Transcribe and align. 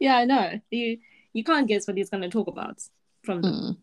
yeah, 0.00 0.16
I 0.16 0.24
know. 0.24 0.60
You 0.70 0.98
you 1.32 1.44
can't 1.44 1.66
guess 1.68 1.86
what 1.86 1.96
he's 1.96 2.10
going 2.10 2.22
to 2.22 2.28
talk 2.30 2.48
about 2.48 2.80
from 3.22 3.42
the 3.42 3.48
Mm. 3.48 3.76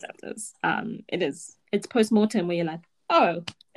chapters. 0.00 0.52
Um, 0.62 1.00
it 1.08 1.22
is 1.22 1.56
it's 1.72 1.86
post 1.86 2.10
mortem 2.12 2.46
where 2.48 2.56
you're 2.56 2.64
like, 2.66 2.80
oh, 3.10 3.42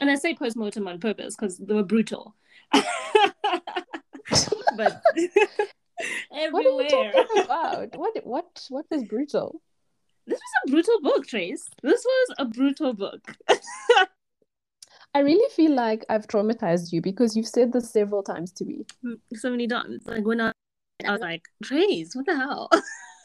and 0.00 0.10
I 0.10 0.14
say 0.16 0.34
post 0.34 0.56
mortem 0.56 0.86
on 0.88 1.00
purpose 1.00 1.34
because 1.36 1.58
they 1.58 1.74
were 1.74 1.82
brutal. 1.84 2.34
but 2.72 2.84
What 6.50 6.66
everywhere. 6.66 6.88
talking 6.88 7.42
about? 7.44 7.96
What 7.96 8.16
what 8.24 8.66
what 8.68 8.86
is 8.90 9.04
brutal? 9.04 9.60
This 10.26 10.40
was 10.40 10.52
a 10.66 10.70
brutal 10.70 11.00
book, 11.02 11.26
Trace. 11.26 11.68
This 11.82 12.04
was 12.04 12.34
a 12.38 12.44
brutal 12.46 12.92
book. 12.94 13.20
I 15.14 15.20
really 15.20 15.48
feel 15.50 15.72
like 15.72 16.04
I've 16.08 16.26
traumatized 16.26 16.92
you 16.92 17.00
because 17.00 17.36
you've 17.36 17.46
said 17.46 17.72
this 17.72 17.90
several 17.90 18.22
times 18.22 18.50
to 18.52 18.64
me. 18.64 18.84
so 19.34 19.50
many 19.50 19.68
times. 19.68 20.02
Like 20.06 20.24
when 20.24 20.40
I, 20.40 20.52
I 21.00 21.06
uh-huh. 21.06 21.12
was 21.12 21.20
like, 21.20 21.48
Trace, 21.62 22.14
what 22.14 22.26
the 22.26 22.36
hell? 22.36 22.70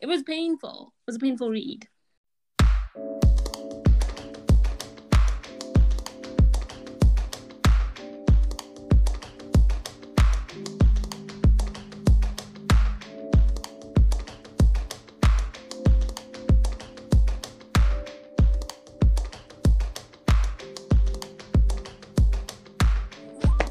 it 0.00 0.06
was 0.06 0.22
painful. 0.22 0.92
It 1.00 1.06
was 1.06 1.16
a 1.16 1.18
painful 1.18 1.50
read. 1.50 1.88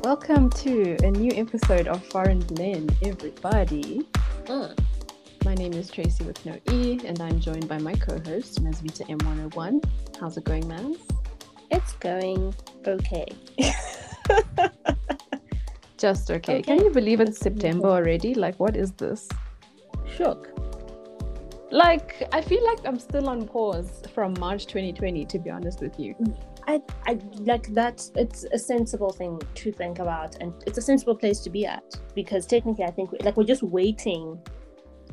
Welcome 0.04 0.50
to 0.50 0.98
a 1.02 1.12
new 1.12 1.32
episode 1.34 1.88
of 1.88 2.04
Foreign 2.08 2.42
Blend, 2.42 2.94
everybody. 3.04 4.02
Mm. 4.44 4.78
My 5.46 5.54
name 5.56 5.72
is 5.72 5.90
Tracy 5.90 6.26
with 6.26 6.46
no 6.46 6.60
E, 6.74 7.00
and 7.06 7.22
I'm 7.22 7.40
joined 7.40 7.70
by 7.70 7.78
my 7.78 7.94
co-host, 7.94 8.62
Mazvita 8.62 9.08
M101. 9.08 9.82
How's 10.20 10.36
it 10.36 10.44
going, 10.44 10.68
man? 10.68 10.98
It's 11.72 11.94
going 11.94 12.54
okay. 12.86 13.28
Just 15.98 16.30
okay. 16.30 16.58
Okay. 16.58 16.62
Can 16.64 16.84
you 16.84 16.90
believe 16.90 17.22
it's 17.22 17.40
September 17.40 17.88
already? 17.88 18.34
Like, 18.34 18.60
what 18.60 18.76
is 18.76 18.92
this? 18.92 19.30
Shook. 20.18 20.50
Like, 21.72 22.28
I 22.34 22.42
feel 22.42 22.64
like 22.66 22.86
I'm 22.86 23.00
still 23.00 23.30
on 23.30 23.48
pause 23.48 24.04
from 24.14 24.34
March 24.38 24.66
2020, 24.66 25.24
to 25.24 25.40
be 25.40 25.50
honest 25.50 25.80
with 25.80 25.98
you. 25.98 26.14
I, 26.68 26.82
I 27.06 27.20
like 27.40 27.68
that. 27.74 28.10
It's 28.16 28.46
a 28.46 28.58
sensible 28.58 29.12
thing 29.12 29.42
to 29.56 29.72
think 29.72 30.00
about, 30.00 30.36
and 30.42 30.54
it's 30.66 30.78
a 30.78 30.82
sensible 30.82 31.16
place 31.16 31.40
to 31.42 31.50
be 31.50 31.66
at 31.66 31.84
because 32.16 32.46
technically, 32.46 32.86
I 32.86 32.92
think 32.92 33.12
like 33.22 33.38
we're 33.38 33.44
just 33.44 33.64
waiting 33.64 34.40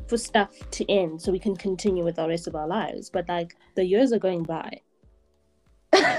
for 0.07 0.17
stuff 0.17 0.51
to 0.71 0.89
end 0.89 1.21
so 1.21 1.31
we 1.31 1.39
can 1.39 1.55
continue 1.55 2.03
with 2.03 2.15
the 2.15 2.27
rest 2.27 2.47
of 2.47 2.55
our 2.55 2.67
lives. 2.67 3.09
But 3.09 3.27
like 3.29 3.55
the 3.75 3.85
years 3.85 4.11
are 4.13 4.19
going 4.19 4.43
by. 4.43 4.81
I 5.93 6.17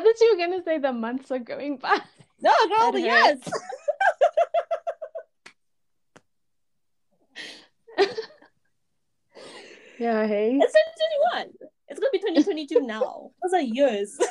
thought 0.00 0.20
you 0.20 0.30
were 0.32 0.38
gonna 0.38 0.62
say 0.64 0.78
the 0.78 0.92
months 0.92 1.30
are 1.30 1.38
going 1.38 1.76
by. 1.76 1.98
No, 2.40 2.52
girl, 2.68 2.92
That 2.92 2.92
the 2.92 3.00
years. 3.00 3.40
Yeah, 10.02 10.26
hey. 10.26 10.58
It's 10.60 10.74
2021. 11.30 11.61
It's 11.92 12.00
gonna 12.00 12.10
be 12.12 12.18
2022 12.18 12.80
now. 12.86 13.30
Those 13.42 13.52
are 13.52 13.60
years. 13.60 14.18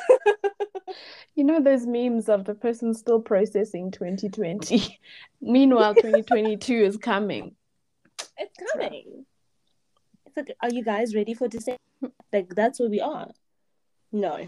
You 1.34 1.44
know 1.44 1.60
those 1.62 1.86
memes 1.86 2.28
of 2.28 2.44
the 2.44 2.54
person 2.54 2.92
still 2.92 3.18
processing 3.18 3.90
2020. 3.90 4.98
Meanwhile, 5.40 5.94
2022 6.02 6.74
is 6.74 6.96
coming. 6.98 7.54
It's 8.36 8.72
coming. 8.72 9.24
It's 10.26 10.36
like, 10.36 10.54
are 10.62 10.68
you 10.68 10.84
guys 10.84 11.14
ready 11.14 11.32
for 11.32 11.48
December? 11.48 11.78
Like 12.32 12.54
that's 12.54 12.78
where 12.78 12.90
we 12.90 13.00
are. 13.00 13.28
No. 14.12 14.46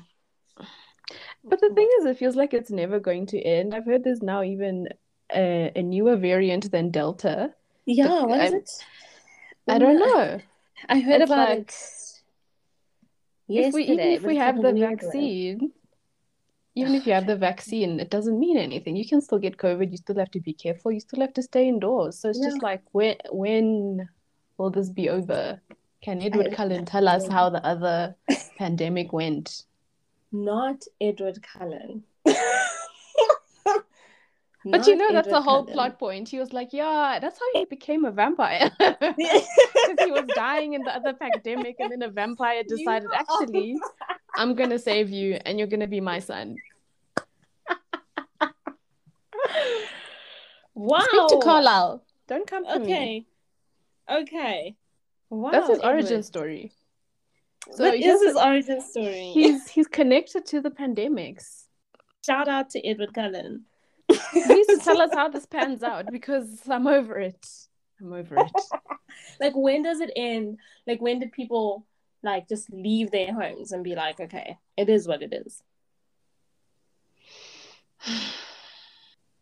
But 1.42 1.60
the 1.62 1.70
thing 1.74 1.88
is, 2.00 2.04
it 2.04 2.18
feels 2.18 2.36
like 2.36 2.52
it's 2.52 2.70
never 2.70 3.00
going 3.00 3.24
to 3.26 3.40
end. 3.40 3.74
I've 3.74 3.86
heard 3.86 4.04
there's 4.04 4.22
now 4.22 4.42
even 4.42 4.88
a, 5.34 5.72
a 5.74 5.82
newer 5.82 6.16
variant 6.16 6.70
than 6.70 6.90
Delta. 6.90 7.54
Yeah, 7.86 8.24
what 8.24 8.40
is 8.44 8.52
it? 8.52 8.70
I 9.68 9.78
don't 9.78 9.96
Mm, 9.96 10.06
know. 10.06 10.40
I 10.90 11.00
heard 11.00 11.22
It's 11.22 11.30
about 11.30 11.48
like- 11.48 11.58
it 11.60 11.70
If 13.48 13.74
we 13.74 13.84
even 13.84 13.98
if 14.00 14.22
we 14.22 14.36
have 14.36 14.60
the 14.60 14.72
vaccine, 14.72 15.72
even 16.74 16.94
if 16.94 17.06
you 17.06 17.12
have 17.12 17.26
the 17.26 17.36
vaccine, 17.36 18.00
it 18.00 18.10
doesn't 18.10 18.38
mean 18.38 18.56
anything. 18.56 18.96
You 18.96 19.06
can 19.06 19.20
still 19.20 19.38
get 19.38 19.58
COVID. 19.58 19.90
You 19.90 19.96
still 19.96 20.16
have 20.16 20.30
to 20.32 20.40
be 20.40 20.52
careful. 20.52 20.92
You 20.92 21.00
still 21.00 21.20
have 21.20 21.34
to 21.34 21.42
stay 21.42 21.68
indoors. 21.68 22.18
So 22.18 22.30
it's 22.30 22.40
just 22.40 22.62
like 22.62 22.82
when 22.92 23.16
when 23.30 24.08
will 24.56 24.70
this 24.70 24.90
be 24.90 25.08
over? 25.08 25.60
Can 26.02 26.20
Edward 26.20 26.52
Cullen 26.52 26.84
tell 26.84 27.08
us 27.08 27.26
how 27.28 27.48
the 27.48 27.64
other 27.64 28.14
pandemic 28.58 29.12
went? 29.12 29.64
Not 30.32 30.84
Edward 31.00 31.42
Cullen. 31.42 32.04
But 34.64 34.86
you 34.86 34.96
know 34.96 35.12
that's 35.12 35.28
the 35.28 35.42
whole 35.42 35.64
plot 35.66 35.98
point. 35.98 36.28
He 36.28 36.38
was 36.38 36.52
like, 36.52 36.72
"Yeah, 36.72 37.18
that's 37.20 37.38
how 37.38 37.46
he 37.52 37.64
became 37.66 38.04
a 38.04 38.10
vampire." 38.10 38.70
Because 38.80 40.06
he 40.06 40.10
was 40.10 40.24
dying 40.34 40.72
in 40.72 40.82
the 40.82 40.94
other 40.94 41.12
pandemic, 41.12 41.76
and 41.78 41.92
then 41.92 42.02
a 42.02 42.08
vampire 42.08 42.62
decided, 42.68 43.08
Yeah. 43.12 43.20
actually, 43.20 43.76
I'm 44.36 44.54
gonna 44.54 44.78
save 44.78 45.10
you, 45.10 45.38
and 45.44 45.58
you're 45.58 45.68
gonna 45.68 45.86
be 45.86 46.00
my 46.00 46.18
son. 46.18 46.56
Wow. 50.74 51.00
Speak 51.08 51.28
to 51.28 51.40
Carlisle. 51.42 52.02
Don't 52.26 52.46
come 52.46 52.64
to 52.64 52.78
me. 52.78 52.84
Okay. 52.84 53.26
Okay. 54.10 54.76
Wow. 55.30 55.50
That's 55.50 55.68
his 55.68 55.80
origin 55.80 56.22
story. 56.22 56.72
So 57.72 57.84
what 57.84 57.94
is 57.94 58.22
his 58.22 58.36
origin 58.36 58.80
story? 58.80 59.30
He's 59.32 59.68
he's 59.68 59.86
connected 59.86 60.46
to 60.46 60.60
the 60.60 60.70
pandemics. 60.70 61.66
Shout 62.24 62.48
out 62.48 62.70
to 62.70 62.86
Edward 62.86 63.12
Cullen. 63.14 63.64
To 64.08 64.80
tell 64.82 65.00
us 65.00 65.10
how 65.12 65.28
this 65.28 65.46
pans 65.46 65.82
out 65.82 66.10
because 66.10 66.60
I'm 66.68 66.86
over 66.86 67.18
it. 67.18 67.46
I'm 68.00 68.12
over 68.12 68.36
it. 68.38 68.52
like 69.40 69.54
when 69.54 69.82
does 69.82 70.00
it 70.00 70.10
end? 70.16 70.58
Like 70.86 71.00
when 71.00 71.20
did 71.20 71.32
people 71.32 71.86
like 72.22 72.48
just 72.48 72.72
leave 72.72 73.10
their 73.10 73.32
homes 73.32 73.72
and 73.72 73.84
be 73.84 73.94
like, 73.94 74.20
okay, 74.20 74.58
it 74.76 74.88
is 74.88 75.06
what 75.06 75.22
it 75.22 75.32
is. 75.32 75.62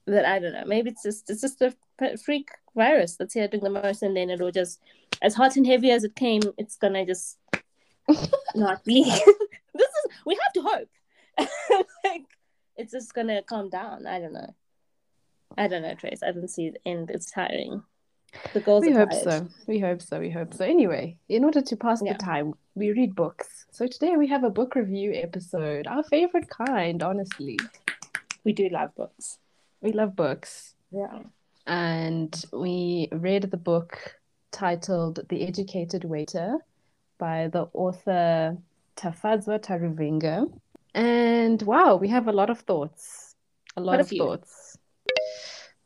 That 0.04 0.24
I 0.24 0.40
don't 0.40 0.52
know. 0.52 0.64
Maybe 0.66 0.90
it's 0.90 1.04
just 1.04 1.30
it's 1.30 1.40
just 1.40 1.62
a 1.62 1.72
freak 2.18 2.48
virus 2.74 3.14
that's 3.14 3.34
here 3.34 3.46
doing 3.46 3.62
the 3.62 3.70
most, 3.70 4.02
and 4.02 4.16
then 4.16 4.30
it'll 4.30 4.50
just 4.50 4.80
as 5.22 5.32
hot 5.32 5.54
and 5.56 5.64
heavy 5.64 5.92
as 5.92 6.02
it 6.02 6.16
came, 6.16 6.42
it's 6.58 6.76
gonna 6.76 7.06
just 7.06 7.38
not 8.56 8.84
be. 8.84 9.04
this 9.74 9.88
is 9.88 10.12
we 10.26 10.36
have 10.42 10.52
to 10.54 10.62
hope. 10.62 10.88
like 12.04 12.24
it's 12.76 12.92
just 12.92 13.14
gonna 13.14 13.42
calm 13.42 13.68
down. 13.70 14.06
I 14.06 14.18
don't 14.18 14.32
know. 14.32 14.54
I 15.58 15.68
don't 15.68 15.82
know, 15.82 15.94
Trace. 15.94 16.22
I 16.22 16.32
don't 16.32 16.48
see 16.48 16.70
the 16.70 16.78
end. 16.86 17.10
It's 17.10 17.30
tiring. 17.30 17.82
The 18.54 18.60
goals. 18.60 18.84
We 18.86 18.92
hope 18.92 19.10
tired. 19.10 19.24
so. 19.24 19.48
We 19.66 19.78
hope 19.78 20.00
so. 20.00 20.18
We 20.18 20.30
hope 20.30 20.54
so. 20.54 20.64
Anyway, 20.64 21.16
in 21.28 21.44
order 21.44 21.60
to 21.60 21.76
pass 21.76 22.00
Yeah. 22.02 22.14
the 22.14 22.18
time, 22.18 22.54
we 22.74 22.90
read 22.92 23.14
books. 23.14 23.66
So 23.70 23.86
today 23.86 24.16
we 24.16 24.26
have 24.28 24.44
a 24.44 24.50
book 24.50 24.74
review 24.74 25.12
episode, 25.14 25.86
our 25.86 26.02
favorite 26.04 26.48
kind, 26.48 27.02
honestly. 27.02 27.58
We 28.44 28.52
do 28.54 28.68
love 28.70 28.94
books. 28.94 29.38
We 29.82 29.92
love 29.92 30.16
books. 30.16 30.74
Yeah. 30.90 31.20
And 31.66 32.34
we 32.52 33.08
read 33.12 33.50
the 33.50 33.56
book 33.56 34.16
titled 34.50 35.20
The 35.28 35.46
Educated 35.46 36.04
Waiter 36.04 36.58
by 37.18 37.48
the 37.48 37.68
author 37.74 38.56
Tafadzwa 38.96 39.60
Taruvinga. 39.60 40.50
And 40.94 41.60
wow, 41.62 41.96
we 41.96 42.08
have 42.08 42.28
a 42.28 42.32
lot 42.32 42.50
of 42.50 42.60
thoughts. 42.60 43.34
A 43.76 43.80
lot 43.80 44.00
of 44.00 44.08
thoughts. 44.08 44.76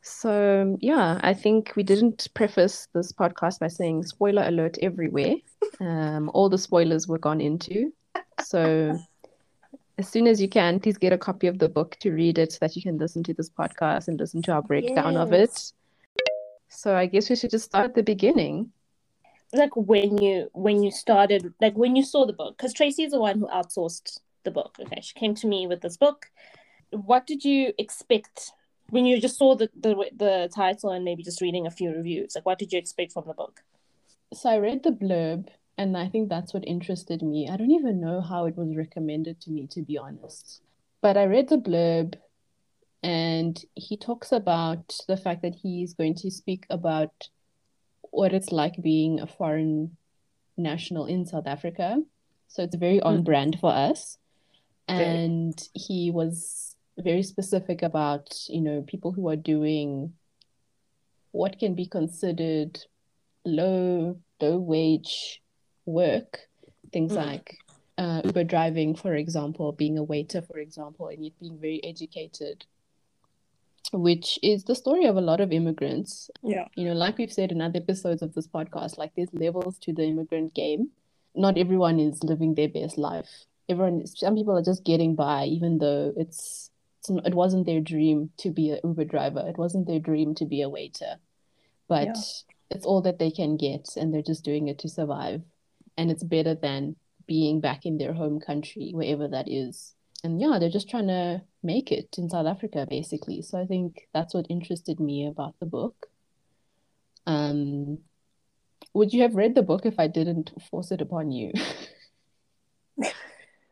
So, 0.01 0.77
yeah, 0.79 1.19
I 1.21 1.33
think 1.33 1.73
we 1.75 1.83
didn't 1.83 2.27
preface 2.33 2.87
this 2.93 3.11
podcast 3.11 3.59
by 3.59 3.67
saying 3.67 4.03
spoiler 4.03 4.43
alert 4.43 4.77
everywhere. 4.81 5.35
Um, 5.79 6.31
all 6.33 6.49
the 6.49 6.57
spoilers 6.57 7.07
were 7.07 7.19
gone 7.19 7.39
into. 7.39 7.93
So, 8.43 8.97
as 9.99 10.07
soon 10.07 10.25
as 10.25 10.41
you 10.41 10.49
can, 10.49 10.79
please 10.79 10.97
get 10.97 11.13
a 11.13 11.17
copy 11.19 11.45
of 11.45 11.59
the 11.59 11.69
book 11.69 11.97
to 11.99 12.11
read 12.11 12.39
it 12.39 12.53
so 12.53 12.57
that 12.61 12.75
you 12.75 12.81
can 12.81 12.97
listen 12.97 13.21
to 13.23 13.33
this 13.33 13.49
podcast 13.49 14.07
and 14.07 14.19
listen 14.19 14.41
to 14.43 14.53
our 14.53 14.63
breakdown 14.63 15.17
of 15.17 15.33
it. 15.33 15.71
So, 16.69 16.95
I 16.95 17.05
guess 17.05 17.29
we 17.29 17.35
should 17.35 17.51
just 17.51 17.65
start 17.65 17.85
at 17.85 17.95
the 17.95 18.01
beginning. 18.01 18.71
Like 19.53 19.75
when 19.75 20.17
you 20.17 20.49
when 20.53 20.81
you 20.81 20.89
started, 20.89 21.53
like 21.61 21.77
when 21.77 21.95
you 21.95 22.03
saw 22.03 22.25
the 22.25 22.33
book, 22.33 22.57
because 22.57 22.73
Tracy's 22.73 23.11
the 23.11 23.19
one 23.19 23.37
who 23.37 23.47
outsourced 23.47 24.19
the 24.47 24.51
book. 24.59 24.77
Okay, 24.79 25.01
she 25.01 25.13
came 25.13 25.35
to 25.35 25.47
me 25.47 25.67
with 25.67 25.81
this 25.81 25.97
book. 25.97 26.27
What 26.91 27.27
did 27.27 27.43
you 27.43 27.73
expect 27.77 28.51
when 28.89 29.05
you 29.05 29.19
just 29.21 29.37
saw 29.37 29.55
the 29.55 29.69
the 29.85 29.93
the 30.23 30.49
title 30.53 30.91
and 30.91 31.05
maybe 31.05 31.23
just 31.23 31.41
reading 31.41 31.67
a 31.67 31.75
few 31.79 31.89
reviews? 31.91 32.33
Like, 32.35 32.45
what 32.45 32.59
did 32.59 32.71
you 32.71 32.79
expect 32.79 33.13
from 33.13 33.25
the 33.27 33.33
book? 33.33 33.61
So, 34.33 34.49
I 34.49 34.57
read 34.57 34.83
the 34.83 34.95
blurb, 35.03 35.49
and 35.77 35.97
I 35.97 36.07
think 36.07 36.29
that's 36.29 36.53
what 36.53 36.67
interested 36.75 37.21
me. 37.21 37.49
I 37.51 37.57
don't 37.57 37.77
even 37.79 38.01
know 38.01 38.21
how 38.21 38.45
it 38.45 38.57
was 38.57 38.75
recommended 38.75 39.41
to 39.41 39.51
me, 39.51 39.67
to 39.75 39.81
be 39.81 39.97
honest. 39.97 40.61
But 41.01 41.17
I 41.17 41.25
read 41.25 41.49
the 41.49 41.57
blurb, 41.57 42.15
and 43.03 43.63
he 43.75 43.97
talks 43.97 44.31
about 44.31 44.97
the 45.07 45.17
fact 45.17 45.41
that 45.43 45.55
he's 45.55 45.93
going 45.93 46.15
to 46.15 46.31
speak 46.31 46.65
about 46.69 47.29
what 48.11 48.33
it's 48.33 48.51
like 48.51 48.81
being 48.81 49.19
a 49.19 49.27
foreign 49.27 49.97
national 50.57 51.05
in 51.05 51.25
South 51.25 51.47
Africa. 51.47 52.01
So 52.47 52.63
it's 52.63 52.75
very 52.75 52.99
on 53.01 53.19
mm. 53.19 53.23
brand 53.23 53.57
for 53.59 53.71
us. 53.71 54.17
And 54.87 55.61
he 55.73 56.11
was 56.11 56.75
very 56.97 57.23
specific 57.23 57.83
about, 57.83 58.35
you 58.47 58.61
know, 58.61 58.81
people 58.81 59.11
who 59.11 59.27
are 59.29 59.35
doing 59.35 60.13
what 61.31 61.59
can 61.59 61.75
be 61.75 61.85
considered 61.85 62.79
low 63.45 64.17
low 64.41 64.57
wage 64.57 65.41
work, 65.85 66.39
things 66.91 67.13
mm. 67.13 67.17
like 67.17 67.57
uh, 67.97 68.21
Uber 68.25 68.43
driving, 68.43 68.95
for 68.95 69.15
example, 69.15 69.71
being 69.71 69.97
a 69.97 70.03
waiter, 70.03 70.41
for 70.41 70.59
example, 70.59 71.07
and 71.07 71.23
yet 71.23 71.33
being 71.39 71.57
very 71.59 71.83
educated, 71.83 72.65
which 73.91 74.37
is 74.43 74.63
the 74.63 74.75
story 74.75 75.05
of 75.05 75.17
a 75.17 75.21
lot 75.21 75.41
of 75.41 75.51
immigrants. 75.51 76.29
Yeah. 76.43 76.67
You 76.75 76.85
know, 76.85 76.93
like 76.93 77.17
we've 77.17 77.33
said 77.33 77.51
in 77.51 77.61
other 77.61 77.77
episodes 77.77 78.21
of 78.21 78.33
this 78.33 78.47
podcast, 78.47 78.97
like 78.97 79.13
there's 79.15 79.33
levels 79.33 79.77
to 79.79 79.93
the 79.93 80.03
immigrant 80.03 80.53
game. 80.53 80.89
Not 81.35 81.57
everyone 81.57 81.99
is 81.99 82.23
living 82.23 82.55
their 82.55 82.69
best 82.69 82.97
life. 82.97 83.45
Everyone, 83.69 84.05
some 84.07 84.35
people 84.35 84.57
are 84.57 84.63
just 84.63 84.83
getting 84.83 85.15
by, 85.15 85.45
even 85.45 85.77
though 85.77 86.13
it's, 86.15 86.71
it's 86.99 87.09
it 87.09 87.33
wasn't 87.33 87.65
their 87.65 87.81
dream 87.81 88.29
to 88.37 88.49
be 88.49 88.71
an 88.71 88.79
Uber 88.83 89.05
driver. 89.05 89.43
It 89.47 89.57
wasn't 89.57 89.87
their 89.87 89.99
dream 89.99 90.35
to 90.35 90.45
be 90.45 90.61
a 90.61 90.69
waiter, 90.69 91.15
but 91.87 92.07
yeah. 92.07 92.13
it's 92.69 92.85
all 92.85 93.01
that 93.01 93.19
they 93.19 93.31
can 93.31 93.57
get, 93.57 93.89
and 93.97 94.13
they're 94.13 94.21
just 94.21 94.45
doing 94.45 94.67
it 94.67 94.79
to 94.79 94.89
survive. 94.89 95.41
And 95.97 96.11
it's 96.11 96.23
better 96.23 96.55
than 96.55 96.95
being 97.25 97.59
back 97.59 97.85
in 97.85 97.97
their 97.97 98.13
home 98.13 98.39
country, 98.39 98.91
wherever 98.93 99.27
that 99.27 99.49
is. 99.49 99.93
And 100.23 100.41
yeah, 100.41 100.57
they're 100.59 100.69
just 100.69 100.89
trying 100.89 101.07
to 101.07 101.41
make 101.61 101.91
it 101.91 102.15
in 102.17 102.29
South 102.29 102.47
Africa, 102.47 102.87
basically. 102.89 103.41
So 103.41 103.59
I 103.59 103.65
think 103.65 104.07
that's 104.13 104.33
what 104.33 104.47
interested 104.49 104.99
me 104.99 105.27
about 105.27 105.55
the 105.59 105.65
book. 105.65 106.07
Um, 107.27 107.99
would 108.93 109.13
you 109.13 109.21
have 109.21 109.35
read 109.35 109.53
the 109.53 109.61
book 109.61 109.85
if 109.85 109.99
I 109.99 110.07
didn't 110.07 110.51
force 110.71 110.91
it 110.91 111.01
upon 111.01 111.31
you? 111.31 111.51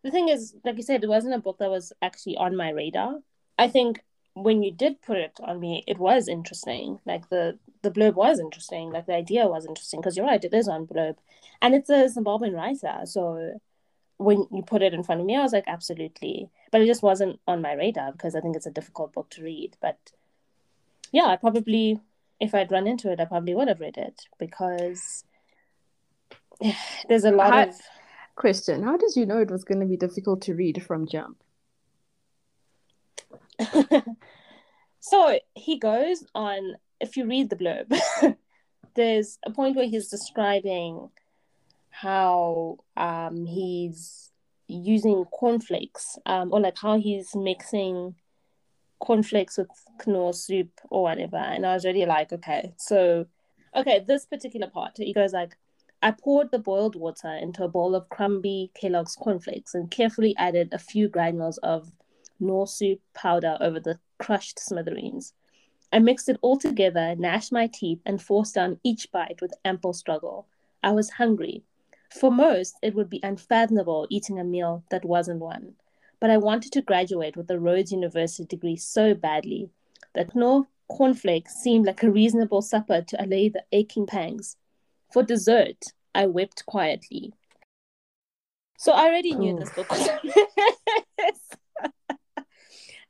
the 0.06 0.12
thing 0.12 0.30
is, 0.30 0.54
like 0.64 0.78
you 0.78 0.84
said, 0.84 1.04
it 1.04 1.10
wasn't 1.10 1.34
a 1.34 1.40
book 1.40 1.58
that 1.58 1.70
was 1.70 1.92
actually 2.00 2.38
on 2.38 2.56
my 2.56 2.70
radar. 2.70 3.16
I 3.58 3.68
think 3.68 4.04
when 4.36 4.62
you 4.62 4.72
did 4.72 5.02
put 5.02 5.18
it 5.18 5.34
on 5.44 5.60
me, 5.60 5.84
it 5.88 5.98
was 5.98 6.28
interesting. 6.28 7.00
Like 7.08 7.28
the 7.30 7.58
the 7.82 7.90
blurb 7.90 8.14
was 8.14 8.40
interesting. 8.40 8.92
Like 8.92 9.08
the 9.08 9.16
idea 9.16 9.48
was 9.48 9.66
interesting 9.66 10.00
because 10.00 10.16
you're 10.16 10.28
right, 10.28 10.44
it 10.44 10.54
is 10.54 10.68
on 10.68 10.86
blurb, 10.86 11.16
and 11.60 11.74
it's 11.74 11.90
a 11.90 12.06
Zimbabwean 12.06 12.56
writer. 12.56 13.00
So 13.06 13.60
when 14.18 14.46
you 14.52 14.62
put 14.62 14.84
it 14.84 14.94
in 14.94 15.02
front 15.02 15.22
of 15.22 15.26
me, 15.26 15.38
I 15.38 15.42
was 15.42 15.54
like, 15.54 15.64
absolutely. 15.66 16.50
But 16.72 16.82
it 16.82 16.86
just 16.86 17.02
wasn't 17.02 17.40
on 17.48 17.64
my 17.64 17.74
radar 17.74 18.12
because 18.12 18.36
I 18.36 18.42
think 18.42 18.56
it's 18.56 18.68
a 18.68 18.72
difficult 18.72 19.12
book 19.12 19.32
to 19.32 19.44
read. 19.44 19.76
But 19.82 19.98
yeah, 21.12 21.26
I 21.26 21.36
probably, 21.36 22.00
if 22.40 22.54
I'd 22.54 22.72
run 22.72 22.86
into 22.86 23.12
it, 23.12 23.20
I 23.20 23.26
probably 23.26 23.56
would 23.56 23.70
have 23.70 23.80
read 23.80 23.98
it 23.98 24.22
because 24.38 25.24
there's 27.10 27.26
a 27.26 27.32
lot 27.32 27.54
how, 27.54 27.64
of. 27.64 27.82
Question: 28.36 28.84
How 28.84 28.98
did 28.98 29.16
you 29.16 29.26
know 29.26 29.40
it 29.40 29.52
was 29.52 29.64
going 29.64 29.80
to 29.80 29.86
be 29.86 29.98
difficult 29.98 30.42
to 30.44 30.54
read 30.54 30.84
from 30.84 31.08
Jump? 31.08 31.38
so 35.00 35.40
he 35.54 35.80
goes 35.80 36.26
on, 36.36 36.76
if 37.00 37.16
you 37.16 37.26
read 37.26 37.50
the 37.50 37.56
blurb, 37.56 37.98
there's 38.96 39.40
a 39.46 39.52
point 39.52 39.76
where 39.76 39.88
he's 39.88 40.10
describing 40.10 41.10
how 41.90 42.78
um, 42.98 43.46
he's 43.46 44.32
using 44.68 45.24
cornflakes 45.26 46.18
um, 46.26 46.52
or 46.52 46.60
like 46.60 46.78
how 46.78 47.00
he's 47.00 47.36
mixing 47.36 48.16
cornflakes 49.00 49.58
with 49.58 49.70
knorr 50.06 50.34
soup 50.34 50.72
or 50.90 51.04
whatever. 51.04 51.38
And 51.38 51.66
I 51.66 51.74
was 51.74 51.86
really 51.86 52.06
like, 52.06 52.34
okay, 52.34 52.74
so, 52.78 53.28
okay, 53.76 54.04
this 54.06 54.26
particular 54.26 54.68
part, 54.68 54.94
he 54.98 55.14
goes 55.14 55.34
like, 55.34 55.56
I 56.02 56.12
poured 56.12 56.52
the 56.52 56.60
boiled 56.60 56.96
water 56.96 57.34
into 57.34 57.64
a 57.64 57.68
bowl 57.68 57.96
of 57.96 58.10
crumbly 58.10 58.72
Kellogg's 58.74 59.16
cornflakes 59.16 59.74
and 59.74 59.90
carefully 59.90 60.36
added 60.38 60.70
a 60.72 60.78
few 60.78 61.08
granules 61.08 61.58
of 61.60 61.92
Knorr 62.40 62.68
soup 62.68 63.02
powder 63.14 63.58
over 63.60 63.80
the 63.80 64.00
crushed 64.18 64.60
smithereens. 64.60 65.34
I 65.92 66.00
mixed 66.00 66.28
it 66.28 66.38
all 66.42 66.58
together, 66.58 67.16
gnashed 67.16 67.52
my 67.52 67.68
teeth, 67.68 68.02
and 68.06 68.22
forced 68.22 68.56
down 68.56 68.80
each 68.84 69.12
bite 69.12 69.42
with 69.42 69.54
ample 69.64 69.94
struggle. 69.94 70.48
I 70.84 70.92
was 70.92 71.12
hungry. 71.12 71.64
For 72.10 72.32
most, 72.32 72.76
it 72.82 72.94
would 72.94 73.10
be 73.10 73.22
unfathomable 73.24 74.08
eating 74.10 74.40
a 74.40 74.44
meal 74.44 74.84
that 74.90 75.06
wasn't 75.06 75.40
one. 75.40 75.76
But 76.20 76.30
I 76.30 76.38
wanted 76.38 76.72
to 76.74 76.82
graduate 76.82 77.38
with 77.38 77.50
a 77.50 77.60
Rhodes 77.60 77.92
University 77.92 78.46
degree 78.46 78.76
so 78.78 79.14
badly 79.14 79.70
that 80.14 80.36
Knorr 80.36 80.68
cornflakes 80.88 81.56
seemed 81.56 81.86
like 81.86 82.04
a 82.04 82.12
reasonable 82.12 82.62
supper 82.62 83.02
to 83.02 83.24
allay 83.24 83.50
the 83.50 83.64
aching 83.72 84.06
pangs. 84.06 84.58
For 85.16 85.24
dessert, 85.24 85.82
I 86.14 86.26
wept 86.26 86.66
quietly. 86.66 87.32
So 88.78 88.92
I 88.92 89.06
already 89.06 89.34
knew 89.34 89.58
this 89.58 89.70
book 89.70 89.90
was 89.90 90.10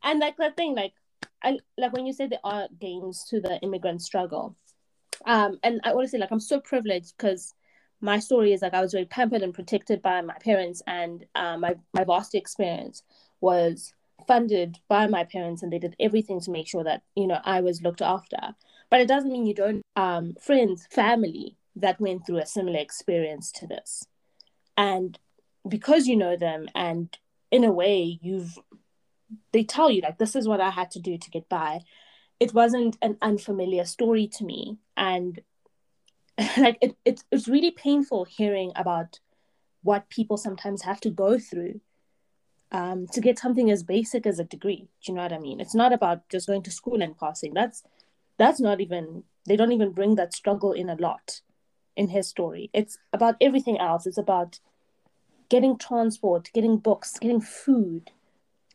and 0.03 0.19
like 0.19 0.37
that 0.37 0.55
thing 0.55 0.75
like 0.75 0.93
I 1.41 1.57
like 1.79 1.93
when 1.93 2.05
you 2.05 2.13
say 2.13 2.27
there 2.27 2.37
are 2.43 2.67
gains 2.79 3.25
to 3.31 3.41
the 3.41 3.57
immigrant 3.63 4.03
struggle 4.03 4.55
um 5.25 5.57
and 5.63 5.81
I 5.83 5.95
want 5.95 6.05
to 6.05 6.09
say 6.11 6.19
like 6.19 6.29
I'm 6.31 6.39
so 6.39 6.59
privileged 6.59 7.17
because 7.17 7.55
my 8.01 8.19
story 8.19 8.53
is 8.53 8.61
like 8.61 8.75
I 8.75 8.81
was 8.81 8.91
very 8.91 9.05
pampered 9.05 9.41
and 9.41 9.51
protected 9.51 10.03
by 10.03 10.21
my 10.21 10.35
parents 10.35 10.83
and 10.85 11.25
um, 11.33 11.61
my 11.61 11.73
my 11.95 12.03
varsity 12.03 12.37
experience 12.37 13.01
was 13.41 13.95
funded 14.27 14.77
by 14.89 15.07
my 15.07 15.23
parents 15.23 15.63
and 15.63 15.73
they 15.73 15.79
did 15.79 15.95
everything 15.99 16.39
to 16.41 16.51
make 16.51 16.67
sure 16.67 16.83
that 16.83 17.01
you 17.15 17.25
know 17.25 17.39
I 17.43 17.61
was 17.61 17.81
looked 17.81 18.03
after. 18.03 18.53
But 18.91 19.01
it 19.01 19.07
doesn't 19.07 19.31
mean 19.31 19.47
you 19.47 19.55
don't 19.55 19.81
um 19.95 20.35
friends 20.39 20.87
family 20.91 21.57
that 21.75 21.99
went 21.99 22.25
through 22.25 22.37
a 22.37 22.45
similar 22.45 22.79
experience 22.79 23.51
to 23.51 23.67
this 23.67 24.05
and 24.77 25.19
because 25.67 26.07
you 26.07 26.15
know 26.15 26.35
them 26.37 26.67
and 26.75 27.17
in 27.51 27.63
a 27.63 27.71
way 27.71 28.19
you've 28.21 28.57
they 29.51 29.63
tell 29.63 29.89
you 29.89 30.01
like 30.01 30.17
this 30.17 30.35
is 30.35 30.47
what 30.47 30.61
I 30.61 30.69
had 30.69 30.91
to 30.91 30.99
do 30.99 31.17
to 31.17 31.29
get 31.29 31.49
by. 31.49 31.81
It 32.39 32.53
wasn't 32.53 32.97
an 33.01 33.17
unfamiliar 33.21 33.85
story 33.85 34.27
to 34.37 34.43
me, 34.43 34.77
and 34.97 35.39
like 36.57 36.77
it, 36.81 36.95
it 37.05 37.23
it's 37.31 37.47
really 37.47 37.71
painful 37.71 38.25
hearing 38.25 38.71
about 38.75 39.19
what 39.83 40.09
people 40.09 40.37
sometimes 40.37 40.81
have 40.81 40.99
to 41.01 41.09
go 41.09 41.37
through 41.37 41.79
um, 42.71 43.07
to 43.07 43.21
get 43.21 43.39
something 43.39 43.69
as 43.69 43.83
basic 43.83 44.25
as 44.25 44.39
a 44.39 44.43
degree. 44.43 44.87
Do 45.03 45.11
you 45.11 45.13
know 45.15 45.23
what 45.23 45.33
I 45.33 45.39
mean? 45.39 45.61
It's 45.61 45.75
not 45.75 45.93
about 45.93 46.27
just 46.29 46.47
going 46.47 46.63
to 46.63 46.71
school 46.71 47.01
and 47.01 47.17
passing. 47.17 47.53
That's 47.53 47.83
that's 48.37 48.59
not 48.59 48.81
even 48.81 49.23
they 49.47 49.55
don't 49.55 49.71
even 49.71 49.91
bring 49.91 50.15
that 50.15 50.33
struggle 50.33 50.73
in 50.73 50.89
a 50.89 50.95
lot 50.95 51.41
in 51.95 52.09
his 52.09 52.27
story. 52.27 52.69
It's 52.73 52.97
about 53.13 53.35
everything 53.39 53.79
else. 53.79 54.05
It's 54.05 54.17
about 54.17 54.59
getting 55.49 55.77
transport, 55.77 56.49
getting 56.53 56.77
books, 56.77 57.17
getting 57.19 57.41
food, 57.41 58.11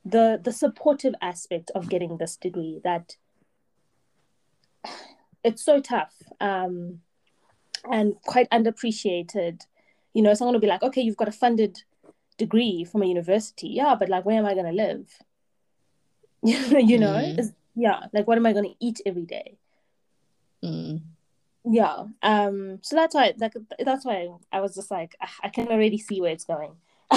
the 0.05 0.41
the 0.43 0.53
supportive 0.53 1.15
aspect 1.21 1.71
of 1.75 1.89
getting 1.89 2.17
this 2.17 2.37
degree 2.37 2.81
that 2.85 3.17
it's 5.45 5.62
so 5.62 5.81
tough 5.81 6.15
um, 6.41 7.00
and 7.91 8.15
quite 8.23 8.49
underappreciated 8.50 9.62
you 10.15 10.23
know 10.23 10.35
someone 10.35 10.55
will 10.55 10.61
be 10.61 10.67
like 10.67 10.83
okay 10.83 11.00
you've 11.00 11.17
got 11.17 11.29
a 11.29 11.33
funded 11.33 11.83
degree 12.37 12.85
from 12.85 13.03
a 13.03 13.07
university 13.07 13.69
yeah 13.69 13.95
but 13.95 14.09
like 14.09 14.25
where 14.25 14.39
am 14.39 14.47
i 14.47 14.55
going 14.55 14.67
to 14.67 14.73
live 14.73 15.07
you 16.43 16.99
know 16.99 17.15
mm. 17.15 17.53
yeah 17.77 18.07
like 18.12 18.27
what 18.27 18.39
am 18.39 18.47
i 18.47 18.53
going 18.53 18.65
to 18.65 18.75
eat 18.81 19.00
every 19.05 19.27
day 19.27 19.59
mm. 20.65 21.00
Yeah 21.64 22.05
um 22.23 22.79
so 22.83 22.97
that's 22.97 23.14
why 23.14 23.35
like 23.38 23.52
that's 23.85 24.05
why 24.05 24.29
i 24.50 24.61
was 24.61 24.75
just 24.75 24.90
like 24.90 25.14
ah, 25.21 25.35
i 25.43 25.49
can 25.49 25.69
already 25.69 25.99
see 25.99 26.21
where 26.21 26.33
it's 26.33 26.45
going. 26.45 26.73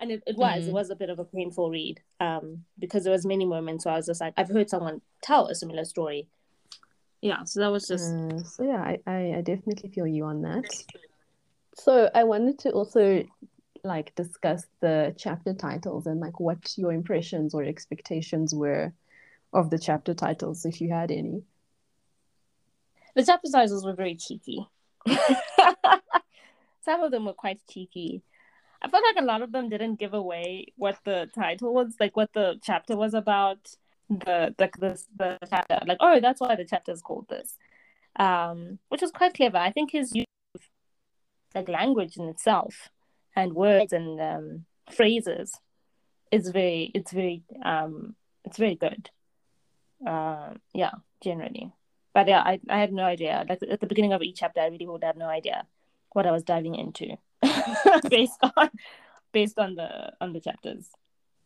And 0.00 0.10
it, 0.10 0.22
it 0.26 0.36
was 0.36 0.64
mm. 0.64 0.68
it 0.68 0.72
was 0.72 0.90
a 0.90 0.96
bit 0.96 1.10
of 1.10 1.20
a 1.20 1.24
painful 1.24 1.70
read 1.70 2.00
um 2.18 2.64
because 2.76 3.04
there 3.04 3.12
was 3.12 3.24
many 3.24 3.44
moments 3.44 3.84
where 3.84 3.94
i 3.94 3.96
was 3.96 4.06
just 4.06 4.20
like 4.20 4.34
i've 4.36 4.48
heard 4.48 4.68
someone 4.68 5.00
tell 5.22 5.46
a 5.46 5.54
similar 5.54 5.84
story. 5.84 6.26
Yeah 7.20 7.44
so 7.44 7.60
that 7.60 7.70
was 7.70 7.86
just 7.86 8.12
uh, 8.12 8.42
so 8.42 8.64
yeah 8.64 8.82
I, 8.82 8.98
I 9.06 9.34
i 9.36 9.40
definitely 9.42 9.90
feel 9.90 10.08
you 10.08 10.24
on 10.24 10.42
that. 10.42 10.64
So 11.74 12.10
i 12.16 12.24
wanted 12.24 12.58
to 12.60 12.70
also 12.70 13.24
like 13.84 14.12
discuss 14.16 14.66
the 14.80 15.14
chapter 15.16 15.54
titles 15.54 16.06
and 16.06 16.18
like 16.18 16.40
what 16.40 16.76
your 16.76 16.92
impressions 16.92 17.54
or 17.54 17.62
expectations 17.62 18.52
were 18.52 18.92
of 19.52 19.70
the 19.70 19.78
chapter 19.78 20.14
titles 20.14 20.64
if 20.64 20.80
you 20.80 20.90
had 20.90 21.12
any 21.12 21.42
the 23.14 23.24
chapter 23.24 23.48
titles 23.50 23.84
were 23.84 23.94
very 23.94 24.14
cheeky 24.14 24.66
some 26.84 27.02
of 27.02 27.10
them 27.10 27.24
were 27.24 27.32
quite 27.32 27.60
cheeky 27.68 28.22
I 28.82 28.88
felt 28.88 29.04
like 29.04 29.22
a 29.22 29.26
lot 29.26 29.42
of 29.42 29.52
them 29.52 29.68
didn't 29.68 30.00
give 30.00 30.12
away 30.12 30.66
what 30.76 30.98
the 31.04 31.30
title 31.32 31.72
was, 31.72 31.94
like 32.00 32.16
what 32.16 32.32
the 32.32 32.58
chapter 32.62 32.96
was 32.96 33.14
about. 33.14 33.76
The 34.10 34.54
the 34.58 34.68
the, 34.78 35.04
the 35.16 35.38
chapter, 35.48 35.78
like 35.86 35.98
oh, 36.00 36.18
that's 36.20 36.40
why 36.40 36.56
the 36.56 36.64
chapter 36.64 36.90
is 36.92 37.00
called 37.00 37.28
this, 37.28 37.56
um, 38.16 38.78
which 38.88 39.00
was 39.00 39.12
quite 39.12 39.34
clever. 39.34 39.56
I 39.56 39.70
think 39.70 39.92
his 39.92 40.14
use 40.14 40.26
of 40.54 40.62
like 41.54 41.68
language 41.68 42.16
in 42.16 42.28
itself 42.28 42.90
and 43.36 43.54
words 43.54 43.92
and 43.92 44.20
um, 44.20 44.64
phrases 44.90 45.54
is 46.30 46.50
very 46.50 46.90
it's 46.94 47.12
very 47.12 47.42
um 47.64 48.16
it's 48.44 48.58
very 48.58 48.74
good. 48.74 49.10
Uh, 50.04 50.54
yeah, 50.74 50.90
generally. 51.22 51.72
But 52.14 52.28
yeah, 52.28 52.40
I, 52.40 52.60
I 52.68 52.78
had 52.78 52.92
no 52.92 53.04
idea. 53.04 53.44
Like 53.48 53.62
at 53.68 53.80
the 53.80 53.86
beginning 53.86 54.12
of 54.12 54.22
each 54.22 54.38
chapter, 54.40 54.60
I 54.60 54.66
really 54.66 54.86
would 54.86 55.04
have 55.04 55.16
no 55.16 55.26
idea 55.26 55.66
what 56.12 56.26
I 56.26 56.30
was 56.30 56.42
diving 56.42 56.74
into 56.74 57.16
based 58.10 58.38
on 58.56 58.70
based 59.32 59.58
on 59.58 59.74
the 59.74 60.12
on 60.20 60.32
the 60.32 60.40
chapters. 60.40 60.90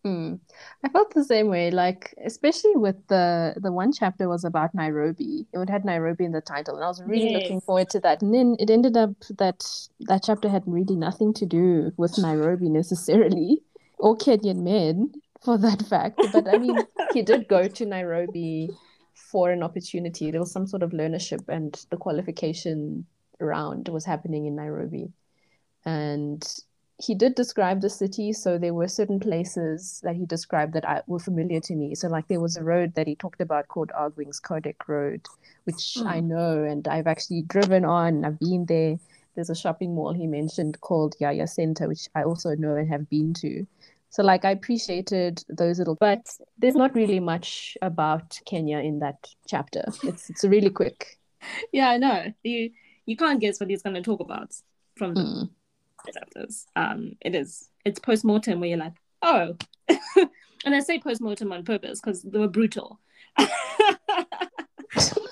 Mm. 0.04 0.38
I 0.84 0.88
felt 0.88 1.12
the 1.14 1.24
same 1.24 1.48
way, 1.48 1.70
like 1.70 2.14
especially 2.24 2.76
with 2.76 2.96
the 3.08 3.54
the 3.60 3.72
one 3.72 3.92
chapter 3.92 4.28
was 4.28 4.44
about 4.44 4.74
Nairobi. 4.74 5.46
It 5.52 5.70
had 5.70 5.84
Nairobi 5.84 6.24
in 6.24 6.32
the 6.32 6.40
title, 6.40 6.76
and 6.76 6.84
I 6.84 6.88
was 6.88 7.02
really 7.02 7.32
Yes. 7.32 7.42
looking 7.42 7.60
forward 7.60 7.90
to 7.90 8.00
that. 8.00 8.22
And 8.22 8.32
then 8.32 8.56
it 8.60 8.70
ended 8.70 8.96
up 8.96 9.14
that 9.38 9.64
that 10.00 10.22
chapter 10.24 10.48
had 10.48 10.62
really 10.66 10.96
nothing 10.96 11.32
to 11.34 11.46
do 11.46 11.92
with 11.96 12.18
Nairobi 12.18 12.68
necessarily, 12.68 13.62
or 13.98 14.16
Kenyan 14.16 14.62
men 14.62 15.12
for 15.42 15.58
that 15.58 15.82
fact. 15.82 16.20
But 16.32 16.48
I 16.48 16.58
mean, 16.58 16.86
he 17.12 17.22
did 17.22 17.48
go 17.48 17.66
to 17.66 17.86
Nairobi 17.86 18.70
for 19.30 19.50
an 19.50 19.62
opportunity. 19.62 20.30
There 20.30 20.40
was 20.40 20.52
some 20.52 20.66
sort 20.66 20.82
of 20.82 20.92
learnership, 20.92 21.48
and 21.48 21.74
the 21.90 21.96
qualification 21.96 23.06
round 23.40 23.88
was 23.88 24.04
happening 24.04 24.46
in 24.46 24.56
Nairobi. 24.56 25.12
And 25.84 26.42
he 26.98 27.14
did 27.14 27.34
describe 27.34 27.80
the 27.80 27.90
city, 27.90 28.32
so 28.32 28.58
there 28.58 28.72
were 28.74 28.88
certain 28.88 29.20
places 29.20 30.00
that 30.02 30.16
he 30.16 30.24
described 30.26 30.72
that 30.74 30.88
I, 30.88 31.02
were 31.06 31.18
familiar 31.18 31.60
to 31.60 31.74
me. 31.74 31.94
So, 31.94 32.08
like, 32.08 32.28
there 32.28 32.40
was 32.40 32.56
a 32.56 32.64
road 32.64 32.94
that 32.94 33.06
he 33.06 33.14
talked 33.14 33.40
about 33.40 33.68
called 33.68 33.90
Argwings 33.94 34.40
Kodhek 34.40 34.88
Road, 34.88 35.20
which 35.64 35.84
Hmm. 35.94 36.06
I 36.06 36.20
know 36.20 36.64
and 36.64 36.86
I've 36.88 37.06
actually 37.06 37.42
driven 37.42 37.84
on. 37.84 38.24
I've 38.24 38.38
been 38.40 38.66
there. 38.66 38.98
There's 39.34 39.50
a 39.50 39.54
shopping 39.54 39.94
mall 39.94 40.14
he 40.14 40.26
mentioned 40.26 40.80
called 40.80 41.14
Yaya 41.20 41.46
Center, 41.46 41.86
which 41.88 42.08
I 42.14 42.22
also 42.24 42.54
know 42.54 42.74
and 42.76 42.88
have 42.88 43.08
been 43.10 43.34
to. 43.34 43.66
So, 44.10 44.22
like, 44.22 44.44
I 44.44 44.50
appreciated 44.50 45.44
those 45.48 45.78
little, 45.78 45.96
but 46.00 46.26
there's 46.58 46.74
not 46.76 46.94
really 46.94 47.20
much 47.20 47.76
about 47.82 48.38
Kenya 48.46 48.78
in 48.78 49.00
that 49.00 49.28
chapter. 49.46 49.84
It's 50.02 50.30
it's 50.30 50.44
really 50.44 50.70
quick. 50.70 51.18
Yeah, 51.72 51.90
I 51.90 51.98
know. 51.98 52.32
You 52.42 52.70
you 53.04 53.16
can't 53.16 53.40
guess 53.40 53.60
what 53.60 53.70
he's 53.70 53.82
going 53.82 53.94
to 53.94 54.02
talk 54.02 54.20
about 54.20 54.52
from 54.96 55.14
the 55.14 55.20
Mm. 55.20 55.50
chapters. 56.12 56.66
Um, 56.74 57.12
it 57.20 57.34
is 57.34 57.68
it's 57.84 58.00
post 58.00 58.24
mortem 58.24 58.58
where 58.60 58.68
you're 58.70 58.78
like, 58.78 58.94
oh, 59.22 59.56
and 60.64 60.74
I 60.74 60.80
say 60.80 60.98
post 60.98 61.20
mortem 61.20 61.52
on 61.52 61.62
purpose 61.64 62.00
because 62.00 62.22
they 62.22 62.38
were 62.38 62.48
brutal. 62.48 62.98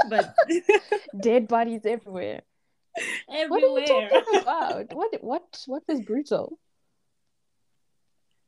but 0.09 0.35
Dead 1.21 1.49
bodies 1.49 1.83
everywhere. 1.85 2.43
Everywhere. 3.28 3.49
What 3.49 3.62
are 3.62 3.81
you 3.81 3.87
talking 3.87 4.40
about? 4.40 4.95
What 4.95 5.11
what 5.23 5.64
what 5.66 5.83
was 5.88 6.00
brutal? 6.02 6.59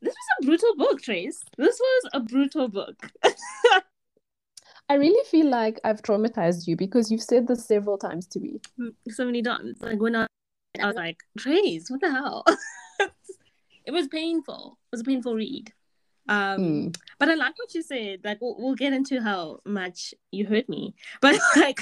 This 0.01 0.13
was 0.13 0.27
a 0.41 0.45
brutal 0.45 0.75
book, 0.77 1.01
Trace. 1.01 1.41
This 1.57 1.79
was 1.79 2.09
a 2.13 2.19
brutal 2.19 2.67
book. 2.67 3.09
I 4.89 4.93
really 4.93 5.23
feel 5.29 5.47
like 5.49 5.79
I've 5.83 6.01
traumatized 6.01 6.67
you 6.67 6.75
because 6.77 7.11
you've 7.11 7.21
said 7.21 7.47
this 7.47 7.65
several 7.65 7.97
times 7.97 8.25
to 8.27 8.39
me. 8.39 8.61
so 9.09 9.25
many 9.25 9.41
times. 9.41 9.81
Like 9.81 9.99
when 9.99 10.15
I, 10.15 10.27
I 10.81 10.85
was 10.87 10.95
like, 10.95 11.23
Trace, 11.37 11.89
what 11.89 11.99
the 11.99 12.09
hell? 12.11 12.45
it 13.85 13.91
was 13.91 14.07
painful. 14.07 14.77
It 14.85 14.93
was 14.95 15.01
a 15.01 15.05
painful 15.05 15.35
read. 15.35 15.73
Um, 16.29 16.59
Mm. 16.59 16.97
but 17.19 17.29
I 17.29 17.35
like 17.35 17.57
what 17.57 17.73
you 17.73 17.81
said. 17.81 18.21
Like 18.23 18.39
we'll, 18.41 18.55
we'll 18.59 18.75
get 18.75 18.93
into 18.93 19.21
how 19.21 19.59
much 19.65 20.13
you 20.31 20.45
hurt 20.45 20.69
me. 20.69 20.93
But 21.21 21.37
like, 21.55 21.81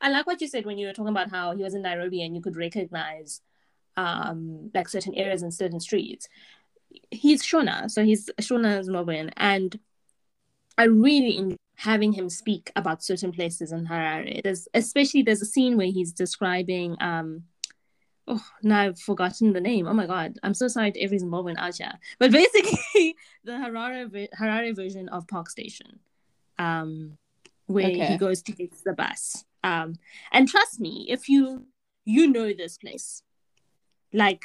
I 0.00 0.10
like 0.10 0.26
what 0.26 0.40
you 0.40 0.48
said 0.48 0.66
when 0.66 0.78
you 0.78 0.86
were 0.86 0.92
talking 0.92 1.10
about 1.12 1.30
how 1.30 1.54
he 1.56 1.62
was 1.62 1.74
in 1.74 1.82
Nairobi 1.82 2.22
and 2.22 2.34
you 2.34 2.42
could 2.42 2.56
recognize, 2.56 3.40
um, 3.96 4.70
like 4.74 4.88
certain 4.88 5.14
areas 5.14 5.42
and 5.42 5.52
certain 5.54 5.80
streets. 5.80 6.28
He's 7.10 7.42
Shona, 7.42 7.90
so 7.90 8.04
he's 8.04 8.30
Shona 8.40 8.84
Zimbabwean, 8.86 9.32
and 9.36 9.78
I 10.76 10.84
really 10.84 11.36
enjoy 11.38 11.56
having 11.76 12.12
him 12.12 12.28
speak 12.28 12.70
about 12.76 13.02
certain 13.02 13.32
places 13.32 13.72
in 13.72 13.86
Harare. 13.86 14.42
There's 14.42 14.68
especially 14.74 15.22
there's 15.22 15.42
a 15.42 15.46
scene 15.46 15.76
where 15.76 15.88
he's 15.88 16.12
describing 16.12 16.96
um 17.00 17.44
oh 18.28 18.44
now 18.62 18.80
I've 18.82 19.00
forgotten 19.00 19.52
the 19.52 19.60
name. 19.60 19.86
Oh 19.88 19.92
my 19.94 20.06
god. 20.06 20.38
I'm 20.42 20.54
so 20.54 20.68
sorry 20.68 20.92
to 20.92 21.00
every 21.00 21.18
Zimbabwean 21.18 21.58
out 21.58 21.76
here. 21.76 21.92
But 22.18 22.30
basically 22.30 23.16
the 23.44 23.52
Harare 23.52 24.28
Harare 24.40 24.74
version 24.74 25.08
of 25.08 25.26
Park 25.28 25.50
Station. 25.50 25.98
Um 26.58 27.18
where 27.66 27.88
Okay. 27.88 28.06
he 28.06 28.16
goes 28.16 28.42
to 28.42 28.52
get 28.52 28.72
the 28.84 28.92
bus. 28.92 29.44
Um 29.64 29.94
and 30.32 30.48
trust 30.48 30.80
me, 30.80 31.06
if 31.08 31.28
you 31.28 31.66
you 32.04 32.28
know 32.30 32.52
this 32.52 32.78
place. 32.78 33.22
Like 34.12 34.42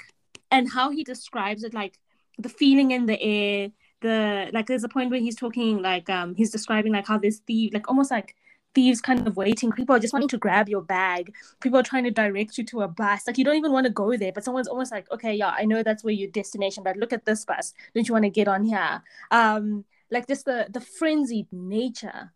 and 0.50 0.72
how 0.72 0.90
he 0.90 1.04
describes 1.04 1.64
it 1.64 1.74
like 1.76 2.00
the 2.40 2.50
feeling 2.50 2.92
in 2.92 3.06
the 3.06 3.22
air 3.22 3.70
the 4.02 4.50
like 4.54 4.68
there's 4.68 4.84
a 4.84 4.90
point 4.90 5.12
where 5.12 5.20
he's 5.20 5.36
talking 5.36 5.82
like 5.82 6.10
um 6.10 6.34
he's 6.36 6.52
describing 6.52 6.94
like 6.94 7.08
how 7.08 7.18
this 7.18 7.40
thief 7.40 7.74
like 7.74 7.88
almost 7.90 8.12
like 8.12 8.36
thieves 8.76 9.02
kind 9.02 9.28
of 9.28 9.36
waiting. 9.36 9.72
People 9.72 9.96
are 9.96 10.00
just 10.00 10.14
wanting 10.14 10.30
to 10.30 10.38
grab 10.38 10.70
your 10.70 10.82
bag. 10.82 11.34
People 11.60 11.80
are 11.80 11.84
trying 11.84 12.04
to 12.04 12.12
direct 12.12 12.56
you 12.56 12.64
to 12.66 12.82
a 12.82 12.88
bus. 12.88 13.26
Like 13.26 13.38
you 13.38 13.44
don't 13.44 13.56
even 13.56 13.72
want 13.72 13.88
to 13.88 13.92
go 13.92 14.16
there 14.16 14.32
but 14.32 14.44
someone's 14.44 14.68
almost 14.68 14.92
like 14.92 15.10
okay 15.12 15.34
yeah 15.34 15.50
i 15.58 15.66
know 15.66 15.84
that's 15.84 16.04
where 16.04 16.14
your 16.14 16.30
destination 16.30 16.84
but 16.84 16.98
look 16.98 17.14
at 17.14 17.26
this 17.26 17.46
bus. 17.46 17.74
Don't 17.94 18.08
you 18.08 18.14
want 18.14 18.26
to 18.26 18.30
get 18.30 18.48
on 18.48 18.64
here? 18.64 19.02
Um 19.32 19.86
like 20.12 20.28
just 20.28 20.46
the 20.46 20.68
the 20.70 20.82
frenzied 20.82 21.48
nature 21.52 22.32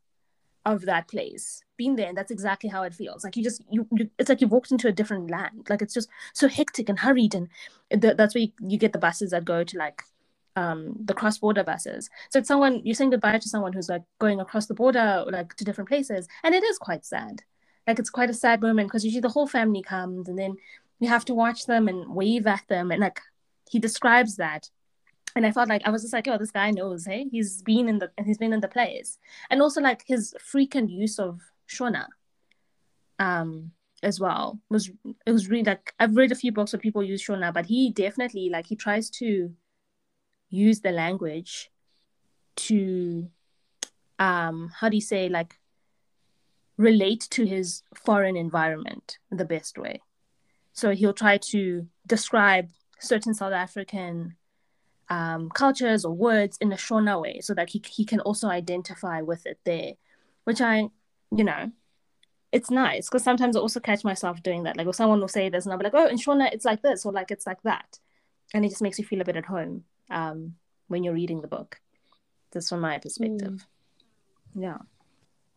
of 0.66 0.86
that 0.86 1.08
place 1.08 1.62
been 1.78 1.96
there 1.96 2.08
and 2.08 2.18
that's 2.18 2.32
exactly 2.32 2.70
how 2.70 2.84
it 2.84 2.94
feels. 2.94 3.24
Like 3.24 3.36
you 3.36 3.44
just 3.44 3.62
you, 3.70 3.88
you 3.92 4.10
it's 4.18 4.30
like 4.30 4.42
you've 4.42 4.52
walked 4.52 4.72
into 4.72 4.88
a 4.88 4.92
different 4.92 5.30
land. 5.30 5.68
Like 5.70 5.82
it's 5.82 5.94
just 5.94 6.10
so 6.34 6.48
hectic 6.48 6.90
and 6.90 7.00
hurried 7.00 7.36
and 7.36 7.50
th- 7.92 8.16
that's 8.18 8.36
where 8.36 8.44
you, 8.44 8.52
you 8.60 8.78
get 8.78 8.94
the 8.94 9.00
buses 9.00 9.32
that 9.32 9.46
go 9.46 9.64
to 9.64 9.78
like 9.78 10.04
um 10.56 10.96
the 11.04 11.14
cross 11.14 11.38
border 11.38 11.64
buses. 11.64 12.10
So 12.30 12.40
it's 12.40 12.48
someone 12.48 12.82
you're 12.84 12.96
saying 12.96 13.10
goodbye 13.10 13.40
to 13.40 13.50
someone 13.50 13.74
who's 13.74 13.90
like 13.90 14.04
going 14.20 14.40
across 14.40 14.68
the 14.68 14.74
border 14.74 15.26
like 15.28 15.56
to 15.56 15.66
different 15.66 15.90
places 15.90 16.28
and 16.44 16.56
it 16.56 16.64
is 16.64 16.78
quite 16.78 17.06
sad. 17.06 17.42
Like 17.88 18.00
it's 18.00 18.10
quite 18.10 18.30
a 18.30 18.34
sad 18.34 18.62
moment 18.62 18.88
because 18.88 19.04
usually 19.04 19.22
the 19.22 19.30
whole 19.30 19.48
family 19.48 19.82
comes 19.82 20.30
and 20.30 20.38
then 20.38 20.56
you 21.00 21.10
have 21.10 21.26
to 21.26 21.34
watch 21.34 21.66
them 21.66 21.88
and 21.88 22.16
wave 22.16 22.48
at 22.48 22.64
them 22.70 22.92
and 22.92 23.02
like 23.02 23.20
he 23.70 23.80
describes 23.80 24.38
that 24.38 24.70
and 25.36 25.46
I 25.46 25.52
felt 25.52 25.70
like 25.70 25.82
I 25.86 25.90
was 25.90 26.02
just 26.02 26.14
like, 26.14 26.28
oh, 26.28 26.38
this 26.38 26.52
guy 26.52 26.72
knows, 26.72 27.06
hey, 27.06 27.28
he's 27.32 27.62
been 27.62 27.88
in 27.90 28.00
the 28.00 28.12
he's 28.24 28.38
been 28.38 28.54
in 28.54 28.60
the 28.60 28.68
place, 28.68 29.18
and 29.50 29.62
also 29.62 29.82
like 29.82 30.04
his 30.06 30.36
frequent 30.40 30.90
use 30.90 31.20
of 31.20 31.42
Shona, 31.68 32.06
um, 33.20 33.72
as 34.02 34.20
well 34.20 34.60
was 34.70 34.92
it 35.26 35.32
was 35.32 35.50
really 35.50 35.64
like 35.64 35.94
I've 36.00 36.16
read 36.16 36.32
a 36.32 36.36
few 36.36 36.52
books 36.52 36.74
where 36.74 36.80
people 36.80 37.04
use 37.04 37.26
Shona, 37.26 37.54
but 37.54 37.66
he 37.66 37.92
definitely 37.92 38.50
like 38.50 38.68
he 38.68 38.76
tries 38.76 39.10
to 39.12 39.54
use 40.50 40.82
the 40.82 40.92
language 40.92 41.72
to, 42.56 43.28
um, 44.20 44.72
how 44.80 44.90
do 44.90 44.96
you 44.96 45.02
say 45.02 45.28
like 45.28 45.58
relate 46.78 47.28
to 47.32 47.46
his 47.46 47.82
foreign 47.96 48.36
environment 48.36 49.18
the 49.32 49.46
best 49.46 49.78
way. 49.78 50.02
So 50.74 50.92
he'll 50.92 51.14
try 51.14 51.38
to 51.38 51.88
describe 52.06 52.70
certain 53.00 53.34
South 53.34 53.54
African 53.54 54.36
um, 55.10 55.50
cultures 55.50 56.06
or 56.06 56.14
words 56.14 56.58
in 56.62 56.72
a 56.72 56.76
Shona 56.76 57.22
way 57.22 57.42
so 57.42 57.54
that 57.54 57.70
he, 57.70 57.82
he 57.90 58.06
can 58.06 58.20
also 58.22 58.48
identify 58.48 59.22
with 59.22 59.46
it 59.46 59.60
there, 59.66 59.94
which 60.46 60.62
I, 60.62 60.90
you 61.36 61.44
know, 61.44 61.72
it's 62.52 62.70
nice 62.70 63.10
because 63.10 63.24
sometimes 63.24 63.56
I 63.56 63.60
also 63.60 63.80
catch 63.80 64.04
myself 64.04 64.44
doing 64.44 64.64
that. 64.64 64.78
Like, 64.78 64.88
if 64.88 64.96
someone 64.96 65.20
will 65.20 65.28
say 65.28 65.50
this, 65.50 65.66
and 65.66 65.74
I'll 65.74 65.80
be 65.80 65.86
like, 65.86 65.96
oh, 65.96 66.08
in 66.08 66.18
Shona, 66.18 66.54
it's 66.54 66.66
like 66.66 66.82
this, 66.82 67.06
or 67.06 67.12
like 67.12 67.32
it's 67.32 67.48
like 67.48 67.62
that. 67.64 68.00
And 68.54 68.64
it 68.64 68.70
just 68.70 68.82
makes 68.82 69.00
you 69.00 69.06
feel 69.06 69.22
a 69.22 69.26
bit 69.26 69.36
at 69.36 69.46
home 69.46 69.86
um, 70.12 70.56
when 70.88 71.04
you're 71.04 71.16
reading 71.16 71.42
the 71.42 71.48
book. 71.48 71.80
That's 72.52 72.70
from 72.70 72.82
my 72.82 73.00
perspective. 73.00 73.66
Yeah. 74.54 74.78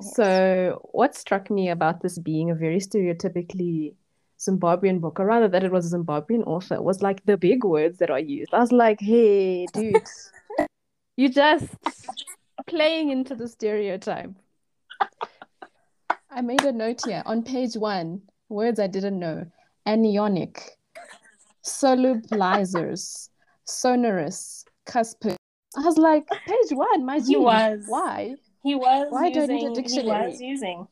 So, 0.00 0.88
what 0.92 1.14
struck 1.14 1.50
me 1.50 1.68
about 1.68 2.00
this 2.00 2.18
being 2.18 2.50
a 2.50 2.54
very 2.54 2.78
stereotypically 2.78 3.94
Zimbabwean 4.38 5.00
book, 5.00 5.18
or 5.18 5.26
rather 5.26 5.48
that 5.48 5.64
it 5.64 5.72
was 5.72 5.92
a 5.92 5.96
Zimbabwean 5.96 6.46
author, 6.46 6.80
was 6.82 7.02
like 7.02 7.24
the 7.24 7.36
big 7.36 7.64
words 7.64 7.98
that 7.98 8.10
are 8.10 8.20
used. 8.20 8.52
I 8.52 8.60
was 8.60 8.72
like, 8.72 9.00
hey, 9.00 9.66
dude, 9.72 10.02
you 11.16 11.28
just 11.28 11.66
playing 12.66 13.10
into 13.10 13.34
the 13.34 13.48
stereotype. 13.48 14.30
I 16.30 16.40
made 16.42 16.62
a 16.64 16.72
note 16.72 17.02
here 17.04 17.22
on 17.24 17.42
page 17.42 17.76
one, 17.76 18.20
words 18.48 18.78
I 18.78 18.86
didn't 18.88 19.18
know. 19.18 19.46
Anionic, 19.86 20.60
solubilizers, 21.64 23.30
sonorous, 23.64 24.64
cuspid. 24.86 25.36
I 25.76 25.80
was 25.80 25.96
like, 25.96 26.26
page 26.28 26.72
one, 26.72 27.06
my 27.06 27.20
He 27.20 27.36
was. 27.36 27.84
Why? 27.86 28.34
He 28.62 28.74
was 28.74 29.06
Why 29.10 29.30
do 29.30 29.42
I 29.42 29.46
need 29.46 29.64
a 29.64 29.68
using, 29.68 29.74
he 29.74 29.82
dictionary? 29.82 30.30
was 30.30 30.40
using. 30.40 30.88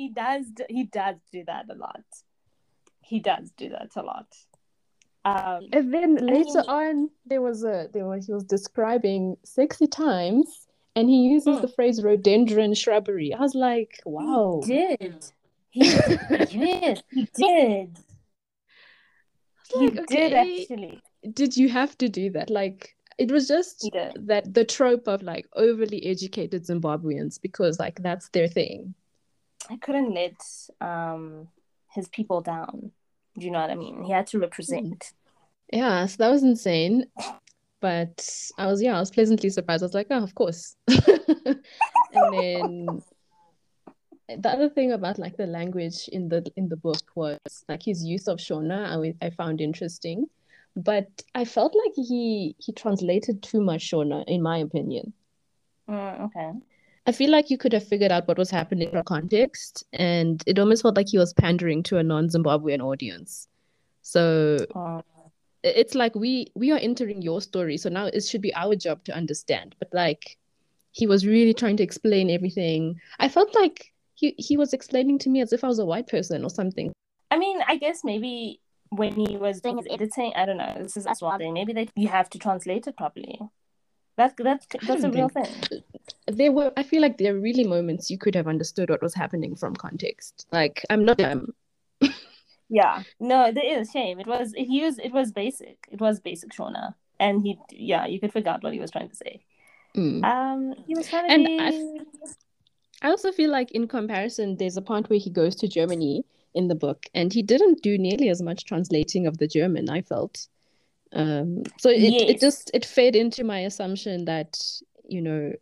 He 0.00 0.08
does 0.22 0.46
he 0.76 0.82
does 1.00 1.16
do 1.34 1.40
that 1.50 1.64
a 1.74 1.76
lot. 1.86 2.06
He 3.10 3.18
does 3.30 3.46
do 3.62 3.66
that 3.76 3.90
a 3.96 4.02
lot. 4.12 4.28
Um 5.32 5.60
And 5.76 5.86
then 5.94 6.10
later 6.36 6.62
on, 6.82 7.10
there 7.30 7.42
was 7.48 7.58
a 7.74 7.76
there 7.94 8.06
was 8.10 8.20
he 8.28 8.32
was 8.38 8.44
describing 8.56 9.22
sexy 9.56 9.88
times, 10.04 10.48
and 10.96 11.04
he 11.14 11.18
uses 11.36 11.56
Mm. 11.56 11.62
the 11.64 11.72
phrase 11.76 11.96
rhododendron 12.06 12.72
shrubbery. 12.82 13.30
I 13.38 13.40
was 13.46 13.54
like, 13.68 13.92
wow. 14.16 14.62
He 14.66 14.72
did. 14.76 15.14
He 15.76 15.84
yes, 15.84 17.02
he 17.16 17.22
did. 17.42 17.88
He 19.72 19.86
like, 19.88 20.06
did 20.14 20.32
okay, 20.32 20.60
actually. 20.62 20.96
did 21.40 21.52
you 21.60 21.68
have 21.68 21.92
to 22.02 22.08
do 22.20 22.24
that? 22.36 22.48
Like, 22.60 22.80
it 23.18 23.30
was 23.30 23.44
just 23.54 23.76
that 24.30 24.44
the 24.58 24.64
trope 24.76 25.06
of 25.14 25.22
like 25.22 25.46
overly 25.64 26.00
educated 26.12 26.60
Zimbabweans 26.70 27.34
because 27.46 27.78
like 27.84 27.96
that's 28.02 28.28
their 28.30 28.48
thing. 28.48 28.94
I 29.70 29.76
couldn't 29.76 30.12
let 30.12 30.36
um 30.80 31.48
his 31.92 32.08
people 32.08 32.40
down. 32.40 32.90
Do 33.38 33.46
you 33.46 33.52
know 33.52 33.60
what 33.60 33.70
I 33.70 33.76
mean? 33.76 34.02
He 34.02 34.12
had 34.12 34.26
to 34.28 34.38
represent. 34.38 35.12
Yeah, 35.72 36.06
so 36.06 36.16
that 36.18 36.30
was 36.30 36.42
insane. 36.42 37.06
But 37.80 38.28
I 38.58 38.66
was 38.66 38.82
yeah, 38.82 38.96
I 38.96 39.00
was 39.00 39.10
pleasantly 39.10 39.50
surprised. 39.50 39.82
I 39.82 39.86
was 39.86 39.94
like, 39.94 40.08
oh, 40.10 40.22
of 40.22 40.34
course. 40.34 40.76
And 42.12 42.34
then 42.34 43.02
the 44.28 44.48
other 44.48 44.68
thing 44.68 44.92
about 44.92 45.18
like 45.18 45.36
the 45.36 45.46
language 45.46 46.08
in 46.08 46.28
the 46.28 46.44
in 46.56 46.68
the 46.68 46.76
book 46.76 47.02
was 47.14 47.38
like 47.68 47.82
his 47.82 48.04
use 48.04 48.28
of 48.28 48.38
Shona, 48.38 49.14
i 49.22 49.30
found 49.30 49.60
interesting. 49.60 50.26
But 50.76 51.08
I 51.34 51.44
felt 51.44 51.74
like 51.74 51.94
he 51.94 52.54
he 52.58 52.72
translated 52.72 53.42
too 53.42 53.60
much 53.60 53.90
Shona, 53.90 54.24
in 54.26 54.42
my 54.42 54.58
opinion. 54.58 55.12
Mm, 55.88 56.20
okay. 56.26 56.52
I 57.10 57.12
feel 57.12 57.30
like 57.32 57.50
you 57.50 57.58
could 57.58 57.72
have 57.72 57.82
figured 57.92 58.12
out 58.12 58.28
what 58.28 58.38
was 58.38 58.50
happening 58.50 58.88
from 58.90 59.02
context, 59.02 59.82
and 59.92 60.40
it 60.46 60.60
almost 60.60 60.82
felt 60.82 60.96
like 60.96 61.08
he 61.08 61.18
was 61.18 61.32
pandering 61.32 61.82
to 61.88 61.98
a 61.98 62.04
non-Zimbabwean 62.04 62.80
audience. 62.80 63.48
So 64.02 64.58
Oh, 64.76 65.02
it's 65.64 65.96
like 65.96 66.14
we 66.14 66.52
we 66.54 66.70
are 66.70 66.78
entering 66.78 67.20
your 67.20 67.40
story, 67.40 67.76
so 67.78 67.88
now 67.88 68.06
it 68.06 68.20
should 68.20 68.40
be 68.48 68.54
our 68.54 68.76
job 68.76 69.02
to 69.06 69.12
understand. 69.22 69.74
But 69.80 69.88
like 69.92 70.38
he 70.92 71.08
was 71.08 71.26
really 71.26 71.52
trying 71.52 71.76
to 71.78 71.82
explain 71.82 72.30
everything. 72.30 73.00
I 73.18 73.28
felt 73.28 73.56
like 73.56 73.92
he 74.14 74.26
he 74.38 74.56
was 74.56 74.72
explaining 74.72 75.18
to 75.24 75.30
me 75.30 75.40
as 75.40 75.52
if 75.52 75.64
I 75.64 75.66
was 75.66 75.80
a 75.80 75.84
white 75.92 76.06
person 76.06 76.44
or 76.44 76.50
something. 76.50 76.92
I 77.32 77.38
mean, 77.38 77.58
I 77.66 77.74
guess 77.76 78.04
maybe 78.04 78.60
when 78.90 79.14
he 79.14 79.36
was 79.36 79.60
doing 79.60 79.78
his 79.78 79.88
editing, 79.90 80.32
I 80.36 80.46
don't 80.46 80.58
know. 80.58 80.74
This 80.78 80.96
is 80.96 81.06
as 81.08 81.20
well. 81.20 81.36
Maybe 81.38 81.72
that 81.72 81.88
you 81.96 82.06
have 82.06 82.30
to 82.30 82.38
translate 82.38 82.86
it 82.86 82.96
properly. 82.96 83.36
That 84.16 84.36
that 84.36 84.60
that's 84.86 85.02
a 85.02 85.10
real 85.10 85.28
think- 85.28 85.48
thing. 85.68 85.82
There 86.30 86.52
were 86.52 86.72
I 86.76 86.82
feel 86.82 87.02
like 87.02 87.18
there 87.18 87.34
are 87.34 87.38
really 87.40 87.64
moments 87.64 88.10
you 88.10 88.18
could 88.18 88.34
have 88.34 88.48
understood 88.48 88.90
what 88.90 89.02
was 89.02 89.14
happening 89.14 89.56
from 89.56 89.74
context. 89.76 90.46
Like 90.52 90.84
I'm 90.90 91.04
not 91.04 91.18
dumb. 91.18 91.54
Yeah. 92.72 93.02
No, 93.18 93.50
there 93.50 93.64
is 93.80 93.88
a 93.88 93.92
shame. 93.92 94.20
It 94.20 94.28
was 94.28 94.52
it 94.54 94.68
used 94.68 95.00
it 95.00 95.12
was 95.12 95.32
basic. 95.32 95.78
It 95.90 96.00
was 96.00 96.20
basic 96.20 96.50
Shona. 96.52 96.94
And 97.18 97.42
he 97.42 97.58
yeah, 97.72 98.06
you 98.06 98.20
could 98.20 98.32
figure 98.32 98.50
out 98.52 98.62
what 98.62 98.72
he 98.72 98.78
was 98.78 98.92
trying 98.92 99.08
to 99.08 99.16
say. 99.16 99.42
Mm. 99.96 100.24
Um 100.24 100.74
he 100.86 100.94
was 100.94 101.08
trying 101.08 101.26
to 101.26 101.34
And 101.34 101.44
be 101.46 101.58
I 101.60 101.98
I 103.02 103.10
also 103.10 103.32
feel 103.32 103.50
like 103.50 103.72
in 103.72 103.88
comparison, 103.88 104.56
there's 104.56 104.76
a 104.76 104.82
part 104.82 105.10
where 105.10 105.18
he 105.18 105.30
goes 105.30 105.56
to 105.56 105.68
Germany 105.68 106.24
in 106.54 106.68
the 106.68 106.74
book, 106.74 107.06
and 107.14 107.32
he 107.32 107.42
didn't 107.42 107.82
do 107.82 107.96
nearly 107.96 108.28
as 108.28 108.42
much 108.42 108.64
translating 108.66 109.26
of 109.26 109.38
the 109.38 109.48
German, 109.48 109.88
I 109.88 110.02
felt. 110.02 110.46
Um, 111.12 111.64
so 111.78 111.88
it, 111.90 111.98
Yes. 112.00 112.30
it 112.30 112.40
just 112.40 112.70
it 112.74 112.84
fed 112.84 113.16
into 113.16 113.42
my 113.42 113.60
assumption 113.60 114.26
that, 114.26 114.58
you 115.08 115.22
know, 115.22 115.52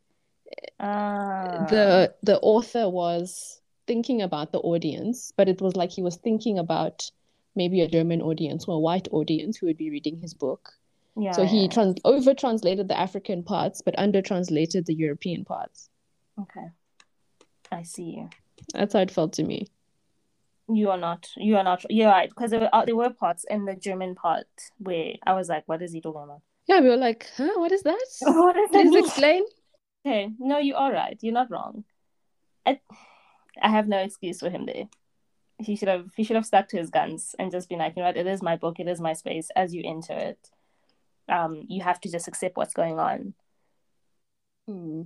uh, 0.81 1.67
the 1.67 2.15
the 2.23 2.39
author 2.41 2.89
was 2.89 3.61
thinking 3.87 4.23
about 4.23 4.53
the 4.53 4.61
audience, 4.61 5.33
but 5.37 5.49
it 5.49 5.61
was 5.61 5.77
like 5.77 5.91
he 5.91 6.03
was 6.03 6.17
thinking 6.17 6.59
about 6.59 7.11
maybe 7.57 7.81
a 7.81 7.89
German 7.89 8.23
audience 8.23 8.67
or 8.69 8.77
a 8.77 8.79
white 8.79 9.09
audience 9.11 9.57
who 9.57 9.67
would 9.67 9.79
be 9.79 9.91
reading 9.91 10.17
his 10.17 10.35
book. 10.35 10.73
yeah, 11.17 11.33
So 11.33 11.45
he 11.45 11.63
yeah. 11.63 11.69
trans 11.69 11.97
over 12.05 12.35
translated 12.35 12.89
the 12.89 12.99
African 12.99 13.43
parts, 13.43 13.83
but 13.83 13.99
under 13.99 14.23
translated 14.23 14.87
the 14.87 14.95
European 14.95 15.45
parts. 15.45 15.89
Okay. 16.41 16.69
I 17.73 17.83
see 17.83 18.11
you. 18.17 18.31
That's 18.75 18.95
how 18.95 19.01
it 19.01 19.11
felt 19.11 19.33
to 19.35 19.45
me. 19.45 19.67
You 20.71 20.91
are 20.91 20.99
not. 20.99 21.29
You 21.37 21.57
are 21.57 21.65
not. 21.65 21.85
You're 21.91 22.11
right. 22.11 22.29
Because 22.29 22.51
there 22.51 22.61
were 22.61 22.75
uh, 22.75 22.85
there 22.85 22.97
were 22.97 23.11
parts 23.11 23.45
in 23.49 23.65
the 23.65 23.75
German 23.75 24.15
part 24.15 24.47
where 24.79 25.15
I 25.27 25.33
was 25.33 25.49
like, 25.49 25.65
"What 25.67 25.83
is 25.83 25.93
he 25.93 26.01
talking 26.01 26.23
about?" 26.23 26.43
Yeah, 26.69 26.81
we 26.81 26.91
were 26.91 26.97
like, 26.99 27.27
huh, 27.37 27.49
what 27.57 27.73
is 27.73 27.83
that? 27.83 28.07
What 28.21 28.55
that 28.55 28.71
Please 28.71 29.07
explain. 29.07 29.45
Okay, 30.09 30.31
no, 30.39 30.59
you 30.59 30.75
are 30.75 30.91
right. 30.91 31.19
You're 31.21 31.35
not 31.35 31.51
wrong. 31.51 31.85
I, 32.65 32.81
I 33.61 33.69
have 33.69 33.89
no 33.89 33.99
excuse 33.99 34.41
for 34.41 34.49
him 34.49 34.65
there. 34.65 34.89
He 35.59 35.77
should 35.77 35.89
have 35.89 36.07
he 36.17 36.25
should 36.25 36.37
have 36.37 36.47
stuck 36.47 36.69
to 36.69 36.79
his 36.79 36.89
guns 36.89 37.35
and 37.39 37.51
just 37.51 37.69
been 37.69 37.79
like, 37.79 37.95
you 37.95 38.01
know 38.01 38.09
what, 38.09 38.17
it 38.17 38.27
is 38.27 38.41
my 38.41 38.57
book, 38.57 38.81
it 38.81 38.89
is 38.89 39.03
my 39.03 39.13
space. 39.13 39.51
As 39.55 39.75
you 39.75 39.83
enter 39.85 40.15
it, 40.15 40.51
um, 41.29 41.65
you 41.69 41.83
have 41.83 42.01
to 42.01 42.11
just 42.11 42.27
accept 42.27 42.57
what's 42.57 42.73
going 42.73 42.99
on, 42.99 43.35
Hmm. 44.67 45.03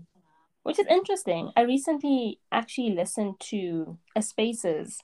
which 0.62 0.78
is 0.78 0.86
interesting. 0.86 1.50
I 1.56 1.62
recently 1.62 2.38
actually 2.52 2.90
listened 2.90 3.40
to 3.50 3.98
a 4.14 4.22
Spaces 4.22 5.00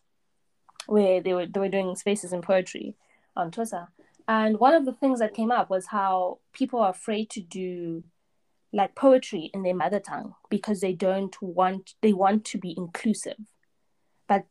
where 0.87 1.21
they 1.21 1.35
were 1.35 1.47
they 1.47 1.59
were 1.59 1.69
doing 1.69 1.97
Spaces 1.97 2.33
in 2.33 2.43
poetry 2.43 2.95
on 3.35 3.51
Twitter, 3.51 3.89
and 4.29 4.61
one 4.61 4.75
of 4.75 4.85
the 4.85 4.93
things 4.93 5.19
that 5.19 5.35
came 5.35 5.51
up 5.51 5.71
was 5.71 5.87
how 5.87 6.39
people 6.53 6.79
are 6.79 6.91
afraid 6.91 7.31
to 7.31 7.41
do 7.41 8.05
like 8.73 8.95
poetry 8.95 9.51
in 9.55 9.63
their 9.63 9.75
mother 9.75 10.01
tongue 10.01 10.35
because 10.51 10.81
they 10.81 10.93
don't 10.93 11.41
want 11.41 11.95
they 12.03 12.13
want 12.13 12.45
to 12.45 12.59
be 12.59 12.75
inclusive 12.77 13.39
but 14.27 14.45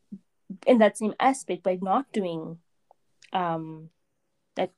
in 0.66 0.78
that 0.78 0.98
same 0.98 1.14
aspect 1.20 1.62
by 1.62 1.78
not 1.80 2.10
doing 2.12 2.58
um 3.32 3.90
like 4.56 4.72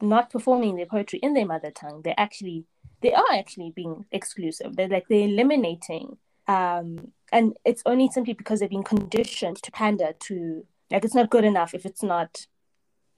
not 0.00 0.30
performing 0.30 0.76
their 0.76 0.86
poetry 0.86 1.18
in 1.22 1.34
their 1.34 1.46
mother 1.46 1.70
tongue 1.70 2.00
they're 2.02 2.14
actually 2.18 2.64
they 3.02 3.12
are 3.12 3.32
actually 3.32 3.70
being 3.74 4.06
exclusive 4.12 4.76
they're 4.76 4.88
like 4.88 5.06
they're 5.08 5.28
eliminating 5.28 6.16
um 6.48 7.12
and 7.32 7.54
it's 7.64 7.82
only 7.84 8.08
simply 8.08 8.32
because 8.32 8.60
they've 8.60 8.70
been 8.70 8.82
conditioned 8.82 9.56
to 9.62 9.70
pander 9.72 10.12
to 10.18 10.64
like 10.90 11.04
it's 11.04 11.14
not 11.14 11.30
good 11.30 11.44
enough 11.44 11.74
if 11.74 11.84
it's 11.84 12.02
not 12.02 12.46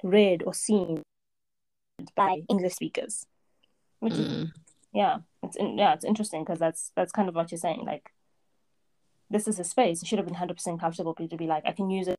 read 0.03 0.43
or 0.45 0.55
seen 0.55 1.03
by 2.17 2.43
english 2.49 2.75
speakers 2.75 3.27
which 4.01 4.15
is 4.15 4.19
Mm. 4.21 4.53
Yeah 4.93 5.19
it's 5.43 5.57
in, 5.57 5.77
yeah 5.79 5.93
it's 5.95 6.05
interesting 6.05 6.43
because 6.45 6.59
that's 6.59 6.93
that's 6.97 7.13
kind 7.13 7.29
of 7.29 7.35
what 7.35 7.51
you're 7.51 7.59
saying 7.59 7.83
like 7.85 8.11
this 9.31 9.47
is 9.47 9.59
a 9.59 9.65
space 9.65 10.03
it 10.03 10.09
should 10.09 10.19
have 10.19 10.27
been 10.27 10.35
100% 10.35 10.81
comfortable 10.81 11.15
for 11.15 11.23
you 11.23 11.29
to 11.29 11.37
be 11.37 11.47
like 11.47 11.63
i 11.67 11.73
can 11.73 11.91
use 11.91 12.09
it 12.09 12.17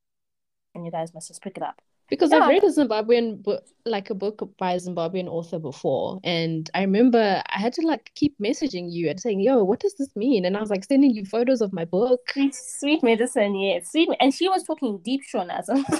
and 0.75 0.85
you 0.85 0.91
guys 0.91 1.13
must 1.13 1.27
just 1.27 1.41
pick 1.41 1.57
it 1.57 1.63
up 1.63 1.81
Because 2.09 2.31
Yeah. 2.31 2.39
I've 2.39 2.49
read 2.49 2.63
a 2.63 2.71
Zimbabwean 2.73 3.41
book, 3.43 3.63
like 3.85 4.09
a 4.09 4.15
book 4.15 4.37
by 4.57 4.73
a 4.73 4.79
Zimbabwean 4.79 5.27
author 5.27 5.59
before, 5.59 6.19
and 6.23 6.67
I 6.73 6.81
remember 6.81 7.23
I 7.55 7.59
had 7.59 7.73
to 7.73 7.83
like 7.85 8.11
keep 8.15 8.33
messaging 8.39 8.85
you 8.95 9.09
and 9.11 9.19
saying, 9.19 9.41
"Yo, 9.47 9.63
what 9.63 9.79
does 9.79 9.95
this 9.99 10.15
mean?" 10.15 10.45
And 10.45 10.57
I 10.57 10.59
was 10.59 10.71
like 10.73 10.85
sending 10.85 11.11
you 11.17 11.23
photos 11.25 11.61
of 11.61 11.71
my 11.79 11.85
book. 11.85 12.21
sweet 12.33 12.55
sweet 12.79 13.01
medicine 13.03 13.53
yeah 13.65 13.77
sweet 13.91 14.09
and 14.19 14.33
she 14.33 14.49
was 14.49 14.63
talking 14.69 14.91
deep 15.09 15.21
shonasm 15.31 15.79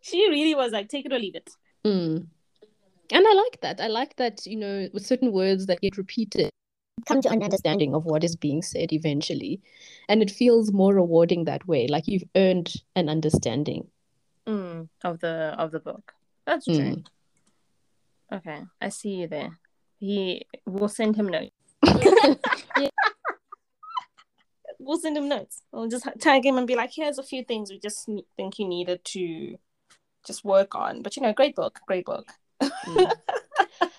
she 0.00 0.28
really 0.30 0.54
was 0.54 0.72
like 0.72 0.88
take 0.88 1.06
it 1.06 1.12
or 1.12 1.18
leave 1.18 1.34
it 1.42 1.50
Mm. 1.84 2.26
And 3.12 3.24
I 3.26 3.32
like 3.34 3.60
that. 3.62 3.80
I 3.80 3.86
like 3.88 4.16
that, 4.16 4.46
you 4.46 4.56
know, 4.56 4.88
with 4.92 5.06
certain 5.06 5.32
words 5.32 5.66
that 5.66 5.80
get 5.80 5.96
repeated, 5.96 6.50
come 7.06 7.20
to 7.22 7.28
an 7.30 7.42
understanding 7.42 7.94
of 7.94 8.04
what 8.04 8.24
is 8.24 8.36
being 8.36 8.62
said 8.62 8.92
eventually. 8.92 9.60
And 10.08 10.22
it 10.22 10.30
feels 10.30 10.72
more 10.72 10.94
rewarding 10.94 11.44
that 11.44 11.66
way, 11.68 11.86
like 11.88 12.06
you've 12.06 12.24
earned 12.34 12.72
an 12.96 13.08
understanding. 13.08 13.88
mm, 14.46 14.88
of 15.04 15.18
the 15.20 15.54
of 15.58 15.70
the 15.72 15.80
book 15.80 16.12
that's 16.46 16.64
true 16.66 16.76
Mm. 16.76 17.06
okay 18.32 18.60
i 18.80 18.88
see 18.88 19.14
you 19.20 19.26
there 19.26 19.58
he 19.98 20.46
will 20.64 20.88
send 20.88 21.16
him 21.16 21.26
notes 21.26 21.50
we'll 24.78 24.98
send 24.98 25.16
him 25.16 25.28
notes 25.28 25.62
we'll 25.72 25.88
just 25.88 26.06
tag 26.20 26.44
him 26.46 26.58
and 26.58 26.66
be 26.66 26.76
like 26.76 26.92
here's 26.94 27.18
a 27.18 27.22
few 27.22 27.42
things 27.42 27.70
we 27.70 27.78
just 27.78 28.08
think 28.36 28.58
you 28.58 28.68
needed 28.68 29.04
to 29.04 29.56
just 30.24 30.44
work 30.44 30.74
on 30.74 31.02
but 31.02 31.16
you 31.16 31.22
know 31.22 31.32
great 31.32 31.54
book 31.56 31.80
great 31.86 32.04
book 32.04 32.26
Mm. 32.62 33.12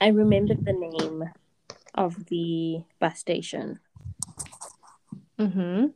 I 0.00 0.08
remembered 0.08 0.64
the 0.64 0.72
name 0.72 1.24
of 1.94 2.26
the 2.26 2.82
bus 2.98 3.18
station. 3.18 3.78
Mm-hmm. 5.38 5.86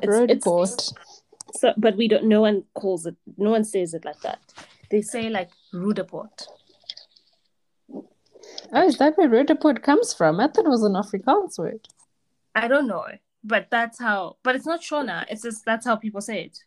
It's, 0.00 0.06
Road 0.06 0.30
it's 0.30 0.44
port. 0.44 0.92
so, 1.54 1.74
but 1.76 1.96
we 1.96 2.08
don't. 2.08 2.24
No 2.24 2.40
one 2.40 2.64
calls 2.74 3.06
it. 3.06 3.16
No 3.36 3.50
one 3.50 3.64
says 3.64 3.94
it 3.94 4.04
like 4.04 4.20
that. 4.20 4.40
They 4.90 5.02
say 5.02 5.28
like 5.28 5.50
Rudaport. 5.74 6.46
Oh, 8.74 8.86
is 8.86 8.96
that 8.98 9.18
where 9.18 9.28
Rotoport 9.28 9.82
comes 9.82 10.14
from? 10.14 10.40
I 10.40 10.48
thought 10.48 10.64
it 10.64 10.70
was 10.70 10.82
an 10.82 10.94
Afrikaans 10.94 11.58
word. 11.58 11.88
I 12.54 12.68
don't 12.68 12.86
know, 12.86 13.04
but 13.44 13.68
that's 13.70 13.98
how. 13.98 14.36
But 14.42 14.56
it's 14.56 14.66
not 14.66 14.80
Shona. 14.80 15.26
It's 15.28 15.42
just 15.42 15.64
that's 15.64 15.86
how 15.86 15.96
people 15.96 16.20
say 16.20 16.44
it. 16.44 16.58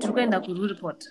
Tukwenda 0.00 0.44
Kurudiport. 0.44 1.04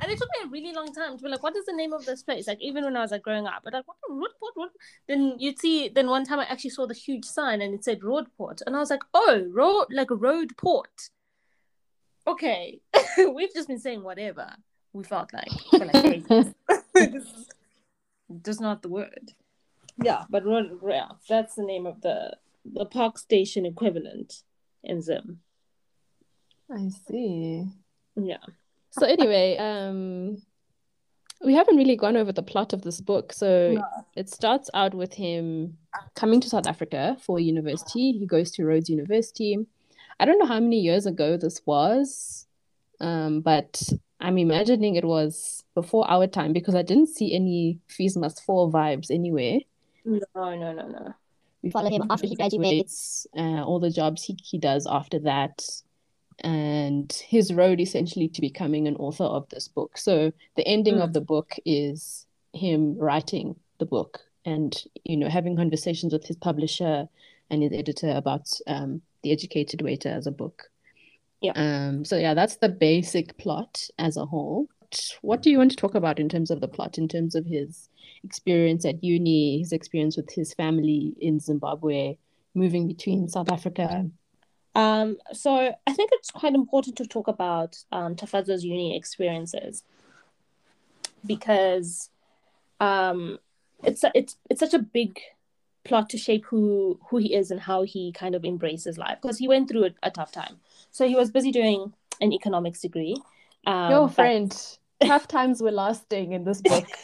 And 0.00 0.10
it 0.10 0.18
took 0.18 0.28
me 0.28 0.46
a 0.46 0.50
really 0.50 0.72
long 0.72 0.92
time 0.94 1.16
to 1.16 1.22
be 1.22 1.28
like, 1.28 1.42
what 1.42 1.56
is 1.56 1.66
the 1.66 1.74
name 1.74 1.92
of 1.92 2.06
this 2.06 2.22
place? 2.22 2.46
Like 2.46 2.60
even 2.60 2.84
when 2.84 2.96
I 2.96 3.02
was 3.02 3.10
like 3.10 3.22
growing 3.22 3.46
up, 3.46 3.62
but 3.64 3.74
like 3.74 3.86
what, 3.86 3.96
what, 4.08 4.30
what, 4.38 4.52
what? 4.54 4.70
Then 5.06 5.34
you'd 5.38 5.58
see. 5.58 5.88
Then 5.88 6.08
one 6.08 6.24
time 6.24 6.40
I 6.40 6.44
actually 6.44 6.70
saw 6.70 6.86
the 6.86 6.94
huge 6.94 7.24
sign 7.24 7.60
and 7.60 7.74
it 7.74 7.84
said 7.84 8.02
Roadport, 8.02 8.62
and 8.66 8.74
I 8.74 8.78
was 8.78 8.90
like, 8.90 9.02
oh, 9.12 9.46
road 9.50 9.86
like 9.90 10.10
a 10.10 10.16
road 10.16 10.56
port. 10.56 11.10
Okay, 12.26 12.80
we've 13.18 13.52
just 13.54 13.68
been 13.68 13.78
saying 13.78 14.02
whatever 14.02 14.54
we 14.92 15.04
felt 15.04 15.32
like 15.32 15.50
for 15.70 15.84
like 15.84 16.04
ages. 16.04 16.54
just 18.42 18.60
not 18.60 18.82
the 18.82 18.88
word. 18.88 19.32
Yeah, 20.02 20.24
but 20.30 20.46
road, 20.46 20.78
yeah, 20.88 21.08
that's 21.28 21.56
the 21.56 21.62
name 21.62 21.86
of 21.86 22.00
the 22.00 22.36
the 22.64 22.86
park 22.86 23.18
station 23.18 23.66
equivalent 23.66 24.42
in 24.82 25.02
Zim. 25.02 25.40
I 26.70 26.88
see. 27.06 27.66
Yeah. 28.16 28.36
So 28.90 29.06
anyway, 29.06 29.56
um 29.58 30.42
we 31.42 31.54
haven't 31.54 31.76
really 31.76 31.96
gone 31.96 32.16
over 32.16 32.32
the 32.32 32.42
plot 32.42 32.72
of 32.74 32.82
this 32.82 33.00
book. 33.00 33.32
So 33.32 33.72
No. 33.72 33.84
it 34.14 34.28
starts 34.28 34.68
out 34.74 34.94
with 34.94 35.14
him 35.14 35.78
coming 36.14 36.40
to 36.40 36.48
South 36.48 36.66
Africa 36.66 37.16
for 37.20 37.40
university. 37.40 38.12
He 38.12 38.26
goes 38.26 38.50
to 38.52 38.64
Rhodes 38.64 38.90
University. 38.90 39.56
I 40.18 40.26
don't 40.26 40.38
know 40.38 40.46
how 40.46 40.60
many 40.60 40.80
years 40.80 41.06
ago 41.06 41.38
this 41.38 41.62
was, 41.64 42.46
um, 43.00 43.40
but 43.40 43.82
I'm 44.20 44.36
imagining 44.36 44.96
it 44.96 45.04
was 45.04 45.64
before 45.74 46.04
our 46.10 46.26
time 46.26 46.52
because 46.52 46.74
I 46.74 46.82
didn't 46.82 47.08
see 47.08 47.34
any 47.34 47.78
Fees 47.88 48.18
Must 48.18 48.42
Fall 48.44 48.70
vibes 48.70 49.10
anywhere. 49.10 49.60
No, 50.04 50.20
no, 50.34 50.72
no, 50.74 50.86
no. 50.88 51.14
We 51.62 51.70
Follow 51.70 51.88
him 51.90 52.04
after 52.10 52.26
he 52.26 52.36
graduates. 52.36 53.26
uh, 53.36 53.64
all 53.64 53.80
the 53.80 53.90
jobs 53.90 54.22
he, 54.22 54.36
he 54.42 54.58
does 54.58 54.86
after 54.86 55.18
that, 55.20 55.66
and 56.42 57.12
his 57.28 57.52
road 57.52 57.80
essentially 57.80 58.28
to 58.28 58.40
becoming 58.40 58.86
an 58.88 58.96
author 58.96 59.24
of 59.24 59.48
this 59.48 59.68
book. 59.68 59.98
So 59.98 60.32
the 60.56 60.66
ending 60.66 60.96
Mm. 60.96 61.04
of 61.04 61.12
the 61.12 61.20
book 61.20 61.56
is 61.64 62.26
him 62.52 62.96
writing 62.98 63.56
the 63.78 63.86
book 63.86 64.20
and 64.44 64.82
you 65.04 65.16
know 65.16 65.28
having 65.28 65.56
conversations 65.56 66.12
with 66.12 66.26
his 66.26 66.36
publisher 66.36 67.08
and 67.50 67.62
his 67.62 67.72
editor 67.72 68.10
about 68.10 68.48
um, 68.66 69.02
the 69.22 69.32
educated 69.32 69.82
waiter 69.82 70.08
as 70.08 70.26
a 70.26 70.32
book. 70.32 70.70
Yeah. 71.40 71.52
Um. 71.54 72.04
So 72.04 72.16
yeah, 72.16 72.34
that's 72.34 72.56
the 72.56 72.68
basic 72.68 73.36
plot 73.38 73.88
as 73.98 74.16
a 74.16 74.26
whole. 74.26 74.68
What 75.22 75.42
do 75.42 75.50
you 75.50 75.58
want 75.58 75.70
to 75.70 75.76
talk 75.76 75.94
about 75.94 76.18
in 76.18 76.28
terms 76.28 76.50
of 76.50 76.60
the 76.60 76.68
plot, 76.68 76.98
in 76.98 77.06
terms 77.06 77.34
of 77.34 77.46
his 77.46 77.88
experience 78.24 78.84
at 78.84 79.02
uni, 79.04 79.60
his 79.60 79.72
experience 79.72 80.16
with 80.16 80.30
his 80.32 80.52
family 80.52 81.14
in 81.20 81.38
Zimbabwe, 81.38 82.16
moving 82.54 82.88
between 82.88 83.28
South 83.28 83.50
Africa? 83.52 84.10
Um, 84.74 85.16
so 85.32 85.74
I 85.86 85.92
think 85.92 86.10
it's 86.12 86.30
quite 86.30 86.54
important 86.54 86.96
to 86.96 87.06
talk 87.06 87.28
about 87.28 87.76
um, 87.90 88.14
Tafadzwa's 88.14 88.64
uni 88.64 88.96
experiences 88.96 89.82
because 91.26 92.10
um, 92.78 93.38
it's 93.82 94.04
it's 94.14 94.36
it's 94.48 94.60
such 94.60 94.74
a 94.74 94.78
big 94.78 95.18
plot 95.84 96.08
to 96.10 96.18
shape 96.18 96.44
who 96.46 96.98
who 97.08 97.16
he 97.16 97.34
is 97.34 97.50
and 97.50 97.60
how 97.60 97.82
he 97.82 98.12
kind 98.12 98.34
of 98.34 98.44
embraces 98.44 98.96
life 98.98 99.18
because 99.20 99.38
he 99.38 99.48
went 99.48 99.68
through 99.68 99.86
a, 99.86 99.90
a 100.04 100.10
tough 100.10 100.32
time. 100.32 100.58
So 100.90 101.06
he 101.08 101.16
was 101.16 101.30
busy 101.30 101.50
doing 101.50 101.92
an 102.20 102.32
economics 102.32 102.80
degree. 102.80 103.16
Um, 103.66 103.90
Your 103.90 104.06
but- 104.06 104.14
friend, 104.14 104.68
tough 105.04 105.26
times 105.26 105.60
were 105.60 105.72
lasting 105.72 106.32
in 106.32 106.44
this 106.44 106.60
book. 106.62 106.86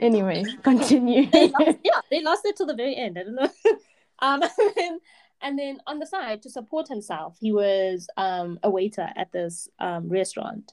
Anyway, 0.00 0.44
continue. 0.62 1.28
they 1.30 1.48
last, 1.48 1.78
yeah, 1.82 2.00
they 2.10 2.22
lasted 2.22 2.54
till 2.56 2.66
the 2.66 2.74
very 2.74 2.94
end. 2.96 3.18
I 3.18 3.24
don't 3.24 3.34
know. 3.34 3.50
um, 4.20 4.42
and 4.76 5.00
and 5.40 5.58
then 5.58 5.78
on 5.86 5.98
the 5.98 6.06
side 6.06 6.42
to 6.42 6.50
support 6.50 6.88
himself, 6.88 7.36
he 7.40 7.52
was 7.52 8.08
um, 8.16 8.58
a 8.62 8.70
waiter 8.70 9.08
at 9.16 9.32
this 9.32 9.68
um, 9.78 10.08
restaurant, 10.08 10.72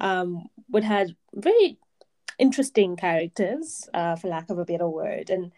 um, 0.00 0.48
which 0.68 0.84
had 0.84 1.16
very 1.34 1.78
interesting 2.38 2.96
characters, 2.96 3.88
uh, 3.94 4.16
for 4.16 4.28
lack 4.28 4.50
of 4.50 4.58
a 4.58 4.64
better 4.64 4.88
word, 4.88 5.30
and 5.30 5.52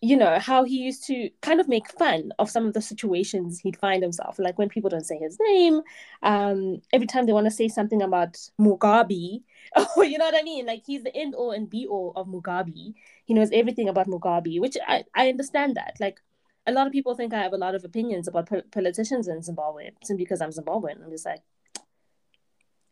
you 0.00 0.16
know 0.16 0.38
how 0.38 0.62
he 0.62 0.78
used 0.78 1.04
to 1.06 1.28
kind 1.42 1.60
of 1.60 1.68
make 1.68 1.90
fun 1.90 2.30
of 2.38 2.48
some 2.50 2.66
of 2.66 2.72
the 2.72 2.80
situations 2.80 3.58
he'd 3.58 3.76
find 3.76 4.02
himself, 4.02 4.38
like 4.38 4.56
when 4.58 4.68
people 4.68 4.90
don't 4.90 5.06
say 5.06 5.18
his 5.18 5.38
name, 5.40 5.80
um, 6.22 6.80
every 6.92 7.06
time 7.06 7.26
they 7.26 7.32
want 7.32 7.46
to 7.46 7.50
say 7.50 7.68
something 7.68 8.02
about 8.02 8.36
Mugabe. 8.60 9.42
Oh, 9.76 10.00
you 10.00 10.16
know 10.16 10.24
what 10.24 10.34
I 10.34 10.42
mean? 10.42 10.64
Like 10.64 10.84
he's 10.86 11.02
the 11.02 11.14
end 11.14 11.34
all 11.34 11.50
and 11.50 11.68
be 11.68 11.86
all 11.86 12.14
of 12.16 12.26
Mugabe. 12.26 12.94
He 13.26 13.34
knows 13.34 13.50
everything 13.52 13.88
about 13.88 14.06
Mugabe, 14.06 14.58
which 14.60 14.78
I, 14.86 15.04
I 15.14 15.28
understand 15.28 15.76
that. 15.76 15.98
Like 16.00 16.22
a 16.68 16.72
lot 16.72 16.86
of 16.86 16.92
people 16.92 17.14
think 17.14 17.32
I 17.32 17.42
have 17.42 17.54
a 17.54 17.58
lot 17.58 17.74
of 17.74 17.82
opinions 17.84 18.28
about 18.28 18.48
po- 18.48 18.62
politicians 18.70 19.26
in 19.26 19.42
Zimbabwe 19.42 19.90
simply 20.04 20.24
because 20.24 20.42
I'm 20.42 20.50
Zimbabwean. 20.50 21.02
I'm 21.02 21.10
just 21.10 21.24
like, 21.24 21.40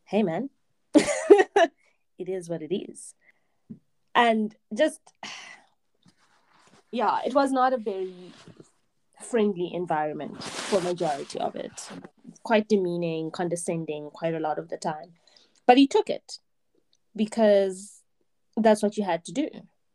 hey 0.05 0.23
man, 0.23 0.49
it 0.93 2.27
is 2.27 2.49
what 2.49 2.63
it 2.63 2.73
is. 2.75 3.13
And 4.15 4.55
just, 4.73 4.99
yeah, 6.91 7.19
it 7.23 7.35
was 7.35 7.51
not 7.51 7.71
a 7.71 7.77
very 7.77 8.33
friendly 9.21 9.71
environment 9.71 10.43
for 10.43 10.81
majority 10.81 11.39
of 11.39 11.55
it. 11.55 11.87
Quite 12.41 12.67
demeaning, 12.67 13.29
condescending, 13.29 14.09
quite 14.09 14.33
a 14.33 14.39
lot 14.39 14.57
of 14.57 14.69
the 14.69 14.77
time. 14.77 15.13
But 15.67 15.77
he 15.77 15.85
took 15.85 16.09
it 16.09 16.39
because 17.15 18.01
that's 18.55 18.81
what 18.81 18.97
you 18.97 19.03
had 19.03 19.23
to 19.25 19.31
do. 19.31 19.49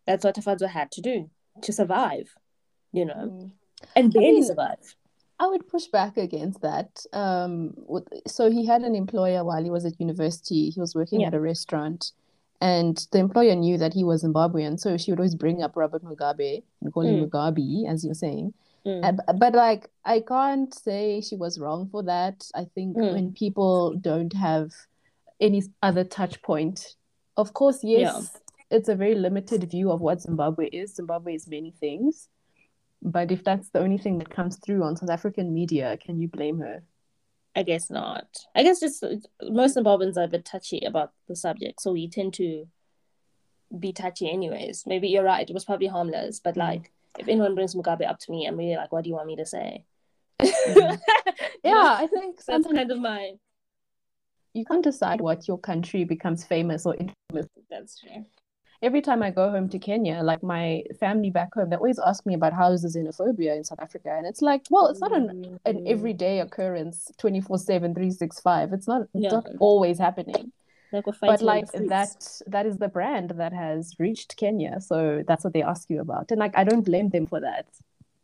That's 0.07 0.25
what 0.25 0.37
Tafadzwa 0.37 0.69
had 0.69 0.93
to 0.93 1.01
do 1.01 1.31
to 1.63 1.73
survive, 1.73 2.35
you 2.93 3.05
know, 3.05 3.29
Mm. 3.33 3.51
And 3.97 4.13
barely 4.13 4.33
mean- 4.33 4.45
survive. 4.45 4.97
I 5.39 5.47
would 5.49 5.67
push 5.67 5.87
back 5.87 6.17
against 6.19 6.61
that. 6.61 7.05
Um, 7.13 7.75
with, 7.77 8.05
so 8.29 8.49
he 8.51 8.65
had 8.65 8.83
an 8.83 8.95
employer 8.95 9.43
while 9.45 9.63
he 9.65 9.71
was 9.71 9.85
at 9.85 9.99
university. 9.99 10.71
He 10.71 10.79
was 10.79 10.95
working 10.95 11.23
Yeah. 11.23 11.29
at 11.29 11.35
a 11.35 11.41
restaurant, 11.41 12.13
and 12.61 12.97
the 13.11 13.19
employer 13.19 13.57
knew 13.57 13.77
that 13.79 13.93
he 13.93 14.05
was 14.05 14.23
Zimbabwean, 14.23 14.79
so 14.79 14.97
she 14.97 15.11
would 15.11 15.19
always 15.19 15.35
bring 15.35 15.61
up 15.63 15.75
Robert 15.75 16.05
Mugabe 16.05 16.63
and 16.81 16.93
call 16.93 17.03
him 17.05 17.17
Mm. 17.17 17.29
Mugabe, 17.29 17.89
as 17.89 18.05
you're 18.05 18.15
saying. 18.15 18.55
Mm. 18.87 19.19
Uh, 19.29 19.33
but 19.33 19.55
like, 19.55 19.91
I 20.05 20.21
can't 20.21 20.73
say 20.73 21.21
she 21.21 21.35
was 21.35 21.59
wrong 21.59 21.89
for 21.89 22.05
that. 22.05 22.49
I 22.55 22.65
think 22.67 22.97
Mm. 22.97 23.13
when 23.13 23.33
people 23.33 23.95
don't 23.97 24.33
have 24.35 24.71
any 25.41 25.63
other 25.83 26.05
touch 26.05 26.41
point, 26.43 26.95
of 27.37 27.53
course, 27.53 27.83
yes, 27.83 28.39
it's 28.71 28.89
a 28.89 28.95
very 28.95 29.17
limited 29.17 29.69
view 29.69 29.91
of 29.91 30.01
what 30.01 30.21
Zimbabwe 30.21 30.69
is. 30.69 30.95
Zimbabwe 30.95 31.35
is 31.35 31.49
many 31.49 31.73
things. 31.73 32.29
But 33.03 33.33
if 33.33 33.43
that's 33.43 33.69
the 33.71 33.81
only 33.81 33.99
thing 33.99 34.19
that 34.19 34.31
comes 34.31 34.57
through 34.57 34.85
on 34.85 34.97
South 34.97 35.11
African 35.11 35.53
media, 35.53 35.99
can 35.99 36.21
you 36.21 36.29
blame 36.29 36.61
her? 36.61 36.83
I 37.55 37.65
guess 37.65 37.91
not. 37.91 38.29
I 38.55 38.63
guess 38.63 38.81
just 38.81 39.05
most 39.43 39.77
Zimbabweans 39.77 40.17
are 40.17 40.23
a 40.23 40.29
bit 40.29 40.45
touchy 40.45 40.81
about 40.87 41.13
the 41.29 41.37
subject, 41.37 41.83
so 41.83 41.93
we 41.93 42.09
tend 42.09 42.33
to 42.35 42.67
be 43.79 43.93
touchy 43.93 44.31
anyways. 44.31 44.85
Maybe 44.87 45.09
you're 45.09 45.25
right, 45.25 45.49
it 45.49 45.53
was 45.53 45.65
probably 45.65 45.89
harmless, 45.89 46.41
but 46.41 46.55
Mm. 46.55 46.59
like 46.59 46.93
if 47.19 47.29
anyone 47.29 47.55
brings 47.55 47.75
Mugabe 47.75 48.09
up 48.09 48.19
to 48.21 48.31
me, 48.31 48.47
I'm 48.47 48.57
really 48.57 48.77
like, 48.77 48.93
what 48.93 49.05
do 49.05 49.11
you 49.11 49.17
want 49.17 49.27
me 49.27 49.37
to 49.37 49.47
say? 49.47 49.85
Mhm. 50.41 50.77
Know? 50.77 50.97
Yeah, 51.65 51.97
I 51.99 52.07
think 52.07 52.43
that's 52.45 52.67
kind 52.67 52.91
of 52.91 52.99
my 52.99 53.33
you 54.55 54.65
can't 54.67 54.83
decide 54.85 55.21
what 55.21 55.49
your 55.49 55.59
country 55.59 56.05
becomes 56.05 56.45
famous 56.45 56.85
or 56.85 56.95
infamous. 56.97 57.49
that's 57.71 57.99
true. 58.01 58.25
Every 58.83 59.01
time 59.01 59.23
I 59.23 59.31
go 59.31 59.49
home 59.51 59.69
to 59.69 59.79
Kenya, 59.79 60.23
like 60.25 60.43
my 60.43 60.83
family 60.99 61.31
back 61.31 61.55
home, 61.55 61.71
they 61.71 61.77
always 61.77 62.01
ask 62.01 62.27
me 62.27 62.35
about 62.35 62.53
how's 62.53 62.83
the 62.83 62.89
xenophobia 62.89 63.57
in 63.57 63.63
South 63.63 63.79
Africa. 63.81 64.11
And 64.11 64.27
it's 64.27 64.43
like, 64.43 64.67
well, 64.71 64.89
it's 64.89 65.01
not 65.01 65.15
an, 65.17 65.59
an 65.65 65.77
Mm. 65.79 65.87
everyday 65.87 66.41
occurrence 66.41 67.11
24/7, 67.19 67.95
365. 67.95 68.73
It's 68.73 68.89
not, 68.89 69.03
it's 69.15 69.25
Yeah. 69.25 69.31
not 69.31 69.47
always 69.61 69.99
happening. 69.99 70.53
like 70.93 71.05
But 71.21 71.41
like 71.43 71.71
that 71.73 72.43
that 72.49 72.67
is 72.67 72.77
the 72.79 72.89
brand 72.89 73.31
that 73.37 73.53
has 73.53 73.95
reached 73.99 74.37
Kenya. 74.37 74.81
So 74.81 75.23
that's 75.29 75.45
what 75.45 75.53
they 75.55 75.63
ask 75.63 75.89
you 75.89 76.01
about. 76.01 76.31
And 76.33 76.41
like 76.41 76.59
I 76.59 76.65
don't 76.65 76.83
blame 76.85 77.09
them 77.11 77.27
for 77.27 77.41
that. 77.41 77.67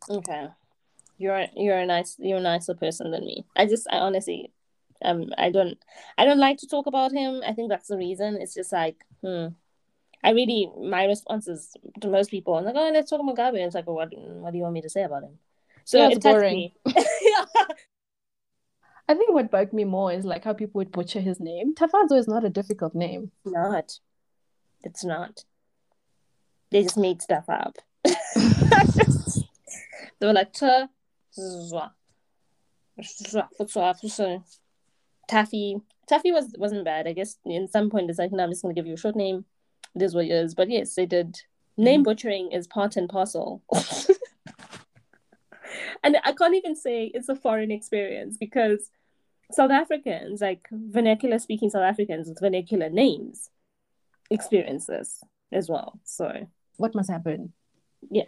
Okay. 0.09 0.49
You're 1.17 1.45
you're 1.55 1.79
a 1.79 1.85
nice 1.85 2.15
you're 2.19 2.37
a 2.37 2.41
nicer 2.41 2.75
person 2.75 3.11
than 3.11 3.25
me. 3.25 3.45
I 3.55 3.65
just 3.65 3.87
I 3.91 3.97
honestly 3.99 4.51
um 5.03 5.31
I 5.37 5.49
don't 5.51 5.77
I 6.17 6.25
don't 6.25 6.39
like 6.39 6.57
to 6.59 6.67
talk 6.67 6.85
about 6.85 7.11
him. 7.11 7.41
I 7.45 7.53
think 7.53 7.69
that's 7.69 7.87
the 7.87 7.97
reason. 7.97 8.37
It's 8.41 8.53
just 8.53 8.71
like, 8.71 8.97
hmm. 9.23 9.47
I 10.23 10.31
really 10.31 10.69
my 10.79 11.05
response 11.05 11.47
is 11.47 11.75
to 12.01 12.07
most 12.07 12.29
people, 12.31 12.55
I'm 12.55 12.65
like, 12.65 12.75
oh 12.75 12.91
let's 12.93 13.09
talk 13.09 13.21
about 13.21 13.35
Mugabe. 13.35 13.55
And 13.55 13.65
it's 13.65 13.75
like, 13.75 13.87
well, 13.87 13.95
what 13.95 14.09
what 14.15 14.51
do 14.51 14.57
you 14.57 14.63
want 14.63 14.73
me 14.73 14.81
to 14.81 14.89
say 14.89 15.03
about 15.03 15.23
him? 15.23 15.37
So 15.85 15.97
Yeah, 15.97 16.09
it's 16.09 16.23
boring. 16.23 16.71
yeah. 16.85 17.45
I 19.07 19.15
think 19.15 19.33
what 19.33 19.49
bugged 19.49 19.73
me 19.73 19.85
more 19.85 20.11
is 20.13 20.23
like 20.23 20.43
how 20.43 20.53
people 20.53 20.77
would 20.79 20.91
butcher 20.91 21.19
his 21.19 21.39
name. 21.39 21.73
Tafadzwa 21.73 22.19
is 22.19 22.27
not 22.27 22.45
a 22.45 22.49
difficult 22.49 22.93
name. 22.93 23.31
Not. 23.43 23.99
It's 24.83 25.03
not. 25.03 25.45
They 26.69 26.83
just 26.83 26.97
made 26.97 27.21
stuff 27.21 27.45
up. 27.49 27.77
they 28.03 28.11
were 30.21 30.33
like 30.33 30.53
"Ta- 30.53 30.89
zwa- 31.35 31.91
zwa- 33.01 33.49
zwa- 33.59 33.99
zwa." 34.03 34.43
Taffy. 35.27 35.81
Taffy 36.07 36.31
was 36.31 36.53
wasn't 36.57 36.85
bad. 36.85 37.07
I 37.07 37.13
guess 37.13 37.37
in 37.45 37.67
some 37.67 37.89
point 37.89 38.09
it's 38.11 38.19
like, 38.19 38.31
no, 38.31 38.43
I'm 38.43 38.51
just 38.51 38.61
gonna 38.61 38.75
give 38.75 38.85
you 38.85 38.93
a 38.93 38.97
short 38.97 39.15
name. 39.15 39.45
It 39.95 40.01
is 40.01 40.15
what 40.15 40.25
it 40.25 40.31
is. 40.31 40.55
But 40.55 40.69
yes, 40.69 40.95
they 40.95 41.05
did. 41.05 41.33
Mm-hmm. 41.33 41.83
Name 41.83 42.03
butchering 42.03 42.51
is 42.51 42.67
part 42.67 42.97
and 42.97 43.09
parcel. 43.09 43.61
and 46.03 46.17
I 46.23 46.33
can't 46.33 46.55
even 46.55 46.75
say 46.75 47.11
it's 47.13 47.29
a 47.29 47.35
foreign 47.35 47.71
experience 47.71 48.37
because 48.37 48.89
South 49.51 49.71
Africans, 49.71 50.41
like 50.41 50.67
vernacular 50.71 51.39
speaking 51.39 51.69
South 51.69 51.83
Africans 51.83 52.27
with 52.29 52.39
vernacular 52.39 52.89
names, 52.89 53.49
experience 54.29 54.85
this 54.85 55.23
as 55.51 55.69
well. 55.69 55.99
So 56.03 56.47
What 56.77 56.93
must 56.95 57.09
happen? 57.09 57.53
yeah, 58.09 58.23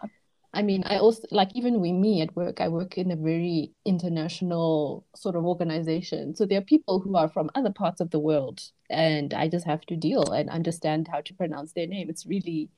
I 0.53 0.63
mean, 0.63 0.83
I 0.85 0.97
also 0.97 1.23
like 1.31 1.49
even 1.55 1.79
with 1.79 1.93
me 1.93 2.21
at 2.21 2.35
work, 2.35 2.59
I 2.59 2.67
work 2.67 2.97
in 2.97 3.09
a 3.11 3.15
very 3.15 3.71
international 3.85 5.05
sort 5.15 5.37
of 5.37 5.45
organization. 5.45 6.35
So 6.35 6.45
there 6.45 6.57
are 6.57 6.63
people 6.63 6.99
who 6.99 7.15
are 7.15 7.29
from 7.29 7.49
other 7.55 7.71
parts 7.71 8.01
of 8.01 8.09
the 8.11 8.19
world, 8.19 8.61
and 8.89 9.33
I 9.33 9.47
just 9.47 9.65
have 9.65 9.81
to 9.85 9.95
deal 9.95 10.23
and 10.31 10.49
understand 10.49 11.07
how 11.07 11.21
to 11.21 11.33
pronounce 11.33 11.71
their 11.71 11.87
name. 11.87 12.09
It's 12.09 12.25
really, 12.25 12.69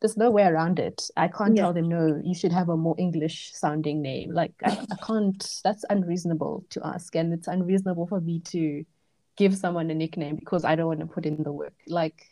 there's 0.00 0.16
no 0.16 0.30
way 0.30 0.44
around 0.44 0.78
it. 0.78 1.10
I 1.14 1.28
can't 1.28 1.54
Yeah. 1.54 1.64
tell 1.64 1.74
them, 1.74 1.88
no, 1.90 2.18
you 2.24 2.34
should 2.34 2.52
have 2.52 2.70
a 2.70 2.78
more 2.78 2.94
English 2.98 3.52
sounding 3.54 4.00
name. 4.00 4.32
Like, 4.32 4.54
I, 4.64 4.78
I 4.90 4.96
can't, 5.06 5.60
that's 5.62 5.84
unreasonable 5.90 6.64
to 6.70 6.80
ask. 6.86 7.14
And 7.14 7.34
it's 7.34 7.46
unreasonable 7.46 8.06
for 8.06 8.22
me 8.22 8.40
to 8.40 8.84
give 9.36 9.54
someone 9.54 9.90
a 9.90 9.94
nickname 9.94 10.36
because 10.36 10.64
I 10.64 10.76
don't 10.76 10.86
want 10.86 11.00
to 11.00 11.06
put 11.06 11.26
in 11.26 11.42
the 11.42 11.52
work. 11.52 11.74
Like, 11.86 12.24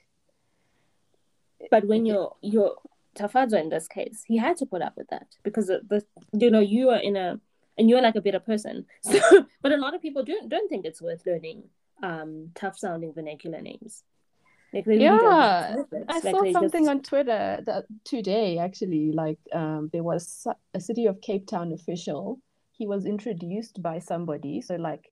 but 1.70 1.86
when 1.86 2.06
you're 2.06 2.34
you're 2.40 2.76
Tafadzwa 3.20 3.60
in 3.60 3.68
this 3.68 3.86
case, 3.88 4.18
he 4.26 4.36
had 4.46 4.56
to 4.58 4.66
put 4.66 4.82
up 4.82 4.94
with 4.96 5.08
that 5.10 5.28
because 5.42 5.66
the, 5.66 5.80
the 5.88 5.98
you 6.44 6.50
know 6.50 6.60
you 6.60 6.90
are 6.90 7.02
in 7.08 7.16
a 7.16 7.28
and 7.78 7.88
you're 7.88 8.02
like 8.02 8.16
a 8.16 8.20
better 8.20 8.40
person. 8.40 8.86
So, 9.02 9.46
but 9.62 9.72
a 9.72 9.76
lot 9.84 9.94
of 9.94 10.00
people 10.02 10.22
don't 10.24 10.48
don't 10.48 10.68
think 10.68 10.84
it's 10.84 11.02
worth 11.02 11.22
learning 11.26 11.64
um 12.02 12.50
tough 12.54 12.76
sounding 12.78 13.12
vernacular 13.12 13.60
names. 13.60 14.02
Like 14.72 14.84
they 14.84 14.92
really 14.92 15.04
don't 15.04 15.22
Yeah. 15.22 15.76
I 16.08 16.18
Like 16.20 16.22
saw 16.34 16.52
something 16.58 16.84
just- 16.84 16.90
on 16.90 17.02
Twitter 17.02 17.42
that 17.66 17.84
today 18.04 18.58
actually, 18.58 19.12
like 19.12 19.38
um, 19.52 19.90
there 19.92 20.04
was 20.12 20.46
a 20.74 20.80
City 20.80 21.06
of 21.06 21.20
Cape 21.20 21.46
Town 21.46 21.72
official. 21.72 22.38
He 22.78 22.86
was 22.86 23.04
introduced 23.04 23.82
by 23.82 23.98
somebody, 23.98 24.60
so 24.62 24.76
like 24.76 25.10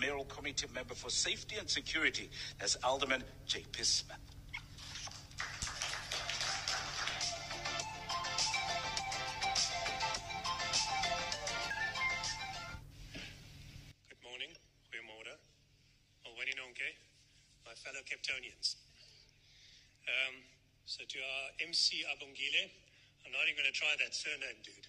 Mayoral 0.00 0.24
Committee 0.26 0.66
Member 0.74 0.94
for 0.94 1.10
Safety 1.10 1.56
and 1.58 1.68
Security. 1.70 2.28
That's 2.58 2.76
Alderman 2.84 3.22
J.P. 3.46 3.82
Smith. 3.82 4.18
MC 21.76 22.08
Abongile, 22.08 22.72
I'm 23.28 23.36
not 23.36 23.44
even 23.44 23.60
going 23.60 23.68
to 23.68 23.76
try 23.76 23.92
that 24.00 24.16
surname, 24.16 24.56
dude. 24.64 24.88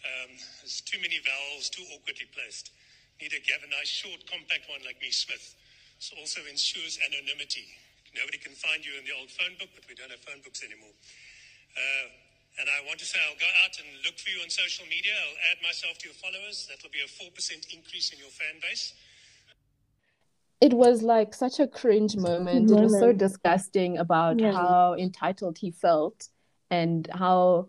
Um, 0.00 0.32
there's 0.64 0.80
too 0.80 0.96
many 0.96 1.20
vowels, 1.20 1.68
too 1.68 1.84
awkwardly 1.92 2.24
placed. 2.32 2.72
Need 3.20 3.36
a 3.36 3.68
nice, 3.68 3.92
short, 3.92 4.24
compact 4.24 4.64
one 4.72 4.80
like 4.80 4.96
me, 5.04 5.12
Smith. 5.12 5.44
This 6.00 6.08
also 6.16 6.40
ensures 6.48 6.96
anonymity. 7.04 7.68
Nobody 8.16 8.40
can 8.40 8.56
find 8.56 8.80
you 8.80 8.96
in 8.96 9.04
the 9.04 9.12
old 9.12 9.28
phone 9.28 9.60
book, 9.60 9.76
but 9.76 9.84
we 9.84 9.92
don't 9.92 10.08
have 10.08 10.24
phone 10.24 10.40
books 10.40 10.64
anymore. 10.64 10.96
Uh, 11.76 12.08
and 12.64 12.66
I 12.72 12.80
want 12.88 12.96
to 13.04 13.08
say 13.08 13.20
I'll 13.28 13.36
go 13.36 13.52
out 13.60 13.76
and 13.76 13.88
look 14.00 14.16
for 14.16 14.32
you 14.32 14.40
on 14.40 14.48
social 14.48 14.88
media. 14.88 15.12
I'll 15.12 15.40
add 15.52 15.60
myself 15.60 16.00
to 16.00 16.08
your 16.08 16.16
followers. 16.16 16.64
That'll 16.64 16.88
be 16.88 17.04
a 17.04 17.12
4% 17.12 17.28
increase 17.76 18.08
in 18.08 18.16
your 18.16 18.32
fan 18.32 18.56
base. 18.64 18.96
It 20.62 20.72
was 20.72 21.02
like 21.02 21.34
such 21.34 21.58
a 21.58 21.66
cringe 21.66 22.16
moment. 22.16 22.70
It 22.70 22.80
was 22.80 22.92
so 22.98 23.12
disgusting 23.12 23.98
about 23.98 24.38
Yeah. 24.40 24.52
how 24.52 24.94
entitled 24.94 25.58
he 25.58 25.70
felt 25.72 26.28
and 26.70 27.08
how 27.12 27.68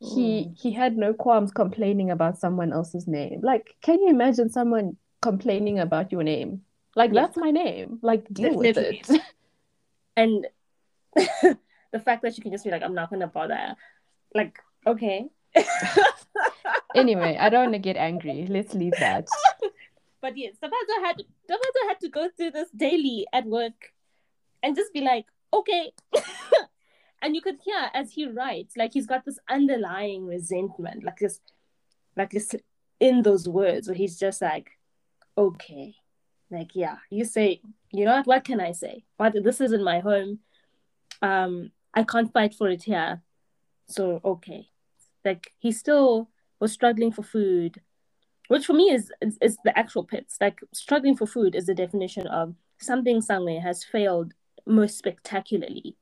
he 0.00 0.26
Mm. 0.44 0.60
he 0.62 0.70
had 0.72 0.98
no 1.04 1.14
qualms 1.14 1.50
complaining 1.62 2.10
about 2.10 2.36
someone 2.38 2.72
else's 2.78 3.06
name. 3.08 3.40
Like, 3.42 3.74
can 3.80 4.02
you 4.02 4.10
imagine 4.10 4.50
someone 4.50 4.96
complaining 5.22 5.78
about 5.78 6.12
your 6.12 6.22
name? 6.22 6.50
Like, 6.94 7.10
Yeah. 7.12 7.22
that's 7.22 7.38
my 7.38 7.50
name. 7.50 7.98
Like, 8.02 8.22
deal 8.30 8.54
with 8.54 8.76
it. 8.76 9.08
and 10.16 10.46
the 11.94 12.00
fact 12.04 12.22
that 12.22 12.36
you 12.36 12.42
can 12.42 12.52
just 12.52 12.64
be 12.64 12.70
like, 12.70 12.82
I'm 12.82 12.94
not 12.94 13.08
gonna 13.10 13.28
bother. 13.28 13.76
Like, 14.34 14.58
okay. 14.86 15.30
Anyway, 16.94 17.36
I 17.40 17.48
don't 17.48 17.62
want 17.64 17.72
to 17.72 17.80
get 17.80 17.96
angry. 17.96 18.46
Let's 18.48 18.72
leave 18.72 18.92
that. 19.00 19.26
But 20.24 20.38
yes, 20.38 20.54
Tafadzwa 20.56 21.04
had 21.04 21.16
Tafadzwa 21.50 21.86
had 21.86 22.00
to 22.00 22.08
go 22.08 22.30
through 22.34 22.52
this 22.52 22.70
daily 22.70 23.26
at 23.30 23.44
work 23.44 23.92
and 24.62 24.74
just 24.74 24.90
be 24.94 25.02
like, 25.02 25.26
okay. 25.52 25.92
and 27.22 27.34
you 27.34 27.42
could 27.42 27.58
hear 27.62 27.90
as 27.92 28.10
he 28.10 28.26
writes, 28.26 28.74
like 28.74 28.94
he's 28.94 29.04
got 29.04 29.26
this 29.26 29.38
underlying 29.50 30.26
resentment, 30.26 31.04
like 31.04 31.18
this 31.18 31.40
like 32.16 32.30
this 32.30 32.54
in 33.00 33.20
those 33.20 33.46
words 33.46 33.86
where 33.86 33.94
he's 33.94 34.18
just 34.18 34.40
like, 34.40 34.70
okay. 35.36 35.94
Like, 36.50 36.74
yeah, 36.74 36.96
you 37.10 37.26
say, 37.26 37.60
you 37.92 38.06
know 38.06 38.16
what, 38.16 38.26
what 38.26 38.44
can 38.44 38.60
I 38.60 38.72
say? 38.72 39.04
What 39.18 39.34
this 39.44 39.60
isn't 39.60 39.84
my 39.84 39.98
home. 39.98 40.38
Um, 41.20 41.70
I 41.92 42.02
can't 42.02 42.32
fight 42.32 42.54
for 42.54 42.70
it 42.70 42.84
here. 42.84 43.20
So 43.88 44.22
okay. 44.24 44.70
Like 45.22 45.52
he 45.58 45.70
still 45.70 46.30
was 46.60 46.72
struggling 46.72 47.12
for 47.12 47.22
food 47.22 47.82
which 48.48 48.66
for 48.66 48.72
me 48.72 48.90
is, 48.90 49.10
is 49.20 49.38
is 49.40 49.56
the 49.64 49.76
actual 49.78 50.04
pits. 50.04 50.36
Like 50.40 50.60
struggling 50.72 51.16
for 51.16 51.26
food 51.26 51.54
is 51.54 51.66
the 51.66 51.74
definition 51.74 52.26
of 52.26 52.54
something 52.80 53.20
somewhere 53.20 53.60
has 53.60 53.84
failed 53.84 54.34
most 54.66 54.98
spectacularly 54.98 55.96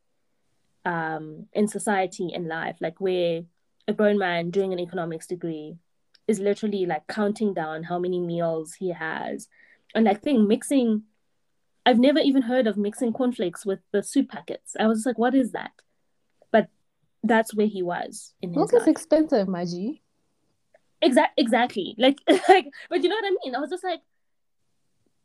um, 0.84 1.46
in 1.52 1.68
society 1.68 2.32
and 2.34 2.48
life. 2.48 2.76
Like 2.80 3.00
where 3.00 3.42
a 3.88 3.92
grown 3.92 4.18
man 4.18 4.50
doing 4.50 4.72
an 4.72 4.80
economics 4.80 5.26
degree 5.26 5.76
is 6.28 6.38
literally 6.38 6.86
like 6.86 7.06
counting 7.08 7.52
down 7.54 7.84
how 7.84 7.98
many 7.98 8.20
meals 8.20 8.74
he 8.74 8.90
has, 8.90 9.48
and 9.94 10.04
like 10.04 10.22
thing 10.22 10.46
mixing. 10.48 11.04
I've 11.84 11.98
never 11.98 12.20
even 12.20 12.42
heard 12.42 12.68
of 12.68 12.76
mixing 12.76 13.12
cornflakes 13.12 13.66
with 13.66 13.80
the 13.90 14.04
soup 14.04 14.28
packets. 14.28 14.76
I 14.78 14.86
was 14.86 15.04
like, 15.04 15.18
what 15.18 15.34
is 15.34 15.50
that? 15.50 15.72
But 16.52 16.68
that's 17.24 17.54
where 17.54 17.66
he 17.66 17.82
was 17.82 18.34
in 18.40 18.50
his 18.50 18.56
Milk 18.56 18.72
is 18.72 18.80
life. 18.80 18.88
expensive, 18.88 19.48
G. 19.64 20.01
Exact, 21.02 21.38
exactly. 21.38 21.94
Like, 21.98 22.18
like, 22.48 22.68
but 22.88 23.02
you 23.02 23.08
know 23.08 23.16
what 23.16 23.24
I 23.24 23.36
mean? 23.44 23.54
I 23.54 23.58
was 23.58 23.70
just 23.70 23.84
like, 23.84 24.00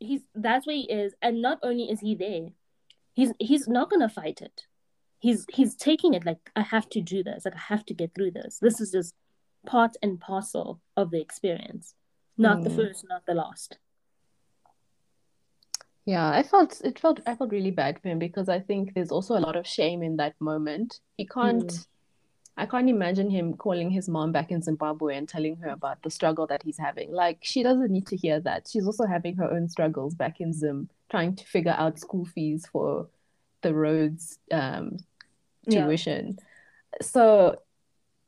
he's 0.00 0.22
that's 0.34 0.66
where 0.66 0.76
he 0.76 0.90
is, 0.90 1.14
and 1.22 1.40
not 1.40 1.58
only 1.62 1.84
is 1.84 2.00
he 2.00 2.14
there, 2.14 2.48
he's 3.14 3.32
he's 3.38 3.68
not 3.68 3.90
gonna 3.90 4.08
fight 4.08 4.42
it. 4.42 4.66
He's 5.20 5.46
he's 5.52 5.74
taking 5.74 6.14
it 6.14 6.26
like 6.26 6.50
I 6.56 6.62
have 6.62 6.88
to 6.90 7.00
do 7.00 7.22
this. 7.22 7.44
Like 7.44 7.54
I 7.56 7.64
have 7.74 7.84
to 7.86 7.94
get 7.94 8.14
through 8.14 8.32
this. 8.32 8.58
This 8.60 8.80
is 8.80 8.92
just 8.92 9.14
part 9.66 9.96
and 10.02 10.20
parcel 10.20 10.80
of 10.96 11.10
the 11.10 11.20
experience, 11.20 11.94
not 12.36 12.62
the 12.62 12.70
Mm. 12.70 12.76
first, 12.76 13.04
not 13.08 13.26
the 13.26 13.34
last. 13.34 13.78
Yeah, 16.06 16.30
I 16.30 16.42
felt 16.42 16.80
it 16.84 16.98
felt 16.98 17.20
I 17.26 17.34
felt 17.34 17.50
really 17.52 17.70
bad 17.70 18.00
for 18.00 18.08
him 18.08 18.18
because 18.18 18.48
I 18.48 18.60
think 18.60 18.94
there's 18.94 19.10
also 19.10 19.36
a 19.36 19.44
lot 19.46 19.56
of 19.56 19.66
shame 19.66 20.02
in 20.02 20.16
that 20.16 20.34
moment. 20.40 21.00
He 21.18 21.26
can't 21.26 21.70
I 22.58 22.66
can't 22.66 22.90
imagine 22.90 23.30
him 23.30 23.54
calling 23.54 23.90
his 23.90 24.08
mom 24.08 24.32
back 24.32 24.50
in 24.50 24.62
Zimbabwe 24.62 25.16
and 25.16 25.28
telling 25.28 25.56
her 25.58 25.68
about 25.70 26.02
the 26.02 26.10
struggle 26.10 26.46
that 26.48 26.62
he's 26.64 26.78
having. 26.78 27.12
Like 27.12 27.38
she 27.42 27.62
doesn't 27.62 27.90
need 27.90 28.06
to 28.08 28.16
hear 28.16 28.40
that. 28.40 28.68
She's 28.68 28.86
also 28.86 29.06
having 29.06 29.36
her 29.36 29.50
own 29.50 29.68
struggles 29.68 30.14
back 30.14 30.40
in 30.40 30.52
Zim, 30.52 30.90
trying 31.10 31.36
to 31.36 31.44
figure 31.46 31.74
out 31.78 32.00
school 32.00 32.24
fees 32.26 32.66
for 32.70 33.08
the 33.62 33.74
Rhodes 33.74 34.38
um 34.50 34.98
Yeah. 35.66 35.84
tuition. 35.84 36.38
So 37.00 37.60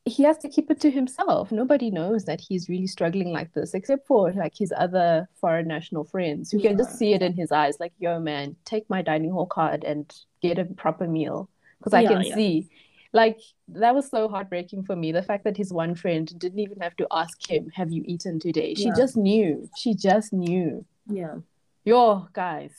he 0.04 0.22
has 0.24 0.38
to 0.38 0.48
keep 0.48 0.70
it 0.70 0.80
to 0.80 0.90
himself. 0.90 1.52
Nobody 1.52 1.90
knows 1.90 2.24
that 2.24 2.40
he's 2.40 2.68
really 2.68 2.86
struggling 2.86 3.32
like 3.32 3.52
this, 3.52 3.74
except 3.74 4.06
for 4.06 4.32
like 4.32 4.56
his 4.56 4.72
other 4.76 5.28
foreign 5.40 5.68
national 5.68 6.04
friends 6.04 6.50
who 6.50 6.60
can 6.60 6.76
just 6.78 6.96
see 6.98 7.12
it 7.14 7.22
in 7.22 7.34
his 7.34 7.52
eyes, 7.52 7.78
like, 7.80 7.92
yo, 7.98 8.18
man, 8.18 8.56
take 8.64 8.88
my 8.88 9.02
dining 9.02 9.30
hall 9.30 9.46
card 9.46 9.84
and 9.84 10.12
get 10.42 10.58
a 10.58 10.64
proper 10.64 11.06
meal. 11.06 11.50
Because 11.78 11.94
I 11.94 12.02
Yeah, 12.02 12.08
can 12.10 12.24
yeah. 12.24 12.34
see. 12.34 12.68
Like 13.12 13.40
that 13.68 13.94
was 13.94 14.08
so 14.08 14.28
heartbreaking 14.28 14.84
for 14.84 14.94
me. 14.94 15.10
The 15.12 15.22
fact 15.22 15.44
that 15.44 15.56
his 15.56 15.72
one 15.72 15.94
friend 15.94 16.32
didn't 16.38 16.60
even 16.60 16.80
have 16.80 16.96
to 16.96 17.06
ask 17.10 17.36
him, 17.50 17.70
Have 17.74 17.90
you 17.90 18.02
eaten 18.06 18.38
today? 18.38 18.74
She 18.74 18.84
Yeah. 18.84 18.94
just 18.96 19.16
knew. 19.16 19.68
She 19.76 19.94
just 19.94 20.32
knew. 20.32 20.84
Yeah. 21.08 21.36
Yo, 21.84 22.28
guys. 22.32 22.74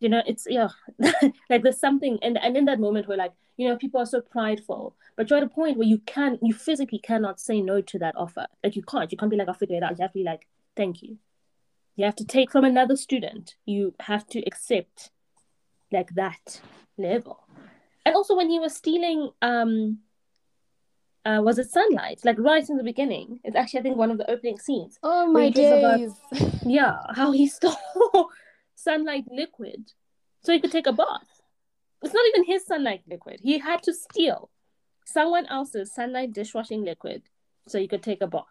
you 0.00 0.08
know 0.08 0.22
it's 0.30 0.46
yeah 0.48 0.68
like 1.50 1.62
there's 1.64 1.80
something 1.80 2.18
and 2.22 2.38
and 2.38 2.56
in 2.56 2.64
that 2.66 2.78
moment 2.78 3.08
where 3.08 3.16
like 3.18 3.32
you 3.56 3.68
know 3.68 3.76
people 3.76 4.00
are 4.00 4.06
so 4.06 4.20
prideful 4.20 4.94
but 5.16 5.28
you're 5.28 5.38
at 5.38 5.42
a 5.42 5.48
point 5.60 5.76
where 5.76 5.88
you 5.92 5.98
can 6.14 6.38
you 6.48 6.54
physically 6.54 7.00
cannot 7.08 7.40
say 7.40 7.56
no 7.70 7.80
to 7.90 7.98
that 7.98 8.14
offer 8.24 8.46
like 8.62 8.76
you 8.76 8.82
can't 8.92 9.10
you 9.10 9.18
can't 9.18 9.32
be 9.32 9.36
like 9.40 9.48
i'll 9.48 9.54
figure 9.62 9.76
it 9.76 9.82
out 9.82 9.98
you 9.98 10.02
have 10.04 10.12
to 10.12 10.20
be 10.22 10.28
like 10.32 10.46
thank 10.76 11.02
you 11.02 11.12
you 11.96 12.04
have 12.04 12.14
to 12.14 12.24
take 12.24 12.48
from 12.52 12.64
another 12.64 12.94
student 13.06 13.56
you 13.74 13.92
have 14.10 14.24
to 14.34 14.38
accept 14.50 15.10
like 15.90 16.10
that 16.14 16.60
level 16.96 17.40
and 18.08 18.16
also 18.16 18.36
when 18.36 18.50
he 18.50 18.58
was 18.58 18.74
stealing 18.74 19.30
um 19.42 19.98
uh 21.24 21.40
was 21.42 21.58
it 21.58 21.70
sunlight 21.70 22.20
like 22.24 22.38
right 22.38 22.68
in 22.70 22.76
the 22.76 22.84
beginning 22.84 23.40
it's 23.44 23.56
actually 23.56 23.80
i 23.80 23.82
think 23.82 23.96
one 23.96 24.10
of 24.10 24.18
the 24.18 24.30
opening 24.30 24.58
scenes 24.58 24.98
Oh 25.02 25.26
my 25.32 25.46
he 25.46 25.52
talks 25.52 25.72
about- 26.40 26.52
yeah, 26.76 26.96
how 27.14 27.32
he 27.32 27.46
stole 27.56 28.30
sunlight 28.74 29.24
liquid 29.30 29.92
so 30.42 30.52
he 30.52 30.60
could 30.60 30.70
take 30.72 30.86
a 30.86 30.92
bath. 30.92 31.28
It's 32.02 32.14
not 32.14 32.24
even 32.30 32.44
his 32.44 32.64
sunlight 32.64 33.02
liquid. 33.10 33.40
He 33.42 33.58
had 33.58 33.82
to 33.82 33.92
steal 33.92 34.50
someone 35.04 35.46
else's 35.46 35.92
sunlight 35.92 36.32
dishwashing 36.32 36.84
liquid 36.84 37.22
so 37.66 37.76
you 37.78 37.88
could 37.88 38.04
take 38.04 38.22
a 38.22 38.28
bath. 38.28 38.44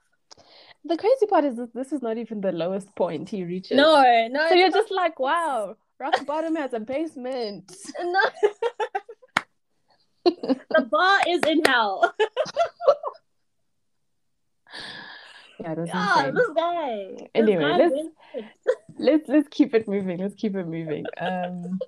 The 0.84 0.98
crazy 0.98 1.28
part 1.28 1.46
is 1.46 1.56
that 1.56 1.74
this 1.74 1.94
is 1.94 2.02
not 2.02 2.18
even 2.18 2.42
the 2.42 2.52
lowest 2.52 2.94
point 2.96 3.30
he 3.30 3.46
reaches. 3.46 3.78
No, 3.78 4.04
no. 4.30 4.50
So 4.50 4.56
you're 4.56 4.68
it's 4.68 4.76
just 4.76 4.92
like, 4.92 5.18
wow, 5.20 5.76
rock 5.98 6.26
bottom 6.26 6.56
has 6.58 6.74
a 6.74 6.80
basement. 6.82 7.72
no. 8.04 8.22
The 10.76 10.82
bar 10.92 11.20
is 11.28 11.42
in 11.48 11.62
hell. 11.66 12.14
Yeah, 15.60 15.74
Ah, 15.92 16.30
this 16.34 16.50
guy. 16.56 17.08
This 17.18 17.28
Anyway, 17.34 17.64
guy 17.64 17.78
let's- 17.78 18.08
let's 19.00 19.28
let's 19.28 19.48
keep 19.50 19.74
it 19.74 19.88
moving. 19.88 20.20
Let's 20.20 20.36
keep 20.36 20.56
it 20.56 20.68
moving. 20.68 21.06
Um, 21.18 21.80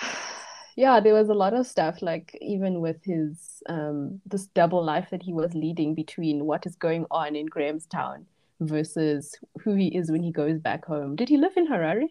yeah, 0.76 0.98
there 0.98 1.14
was 1.14 1.28
a 1.28 1.34
lot 1.34 1.54
of 1.54 1.64
stuff, 1.66 2.02
like 2.02 2.36
even 2.40 2.80
with 2.80 3.04
his 3.04 3.62
um 3.68 4.20
this 4.26 4.46
double 4.48 4.82
life 4.84 5.10
that 5.10 5.22
he 5.22 5.32
was 5.32 5.54
leading 5.54 5.94
between 5.94 6.44
what 6.44 6.66
is 6.66 6.74
going 6.74 7.06
on 7.12 7.36
in 7.36 7.46
Grahamstown 7.46 8.26
versus 8.60 9.36
who 9.60 9.74
he 9.76 9.86
is 9.96 10.10
when 10.10 10.22
he 10.24 10.32
goes 10.32 10.58
back 10.58 10.84
home. 10.86 11.14
Did 11.14 11.28
he 11.28 11.36
live 11.36 11.56
in 11.56 11.68
Harare? 11.68 12.08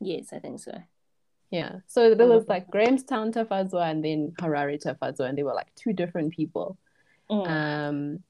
Yes, 0.00 0.32
I 0.32 0.40
think 0.40 0.58
so. 0.58 0.72
Yeah. 1.50 1.80
So 1.88 2.14
there 2.14 2.28
was 2.28 2.46
like 2.48 2.70
Grahamstown 2.70 3.32
Tafadzwa 3.32 3.90
and 3.90 4.04
then 4.04 4.32
Harare 4.40 4.80
Tafadzwa, 4.80 5.28
and 5.28 5.36
they 5.36 5.42
were 5.42 5.54
like 5.54 5.74
two 5.74 5.92
different 5.92 6.32
people. 6.32 6.76
Mm. 7.28 7.48
Um, 7.48 8.22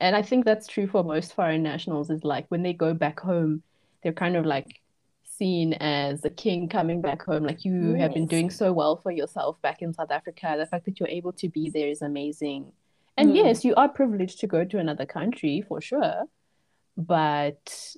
and 0.00 0.16
I 0.16 0.22
think 0.22 0.44
that's 0.44 0.66
true 0.66 0.86
for 0.86 1.04
most 1.04 1.34
foreign 1.34 1.62
nationals, 1.62 2.10
is 2.10 2.24
like 2.24 2.46
when 2.48 2.62
they 2.62 2.72
go 2.72 2.94
back 2.94 3.20
home, 3.20 3.62
they're 4.02 4.12
kind 4.12 4.36
of 4.36 4.46
like 4.46 4.80
seen 5.24 5.74
as 5.74 6.24
a 6.24 6.30
king 6.30 6.68
coming 6.68 7.00
back 7.02 7.22
home. 7.22 7.44
Like 7.44 7.64
you 7.64 7.94
have 7.94 8.14
been 8.14 8.26
doing 8.26 8.50
so 8.50 8.72
well 8.72 8.96
for 8.96 9.10
yourself 9.10 9.60
back 9.60 9.82
in 9.82 9.92
South 9.92 10.10
Africa. 10.10 10.56
The 10.58 10.66
fact 10.66 10.86
that 10.86 10.98
you're 10.98 11.08
able 11.08 11.32
to 11.34 11.48
be 11.48 11.70
there 11.70 11.88
is 11.88 12.02
amazing. 12.02 12.72
And 13.16 13.30
Mm. 13.30 13.36
yes, 13.36 13.64
you 13.64 13.74
are 13.74 13.88
privileged 13.88 14.40
to 14.40 14.46
go 14.46 14.64
to 14.64 14.78
another 14.78 15.04
country 15.04 15.60
for 15.60 15.80
sure, 15.80 16.24
but 16.96 17.94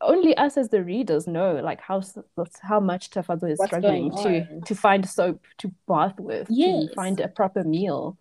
only 0.00 0.36
us 0.36 0.56
as 0.56 0.68
the 0.68 0.82
readers 0.82 1.26
know 1.26 1.54
like 1.62 1.80
how 1.80 2.02
how 2.62 2.80
much 2.80 3.10
Tafadzwa 3.10 3.50
is 3.50 3.58
What's 3.58 3.70
struggling 3.70 4.10
to 4.22 4.60
to 4.60 4.74
find 4.74 5.08
soap 5.08 5.42
to 5.58 5.72
bath 5.88 6.18
with, 6.20 6.48
Yes. 6.50 6.88
to 6.88 6.94
find 6.94 7.20
a 7.20 7.28
proper 7.28 7.64
meal, 7.64 8.18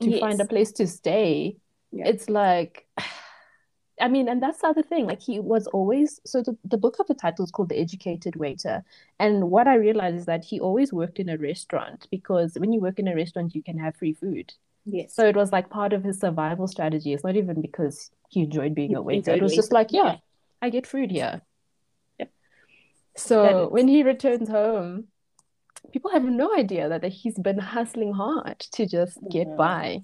to 0.00 0.18
find 0.20 0.40
a 0.40 0.44
place 0.44 0.72
to 0.72 0.86
stay. 0.86 1.56
Yeah. 1.92 2.06
It's 2.08 2.28
like, 2.28 2.86
I 4.00 4.08
mean, 4.08 4.28
and 4.28 4.42
that's 4.42 4.60
the 4.60 4.68
other 4.68 4.82
thing. 4.82 5.06
Like 5.06 5.22
he 5.22 5.40
was 5.40 5.66
always 5.68 6.20
so 6.24 6.42
the, 6.42 6.56
the 6.64 6.76
book 6.76 6.96
of 7.00 7.06
the 7.06 7.14
title 7.14 7.44
is 7.44 7.50
called 7.50 7.70
The 7.70 7.78
Educated 7.78 8.36
Waiter. 8.36 8.84
And 9.18 9.50
what 9.50 9.66
I 9.66 9.76
realized 9.76 10.16
is 10.16 10.26
that 10.26 10.44
he 10.44 10.60
always 10.60 10.92
worked 10.92 11.18
in 11.18 11.28
a 11.30 11.38
restaurant 11.38 12.06
because 12.10 12.54
when 12.58 12.72
you 12.72 12.80
work 12.80 12.98
in 12.98 13.08
a 13.08 13.14
restaurant, 13.16 13.54
you 13.54 13.62
can 13.62 13.78
have 13.78 13.96
free 13.96 14.12
food. 14.12 14.52
Yes. 14.84 15.14
So 15.14 15.26
it 15.26 15.34
was 15.34 15.50
like 15.50 15.70
part 15.70 15.92
of 15.92 16.04
his 16.04 16.20
survival 16.20 16.68
strategy. 16.68 17.12
It's 17.14 17.24
not 17.24 17.36
even 17.36 17.60
because 17.60 18.10
he 18.28 18.42
enjoyed 18.42 18.74
being 18.74 18.90
He 18.90 18.94
a 18.94 19.02
waiter. 19.02 19.32
It 19.32 19.42
was 19.42 19.54
just 19.54 19.72
like, 19.72 19.88
Yeah. 19.90 20.16
I 20.66 20.70
get 20.70 20.86
food 20.86 21.10
here. 21.10 21.42
Yep. 22.18 22.30
So 23.16 23.68
when 23.68 23.88
he 23.88 24.02
returns 24.02 24.48
home, 24.48 25.04
people 25.92 26.10
have 26.10 26.24
no 26.24 26.54
idea 26.54 26.88
that 26.88 27.04
he's 27.20 27.38
been 27.38 27.58
hustling 27.58 28.12
hard 28.12 28.58
to 28.76 28.86
just 28.86 29.18
get 29.30 29.48
Mhm. 29.48 29.56
by. 29.56 30.00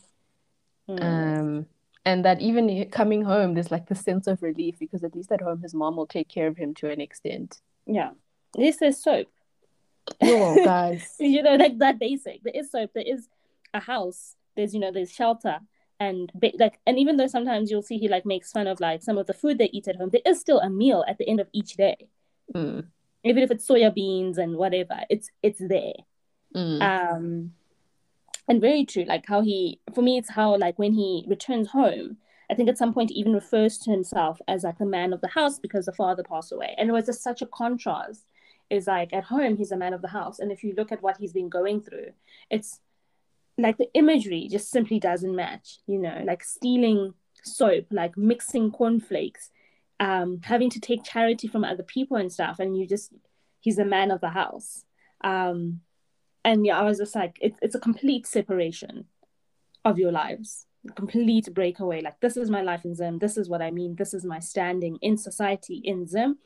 Mm. 0.88 1.02
Um, 1.02 1.66
and 2.04 2.24
that 2.24 2.40
even 2.40 2.88
coming 2.90 3.22
home, 3.22 3.54
there's 3.54 3.70
like 3.70 3.86
the 3.88 3.94
sense 3.94 4.26
of 4.26 4.42
relief 4.42 4.78
because 4.78 5.04
at 5.04 5.14
least 5.14 5.30
at 5.32 5.40
home, 5.40 5.60
his 5.62 5.74
mom 5.74 5.96
will 5.96 6.06
take 6.16 6.28
care 6.28 6.48
of 6.48 6.56
him 6.56 6.74
to 6.80 6.90
an 6.90 7.00
extent. 7.00 7.60
yeah. 7.86 8.10
This 8.54 8.82
is 8.82 9.02
soap. 9.02 9.28
Yo, 10.20 10.62
guys. 10.64 11.14
you 11.34 11.42
know, 11.42 11.54
like 11.56 11.78
that 11.78 11.98
basic. 11.98 12.42
There 12.42 12.52
is 12.54 12.70
soap. 12.70 12.90
There 12.92 13.02
is 13.14 13.28
a 13.72 13.80
house. 13.80 14.36
There's 14.54 14.74
you 14.74 14.80
know, 14.80 14.92
there's 14.92 15.10
shelter, 15.10 15.56
and 16.06 16.26
like, 16.62 16.76
and 16.86 16.96
even 17.02 17.14
though 17.16 17.26
sometimes 17.36 17.70
you'll 17.70 17.88
see 17.88 17.98
he 17.98 18.08
like 18.16 18.26
makes 18.34 18.52
fun 18.56 18.66
of 18.72 18.80
like 18.86 19.00
some 19.02 19.18
of 19.20 19.26
the 19.26 19.38
food 19.42 19.56
they 19.58 19.70
eat 19.76 19.88
at 19.88 19.96
home, 19.98 20.10
there 20.10 20.28
is 20.32 20.40
still 20.44 20.60
a 20.60 20.70
meal 20.82 21.00
at 21.10 21.16
the 21.18 21.28
end 21.32 21.40
of 21.40 21.48
each 21.60 21.72
day, 21.84 21.96
Mm, 22.54 22.80
even 23.30 23.42
if 23.44 23.50
it's 23.50 23.66
soya 23.68 23.90
beans 23.98 24.36
and 24.38 24.56
whatever. 24.62 24.98
It's 25.14 25.28
it's 25.42 25.62
there. 25.74 25.98
mm, 26.54 26.80
Um, 26.90 27.52
and 28.48 28.60
very 28.60 28.84
true. 28.92 29.04
Like 29.12 29.24
how 29.32 29.40
he, 29.50 29.80
for 29.94 30.02
me, 30.02 30.18
it's 30.18 30.30
how 30.38 30.56
like 30.66 30.78
when 30.78 30.94
he 30.94 31.24
returns 31.34 31.68
home. 31.68 32.16
I 32.50 32.54
think 32.54 32.68
at 32.68 32.76
some 32.78 32.92
point 32.92 33.10
he 33.10 33.16
even 33.20 33.32
refers 33.32 33.78
to 33.78 33.90
himself 33.90 34.36
as 34.46 34.64
like 34.64 34.78
the 34.78 34.84
man 34.84 35.12
of 35.14 35.20
the 35.22 35.28
house 35.38 35.56
because 35.58 35.86
the 35.86 35.92
father 36.00 36.22
passed 36.22 36.52
away, 36.52 36.74
and 36.78 36.88
it 36.88 36.92
was 36.92 37.06
just 37.06 37.22
such 37.22 37.40
a 37.42 37.46
contrast. 37.60 38.22
Is 38.76 38.86
like 38.86 39.12
at 39.12 39.24
home 39.24 39.56
he's 39.56 39.72
a 39.72 39.76
man 39.76 39.94
of 39.94 40.02
the 40.02 40.08
house, 40.18 40.38
and 40.40 40.50
if 40.52 40.60
you 40.64 40.72
look 40.76 40.92
at 40.92 41.02
what 41.02 41.16
he's 41.18 41.32
been 41.38 41.48
going 41.58 41.80
through, 41.86 42.10
it's 42.50 42.80
like 43.58 43.78
the 43.78 43.92
imagery 43.94 44.48
just 44.50 44.70
simply 44.70 44.98
doesn't 44.98 45.34
match. 45.34 45.78
You 45.86 45.98
know, 45.98 46.22
like 46.24 46.44
stealing 46.44 47.14
soap, 47.44 47.86
like 47.90 48.16
mixing 48.16 48.70
cornflakes, 48.70 49.50
um, 50.00 50.40
having 50.42 50.70
to 50.70 50.80
take 50.80 51.04
charity 51.04 51.48
from 51.48 51.64
other 51.64 51.82
people 51.82 52.16
and 52.16 52.32
stuff, 52.32 52.58
and 52.58 52.76
you 52.76 52.86
just 52.86 53.12
he's 53.60 53.78
a 53.78 53.84
man 53.84 54.10
of 54.10 54.20
the 54.20 54.30
house. 54.30 54.84
Um, 55.22 55.80
and 56.44 56.66
yeah, 56.66 56.78
I 56.78 56.82
was 56.82 56.98
just 56.98 57.14
like, 57.14 57.38
it, 57.40 57.54
it's 57.62 57.74
a 57.74 57.80
complete 57.80 58.26
separation 58.26 59.06
of 59.84 59.98
your 59.98 60.12
lives, 60.12 60.66
complete 60.96 61.52
breakaway. 61.54 62.02
Like, 62.02 62.20
this 62.20 62.36
is 62.36 62.50
my 62.50 62.62
life 62.62 62.84
in 62.84 62.94
Zim. 62.94 63.18
This 63.18 63.36
is 63.36 63.48
what 63.48 63.62
I 63.62 63.70
mean. 63.70 63.94
This 63.94 64.12
is 64.14 64.24
my 64.24 64.40
standing 64.40 64.98
in 65.00 65.16
society 65.16 65.80
in 65.84 66.06
Zim. 66.06 66.38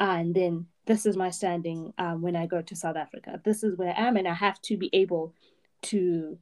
And 0.00 0.34
then 0.34 0.66
this 0.86 1.06
is 1.06 1.16
my 1.16 1.30
standing 1.30 1.92
um, 1.98 2.20
when 2.20 2.34
I 2.34 2.46
go 2.46 2.60
to 2.62 2.76
South 2.76 2.96
Africa. 2.96 3.40
This 3.44 3.62
is 3.62 3.78
where 3.78 3.94
I 3.96 4.08
am. 4.08 4.16
And 4.16 4.26
I 4.26 4.34
have 4.34 4.60
to 4.62 4.76
be 4.76 4.90
able 4.92 5.34
to 5.82 6.36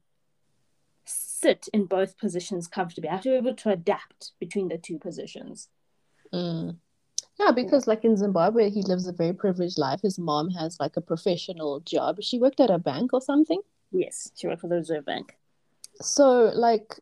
sit 1.05 1.69
in 1.73 1.87
both 1.87 2.19
positions 2.19 2.69
comfortably. 2.69 3.09
I 3.09 3.15
have 3.15 3.23
to 3.23 3.31
be 3.31 3.37
able 3.37 3.55
to 3.57 3.71
adapt 3.71 4.33
between 4.41 4.69
the 4.69 4.79
two 4.79 4.99
positions. 4.99 5.69
mm. 6.33 6.77
Yeah, 7.41 7.51
because 7.51 7.87
like 7.87 8.05
in 8.05 8.17
Zimbabwe, 8.17 8.71
he 8.71 8.83
lives 8.83 9.07
a 9.09 9.13
very 9.13 9.33
privileged 9.33 9.79
life. 9.79 10.01
His 10.03 10.19
mom 10.19 10.51
has 10.51 10.79
like 10.79 10.97
a 10.97 11.01
professional 11.01 11.81
job. 11.81 12.19
She 12.23 12.39
worked 12.39 12.61
at 12.61 12.71
a 12.71 12.79
bank 12.79 13.13
or 13.13 13.21
something. 13.23 13.61
Yes, 13.91 14.31
she 14.37 14.47
worked 14.47 14.61
for 14.61 14.69
the 14.69 14.77
Reserve 14.77 15.07
Bank. 15.07 15.37
So, 16.01 16.53
like, 16.55 16.95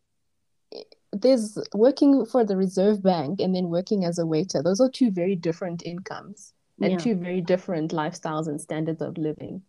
there's 1.13 1.59
working 1.75 2.25
for 2.25 2.45
the 2.45 2.57
Reserve 2.57 3.03
Bank 3.03 3.41
and 3.41 3.55
then 3.55 3.69
working 3.69 4.05
as 4.05 4.19
a 4.19 4.27
waiter. 4.27 4.63
Those 4.63 4.81
are 4.81 4.89
two 4.89 5.11
very 5.11 5.35
different 5.35 5.85
incomes 5.85 6.55
and 6.81 6.93
Yeah. 6.93 6.99
two 6.99 7.17
very 7.17 7.41
different 7.41 7.91
lifestyles 7.93 8.47
and 8.47 8.61
standards 8.61 9.03
of 9.03 9.19
living. 9.19 9.63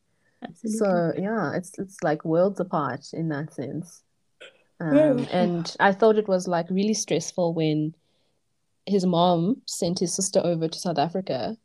Absolutely. 0.43 0.77
So, 0.77 1.13
yeah, 1.17 1.53
it's 1.55 1.77
it's 1.79 2.01
like 2.03 2.23
worlds 2.23 2.59
apart 2.59 3.13
in 3.13 3.29
that 3.29 3.53
sense. 3.53 4.03
Um, 4.89 5.27
and 5.31 5.75
I 5.79 5.91
thought 5.93 6.17
it 6.17 6.27
was 6.27 6.47
like 6.47 6.69
really 6.69 6.93
stressful 6.93 7.53
when 7.53 7.93
his 8.85 9.05
mom 9.05 9.61
sent 9.67 9.99
his 9.99 10.13
sister 10.15 10.41
over 10.43 10.67
to 10.67 10.79
South 10.79 10.97
Africa, 10.97 11.55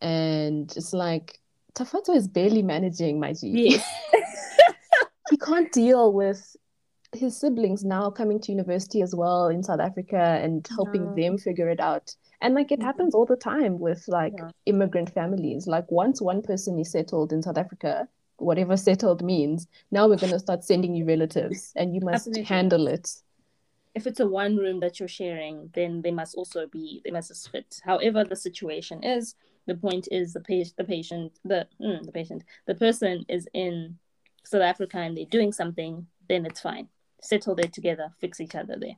and 0.00 0.72
it's 0.76 0.92
like 0.92 1.38
Tafato 1.74 2.14
is 2.16 2.28
barely 2.28 2.62
managing, 2.62 3.20
my 3.20 3.32
G 3.32 3.78
he 5.30 5.36
can't 5.36 5.70
deal 5.72 6.12
with 6.12 6.56
his 7.12 7.36
siblings 7.36 7.84
now 7.84 8.10
coming 8.10 8.40
to 8.40 8.52
university 8.52 9.00
as 9.02 9.14
well 9.14 9.48
in 9.48 9.62
South 9.62 9.80
Africa 9.80 10.40
and 10.42 10.66
helping 10.74 11.06
No. 11.06 11.14
them 11.14 11.38
figure 11.38 11.68
it 11.68 11.80
out. 11.80 12.14
And 12.40 12.54
like 12.54 12.72
it 12.72 12.82
happens 12.82 13.14
all 13.14 13.24
the 13.26 13.36
time 13.36 13.78
with 13.78 14.04
like 14.08 14.34
Yeah. 14.36 14.50
immigrant 14.66 15.14
families. 15.14 15.66
Like 15.66 15.90
once 15.90 16.20
one 16.20 16.42
person 16.42 16.78
is 16.78 16.90
settled 16.90 17.32
in 17.32 17.42
South 17.42 17.56
Africa, 17.58 18.08
whatever 18.38 18.76
settled 18.76 19.22
means, 19.22 19.66
now 19.90 20.08
we're 20.08 20.16
gonna 20.16 20.38
start 20.38 20.64
sending 20.64 20.94
you 20.94 21.04
relatives 21.04 21.72
and 21.76 21.94
you 21.94 22.00
must 22.00 22.14
Absolutely. 22.26 22.42
handle 22.44 22.86
it. 22.88 23.10
if 23.94 24.06
it's 24.08 24.18
a 24.20 24.26
one 24.26 24.56
room 24.56 24.80
that 24.80 24.98
you're 24.98 25.08
sharing, 25.08 25.70
then 25.74 26.02
they 26.02 26.10
must 26.10 26.34
also 26.34 26.66
be 26.66 27.00
they 27.04 27.10
must 27.12 27.28
just 27.28 27.50
fit. 27.50 27.80
However, 27.84 28.24
the 28.24 28.34
situation 28.36 29.04
is, 29.04 29.36
the 29.66 29.76
point 29.76 30.08
is 30.10 30.32
the 30.32 30.40
patient, 30.40 30.76
the 30.76 30.84
patient, 30.84 31.32
the 31.44 31.68
mm, 31.80 32.04
the 32.04 32.12
patient, 32.12 32.42
the 32.66 32.74
person 32.74 33.24
is 33.28 33.46
in 33.54 33.98
South 34.44 34.62
Africa 34.62 34.98
and 34.98 35.16
they're 35.16 35.24
doing 35.38 35.52
something, 35.52 36.06
then 36.28 36.44
it's 36.44 36.60
fine. 36.60 36.88
Settle 37.22 37.54
there 37.54 37.70
together, 37.70 38.12
fix 38.20 38.40
each 38.40 38.54
other 38.56 38.76
there. 38.78 38.96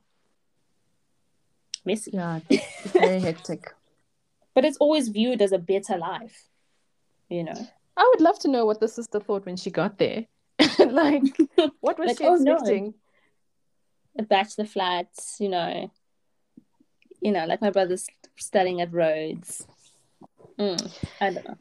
Messy, 1.85 2.11
Yeah, 2.13 2.39
it's 2.49 2.91
very 2.93 3.19
hectic. 3.27 3.73
but 4.53 4.65
it's 4.65 4.77
always 4.77 5.07
viewed 5.09 5.41
as 5.41 5.51
a 5.53 5.57
better 5.59 5.97
life. 5.97 6.49
You 7.29 7.43
know, 7.43 7.67
I 7.97 8.07
would 8.11 8.21
love 8.21 8.39
to 8.39 8.47
know 8.47 8.65
what 8.65 8.79
the 8.79 8.87
sister 8.87 9.19
thought 9.19 9.45
when 9.45 9.57
she 9.57 9.71
got 9.71 9.97
there. 9.97 10.25
Like, 10.79 11.23
what 11.81 11.99
was 11.99 12.07
Like, 12.07 12.17
she 12.19 12.25
oh, 12.25 12.35
no. 12.35 12.53
expecting? 12.53 12.93
a 14.19 14.23
bachelor 14.23 14.65
flats. 14.65 15.37
You 15.39 15.49
know, 15.49 15.91
you 17.21 17.31
know, 17.31 17.45
like 17.45 17.61
my 17.61 17.69
brother's 17.71 18.07
studying 18.35 18.81
at 18.81 18.93
Rhodes. 18.93 19.67
Mm, 20.59 20.91
I 21.21 21.31
don't 21.31 21.47
know. 21.47 21.57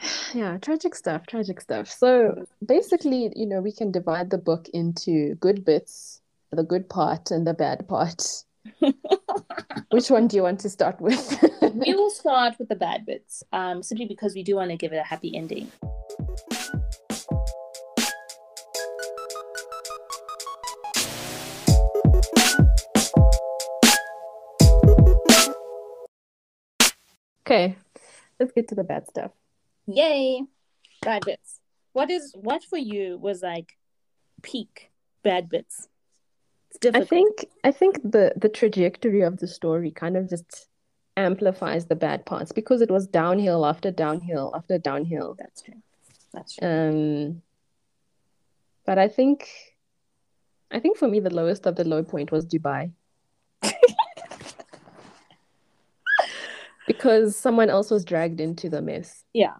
Yeah, 0.34 0.56
tragic 0.58 0.94
stuff, 0.94 1.26
tragic 1.26 1.60
stuff. 1.60 1.86
So 1.90 2.46
basically, 2.64 3.30
you 3.36 3.46
know, 3.46 3.60
we 3.60 3.70
can 3.72 3.90
divide 3.90 4.30
the 4.30 4.38
book 4.38 4.66
into 4.72 5.34
good 5.34 5.62
bits, 5.64 6.22
the 6.50 6.62
good 6.62 6.88
part, 6.88 7.30
and 7.30 7.46
the 7.46 7.52
bad 7.52 7.86
part. 7.86 8.44
Which 9.90 10.10
one 10.10 10.28
do 10.28 10.36
you 10.36 10.42
want 10.42 10.60
to 10.60 10.68
start 10.68 11.00
with? 11.00 11.42
we 11.62 11.94
will 11.94 12.10
start 12.10 12.58
with 12.58 12.68
the 12.68 12.76
bad 12.76 13.06
bits, 13.06 13.42
um, 13.52 13.82
simply 13.82 14.06
because 14.06 14.34
we 14.34 14.42
do 14.42 14.56
want 14.56 14.70
to 14.70 14.76
give 14.76 14.92
it 14.92 14.96
a 14.96 15.02
happy 15.02 15.36
ending. 15.36 15.70
Okay, 27.46 27.76
let's 28.38 28.52
get 28.52 28.68
to 28.68 28.76
the 28.76 28.84
bad 28.84 29.08
stuff. 29.08 29.32
Yay! 29.86 30.44
Bad 31.02 31.22
bits. 31.24 31.58
What 31.92 32.10
is 32.10 32.32
what 32.36 32.62
for 32.62 32.78
you 32.78 33.18
was 33.18 33.42
like 33.42 33.76
peak 34.42 34.92
bad 35.24 35.48
bits? 35.48 35.88
I 36.94 37.04
think 37.04 37.46
I 37.64 37.72
think 37.72 38.02
the 38.02 38.32
the 38.36 38.48
trajectory 38.48 39.22
of 39.22 39.38
the 39.38 39.46
story 39.46 39.90
kind 39.90 40.16
of 40.16 40.28
just 40.28 40.68
amplifies 41.16 41.86
the 41.86 41.96
bad 41.96 42.24
parts 42.24 42.52
because 42.52 42.80
it 42.80 42.90
was 42.90 43.06
downhill 43.06 43.66
after 43.66 43.90
downhill 43.90 44.52
after 44.54 44.78
downhill. 44.78 45.36
that's 45.38 45.62
true. 45.62 45.82
That's 46.32 46.54
true. 46.56 46.68
Um, 46.68 47.42
but 48.86 48.98
I 48.98 49.08
think 49.08 49.48
I 50.70 50.78
think 50.78 50.96
for 50.96 51.08
me 51.08 51.20
the 51.20 51.34
lowest 51.34 51.66
of 51.66 51.76
the 51.76 51.84
low 51.84 52.02
point 52.02 52.30
was 52.32 52.46
Dubai. 52.46 52.92
Because 56.86 57.36
someone 57.36 57.70
else 57.70 57.90
was 57.90 58.04
dragged 58.04 58.40
into 58.40 58.68
the 58.68 58.82
mess. 58.82 59.24
Yeah. 59.32 59.54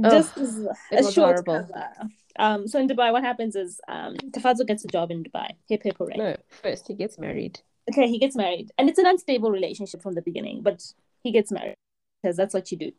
Just 0.00 0.38
a 0.38 0.40
was 0.40 1.12
short 1.12 1.46
horrible. 1.46 1.68
cover. 1.68 2.08
Um, 2.38 2.66
so 2.66 2.78
in 2.78 2.88
Dubai, 2.88 3.12
what 3.12 3.22
happens 3.22 3.56
is 3.56 3.80
um, 3.88 4.16
Tafadzwa 4.16 4.66
gets 4.66 4.84
a 4.84 4.88
job 4.88 5.10
in 5.10 5.22
Dubai. 5.24 5.50
Hip 5.68 5.82
hip 5.82 5.96
hooray. 5.98 6.16
No, 6.16 6.36
first 6.62 6.88
he 6.88 6.94
gets 6.94 7.18
married. 7.18 7.60
Okay, 7.90 8.08
he 8.08 8.18
gets 8.18 8.36
married, 8.36 8.70
and 8.78 8.88
it's 8.88 8.98
an 8.98 9.06
unstable 9.06 9.50
relationship 9.50 10.02
from 10.02 10.14
the 10.14 10.22
beginning, 10.22 10.62
but 10.62 10.84
he 11.24 11.32
gets 11.32 11.50
married 11.50 11.76
because 12.22 12.36
that's 12.36 12.54
what 12.54 12.70
you 12.70 12.78
do. 12.78 12.92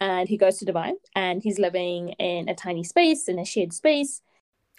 And 0.00 0.28
he 0.28 0.36
goes 0.36 0.58
to 0.58 0.64
Dubai, 0.64 0.92
and 1.14 1.42
he's 1.42 1.58
living 1.58 2.10
in 2.18 2.48
a 2.48 2.54
tiny 2.54 2.84
space, 2.84 3.28
in 3.28 3.38
a 3.38 3.44
shared 3.44 3.72
space. 3.72 4.22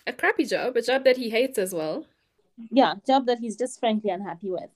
A 0.07 0.13
crappy 0.13 0.45
job, 0.45 0.75
a 0.75 0.81
job 0.81 1.03
that 1.03 1.17
he 1.17 1.29
hates 1.29 1.57
as 1.57 1.73
well. 1.73 2.05
Yeah, 2.71 2.95
job 3.05 3.25
that 3.27 3.39
he's 3.39 3.55
just 3.55 3.79
frankly 3.79 4.09
unhappy 4.09 4.49
with. 4.49 4.69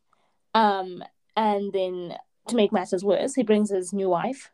Um, 0.54 1.04
and 1.36 1.72
then 1.74 2.18
to 2.48 2.56
make 2.56 2.72
matters 2.72 3.04
worse, 3.04 3.36
he 3.36 3.44
brings 3.44 3.70
his 3.70 3.94
new 3.94 4.10
wife 4.10 4.52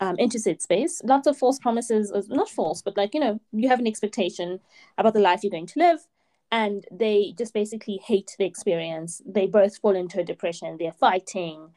um, 0.00 0.16
into 0.18 0.38
said 0.38 0.60
space. 0.62 1.00
Lots 1.04 1.26
of 1.26 1.36
false 1.36 1.58
promises, 1.58 2.10
or 2.12 2.22
not 2.28 2.48
false, 2.48 2.82
but 2.82 2.96
like, 2.96 3.14
you 3.14 3.20
know, 3.20 3.40
you 3.52 3.68
have 3.68 3.80
an 3.80 3.86
expectation 3.86 4.60
about 4.98 5.14
the 5.14 5.20
life 5.20 5.42
you're 5.42 5.50
going 5.50 5.66
to 5.66 5.78
live. 5.78 6.06
And 6.52 6.84
they 6.92 7.34
just 7.36 7.52
basically 7.52 8.00
hate 8.04 8.36
the 8.38 8.44
experience. 8.44 9.20
They 9.26 9.46
both 9.46 9.78
fall 9.78 9.96
into 9.96 10.20
a 10.20 10.24
depression. 10.24 10.76
They're 10.78 10.92
fighting. 10.92 11.70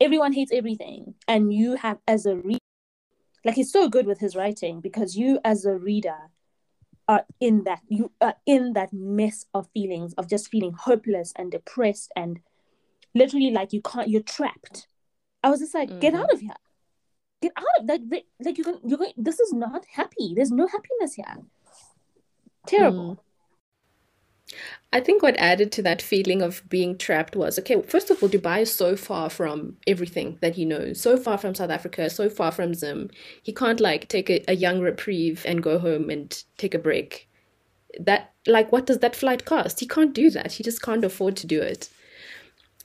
Everyone 0.00 0.32
hates 0.32 0.52
everything. 0.52 1.14
And 1.28 1.54
you 1.54 1.76
have, 1.76 1.98
as 2.08 2.26
a 2.26 2.34
reader, 2.36 2.58
like 3.44 3.54
he's 3.54 3.70
so 3.70 3.88
good 3.88 4.06
with 4.06 4.18
his 4.18 4.34
writing 4.34 4.80
because 4.80 5.16
you, 5.16 5.38
as 5.44 5.64
a 5.64 5.74
reader, 5.74 6.16
are 7.08 7.24
in 7.38 7.62
that 7.62 7.80
you 7.88 8.10
are 8.20 8.34
in 8.46 8.72
that 8.72 8.92
mess 8.92 9.46
of 9.54 9.68
feelings 9.72 10.12
of 10.14 10.28
just 10.28 10.48
feeling 10.48 10.72
hopeless 10.72 11.32
and 11.36 11.52
depressed 11.52 12.10
and 12.16 12.40
literally 13.14 13.52
like 13.52 13.72
you 13.72 13.80
can't 13.80 14.08
you're 14.08 14.20
trapped 14.20 14.88
i 15.44 15.48
was 15.48 15.60
just 15.60 15.72
like 15.72 16.00
get 16.00 16.14
Mhm. 16.14 16.20
out 16.20 16.32
of 16.32 16.40
here 16.40 16.56
get 17.42 17.52
out 17.56 17.64
of 17.78 17.86
like 17.86 18.00
like, 18.10 18.26
like 18.44 18.58
you 18.58 18.64
can 18.64 18.78
you 18.84 18.96
can 18.96 19.12
this 19.16 19.40
is 19.40 19.52
not 19.52 19.84
happy 19.92 20.32
there's 20.34 20.50
no 20.50 20.66
happiness 20.66 21.14
here 21.14 21.36
terrible 22.66 23.22
I 24.92 25.00
think 25.00 25.22
what 25.22 25.36
added 25.38 25.72
to 25.72 25.82
that 25.82 26.00
feeling 26.00 26.40
of 26.40 26.62
being 26.68 26.96
trapped 26.96 27.34
was 27.34 27.58
okay, 27.58 27.82
first 27.82 28.10
of 28.10 28.22
all, 28.22 28.28
Dubai 28.28 28.62
is 28.62 28.72
so 28.72 28.96
far 28.96 29.28
from 29.28 29.76
everything 29.86 30.38
that 30.40 30.54
he 30.54 30.64
knows, 30.64 31.00
so 31.00 31.16
far 31.16 31.36
from 31.36 31.54
South 31.54 31.70
Africa, 31.70 32.08
so 32.08 32.30
far 32.30 32.52
from 32.52 32.72
Zim. 32.72 33.10
He 33.42 33.52
can't 33.52 33.80
like 33.80 34.08
take 34.08 34.30
a, 34.30 34.44
a 34.48 34.54
young 34.54 34.80
reprieve 34.80 35.44
and 35.46 35.62
go 35.62 35.78
home 35.78 36.10
and 36.10 36.42
take 36.56 36.74
a 36.74 36.78
break. 36.78 37.28
That 37.98 38.32
like 38.46 38.70
what 38.70 38.86
does 38.86 38.98
that 38.98 39.16
flight 39.16 39.44
cost? 39.44 39.80
He 39.80 39.86
can't 39.86 40.14
do 40.14 40.30
that. 40.30 40.52
He 40.52 40.62
just 40.62 40.80
can't 40.82 41.04
afford 41.04 41.36
to 41.38 41.46
do 41.46 41.60
it. 41.60 41.90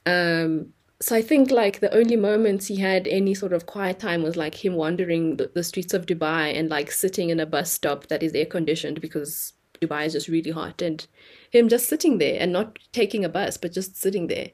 Um 0.05 0.73
so 1.01 1.15
I 1.15 1.21
think 1.21 1.49
like 1.49 1.79
the 1.79 1.93
only 1.95 2.15
moments 2.15 2.67
he 2.67 2.75
had 2.75 3.07
any 3.07 3.33
sort 3.33 3.53
of 3.53 3.65
quiet 3.65 3.99
time 3.99 4.21
was 4.21 4.35
like 4.35 4.63
him 4.63 4.75
wandering 4.75 5.37
the, 5.37 5.51
the 5.53 5.63
streets 5.63 5.93
of 5.93 6.05
Dubai 6.05 6.57
and 6.57 6.69
like 6.69 6.91
sitting 6.91 7.31
in 7.31 7.39
a 7.39 7.45
bus 7.45 7.71
stop 7.71 8.07
that 8.07 8.21
is 8.21 8.33
air 8.33 8.45
conditioned 8.45 9.01
because 9.01 9.53
Dubai 9.81 10.05
is 10.05 10.13
just 10.13 10.27
really 10.27 10.51
hot 10.51 10.81
and 10.81 11.05
him 11.49 11.69
just 11.69 11.89
sitting 11.89 12.19
there 12.19 12.37
and 12.39 12.53
not 12.53 12.77
taking 12.91 13.25
a 13.25 13.29
bus 13.29 13.57
but 13.57 13.73
just 13.73 13.95
sitting 13.95 14.27
there. 14.27 14.51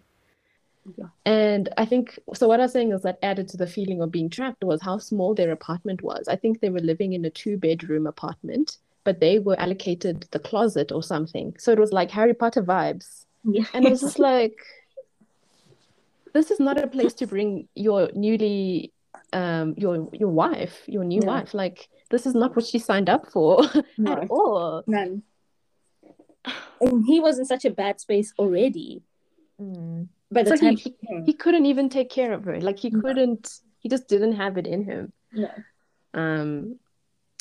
Yeah. 0.97 1.07
And 1.25 1.67
I 1.77 1.83
think 1.83 2.17
so 2.33 2.47
what 2.47 2.61
I 2.61 2.63
was 2.63 2.71
saying 2.71 2.93
is 2.93 3.01
that 3.01 3.19
added 3.21 3.49
to 3.49 3.57
the 3.57 3.67
feeling 3.67 4.01
of 4.01 4.09
being 4.09 4.29
trapped 4.29 4.63
was 4.63 4.81
how 4.81 4.99
small 4.99 5.35
their 5.35 5.51
apartment 5.51 6.01
was. 6.01 6.29
I 6.29 6.37
think 6.37 6.61
they 6.61 6.69
were 6.69 6.79
living 6.79 7.11
in 7.11 7.25
a 7.25 7.29
two 7.29 7.57
bedroom 7.57 8.07
apartment, 8.07 8.77
but 9.03 9.19
they 9.19 9.39
were 9.39 9.59
allocated 9.59 10.25
the 10.31 10.39
closet 10.39 10.93
or 10.93 11.03
something. 11.03 11.55
So 11.59 11.73
it 11.73 11.79
was 11.79 11.91
like 11.91 12.09
Harry 12.11 12.33
Potter 12.33 12.63
vibes. 12.63 13.25
yeah 13.43 13.65
And 13.73 13.85
it 13.85 13.89
was 13.89 13.99
just 13.99 14.19
like, 14.31 14.55
this 16.37 16.51
is 16.51 16.59
not 16.59 16.77
a 16.81 16.87
place 16.87 17.13
to 17.15 17.25
bring 17.27 17.67
your 17.75 18.09
newly 18.13 18.93
um 19.33 19.73
your 19.77 20.07
your 20.13 20.29
wife, 20.29 20.75
your 20.87 21.03
new 21.03 21.21
No. 21.21 21.27
wife. 21.33 21.53
Like 21.53 21.89
this 22.11 22.25
is 22.25 22.35
not 22.35 22.55
what 22.55 22.65
she 22.65 22.79
signed 22.79 23.09
up 23.09 23.23
for 23.31 23.63
No. 23.97 24.13
at 24.13 24.29
all. 24.29 24.83
none 24.87 25.23
and 26.79 27.03
he 27.07 27.19
was 27.19 27.39
in 27.39 27.45
such 27.45 27.65
a 27.65 27.71
bad 27.71 27.99
space 27.99 28.31
already 28.39 29.01
by 30.31 30.43
the 30.43 30.51
So 30.51 30.55
he, 30.57 30.65
time 30.65 30.77
he, 30.77 30.95
came. 31.07 31.25
he 31.25 31.33
couldn't 31.33 31.65
even 31.65 31.89
take 31.89 32.09
care 32.09 32.31
of 32.33 32.45
her. 32.45 32.61
Like 32.61 32.77
he 32.79 32.89
No. 32.91 33.01
couldn't, 33.01 33.49
he 33.79 33.89
just 33.89 34.07
didn't 34.07 34.33
have 34.33 34.57
it 34.57 34.67
in 34.67 34.83
him. 34.85 35.11
no. 35.33 35.49
Um, 36.13 36.79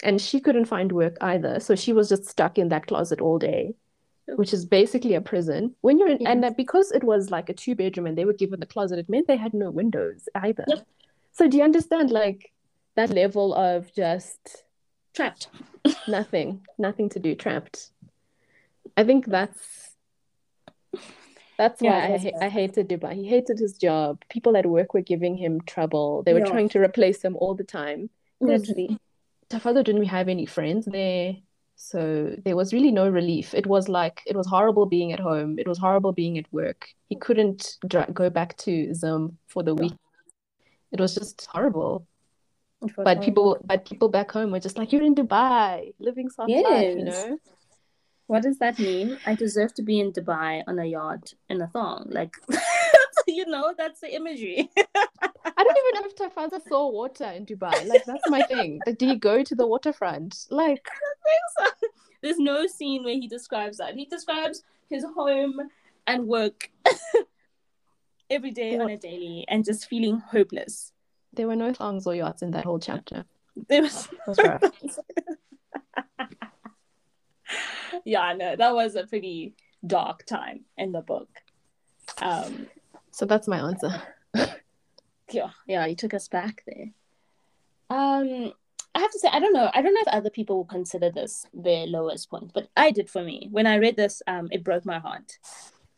and 0.03 0.21
she 0.21 0.41
couldn't 0.41 0.65
find 0.67 0.91
work 0.93 1.17
either. 1.21 1.61
So 1.61 1.75
she 1.77 1.93
was 1.93 2.09
just 2.09 2.25
stuck 2.25 2.59
in 2.59 2.69
that 2.71 2.87
closet 2.87 3.21
all 3.21 3.39
day. 3.39 3.75
Which 4.35 4.53
is 4.53 4.65
basically 4.67 5.15
a 5.15 5.21
prison. 5.21 5.75
When 5.83 5.99
you're 5.99 6.09
in, 6.09 6.19
Yeah. 6.21 6.31
and 6.33 6.43
that 6.43 6.57
because 6.57 6.91
it 6.91 7.05
was 7.05 7.31
like 7.31 7.49
a 7.49 7.55
two 7.55 7.75
bedroom 7.77 8.07
and 8.07 8.19
they 8.19 8.25
were 8.25 8.33
given 8.33 8.59
the 8.61 8.67
closet, 8.67 8.99
it 8.99 9.09
meant 9.09 9.29
they 9.29 9.37
had 9.37 9.55
no 9.55 9.71
windows 9.71 10.29
either. 10.35 10.65
Yep. 10.67 10.87
So 11.33 11.49
do 11.49 11.57
you 11.59 11.63
understand 11.65 12.11
like 12.11 12.53
that 12.97 13.11
level 13.11 13.55
of 13.55 13.93
just 13.95 14.65
trapped 15.15 15.49
nothing, 16.09 16.67
nothing 16.77 17.09
to 17.11 17.21
do, 17.21 17.35
trapped? 17.37 17.91
I 18.97 19.05
think 19.05 19.27
that's 19.27 19.95
that's 21.59 21.81
why 21.81 22.15
I, 22.15 22.19
ha- 22.19 22.39
I 22.43 22.49
hated 22.51 22.89
Dubai. 22.89 23.15
He 23.15 23.27
hated 23.27 23.59
his 23.59 23.75
job. 23.79 24.23
People 24.29 24.57
at 24.57 24.67
work 24.67 24.93
were 24.93 25.01
giving 25.01 25.37
him 25.37 25.61
trouble. 25.63 26.23
They 26.23 26.35
were 26.35 26.41
Yeah. 26.41 26.47
trying 26.47 26.69
to 26.71 26.81
replace 26.81 27.23
him 27.23 27.37
all 27.37 27.55
the 27.55 27.65
time. 27.65 28.11
Literally 28.41 28.99
Tafadzwa 29.49 29.85
didn't 29.85 30.05
have 30.07 30.29
any 30.29 30.45
friends 30.45 30.85
there, 30.87 31.37
so 31.77 32.35
there 32.45 32.57
was 32.57 32.73
really 32.73 32.91
no 32.91 33.09
relief. 33.09 33.53
It 33.55 33.67
was 33.67 33.89
like 33.89 34.23
it 34.27 34.35
was 34.35 34.47
horrible 34.47 34.87
being 34.87 35.13
at 35.13 35.21
home. 35.21 35.59
It 35.59 35.69
was 35.69 35.79
horrible 35.79 36.13
being 36.13 36.39
at 36.39 36.51
work. 36.51 36.89
He 37.09 37.17
couldn't 37.17 37.77
dra- 37.87 38.11
go 38.13 38.31
back 38.31 38.57
to 38.59 38.95
Zim 38.95 39.39
for 39.47 39.63
the 39.63 39.75
week. 39.75 39.93
It 40.91 41.01
was 41.01 41.15
just 41.15 41.47
horrible. 41.47 42.07
Was 42.81 42.93
But 42.93 43.05
horrible. 43.05 43.25
people, 43.25 43.59
but 43.65 43.85
people 43.85 44.09
back 44.09 44.33
home 44.33 44.51
were 44.53 44.61
just 44.61 44.79
like, 44.79 44.91
"You're 44.93 45.03
in 45.03 45.15
Dubai, 45.15 45.95
living 45.99 46.31
soft 46.31 46.51
life," 46.51 46.97
you 46.97 47.05
know? 47.05 47.39
What 48.27 48.43
does 48.43 48.59
that 48.59 48.79
mean? 48.79 49.19
I 49.25 49.35
deserve 49.35 49.75
to 49.75 49.83
be 49.83 50.01
in 50.01 50.13
Dubai 50.13 50.63
on 50.67 50.79
a 50.79 50.85
yacht 50.85 51.35
in 51.49 51.61
a 51.61 51.69
thong. 51.69 52.09
Like, 52.11 52.35
you 53.37 53.47
know, 53.47 53.75
that's 53.77 54.01
the 54.01 54.15
imagery. 54.15 54.69
I 54.77 55.63
don't 55.65 55.79
even 55.79 55.95
know 55.95 56.07
if 56.07 56.17
Tafadzwa 56.17 56.69
saw 56.69 56.89
water 56.91 57.25
in 57.25 57.47
Dubai. 57.47 57.87
Like 57.89 58.05
that's 58.05 58.29
my 58.29 58.43
thing. 58.43 58.81
Like, 58.87 58.99
did 58.99 59.09
he 59.09 59.17
go 59.17 59.43
to 59.43 59.55
the 59.55 59.67
waterfront? 59.67 60.47
Like, 60.51 60.89
There's 62.23 62.39
no 62.39 62.67
scene 62.67 63.05
where 63.05 63.15
he 63.15 63.29
describes 63.29 63.79
that. 63.79 63.95
He 63.95 64.05
describes 64.07 64.63
his 64.89 65.05
home 65.05 65.61
and 66.07 66.27
work 66.27 66.71
every 68.31 68.51
day 68.51 68.79
on 68.79 68.91
a 68.91 68.97
daily 68.97 69.45
and 69.49 69.65
just 69.65 69.87
feeling 69.89 70.19
hopeless. 70.19 70.93
there 71.33 71.47
were 71.47 71.57
no 71.57 71.73
thongs 71.73 72.07
or 72.07 72.15
yachts 72.15 72.43
in 72.43 72.51
that 72.53 72.65
whole 72.65 72.79
chapter. 72.79 73.25
There 73.69 73.83
was 73.83 74.09
It 74.11 74.21
was 74.27 74.99
yeah, 78.05 78.33
no, 78.37 78.57
that 78.57 78.75
was 78.75 78.95
a 78.97 79.07
pretty 79.07 79.55
dark 79.87 80.25
time 80.27 80.65
in 80.77 80.93
the 80.93 81.01
book. 81.01 81.29
Um, 82.21 82.67
So 83.17 83.25
that's 83.25 83.49
my 83.49 83.61
answer. 83.61 84.03
yeah, 85.33 85.49
yeah, 85.67 85.87
you 85.87 85.97
took 85.97 86.13
us 86.13 86.29
back 86.29 86.63
there. 86.67 86.91
Um, 87.89 88.53
I 88.95 89.01
have 89.01 89.11
to 89.11 89.19
say, 89.19 89.29
I 89.33 89.41
don't 89.41 89.55
know. 89.55 89.71
I 89.73 89.81
don't 89.81 89.95
know 89.95 90.03
if 90.07 90.13
other 90.13 90.29
people 90.29 90.57
will 90.57 90.67
consider 90.67 91.11
this 91.11 91.47
their 91.55 91.87
lowest 91.87 92.29
point, 92.29 92.51
but 92.53 92.69
I 92.77 92.91
did 92.91 93.09
for 93.09 93.23
me. 93.23 93.49
When 93.51 93.67
I 93.67 93.79
read 93.79 93.97
this, 93.97 94.21
um, 94.27 94.49
it 94.53 94.63
broke 94.63 94.85
my 94.85 94.99
heart. 94.99 95.39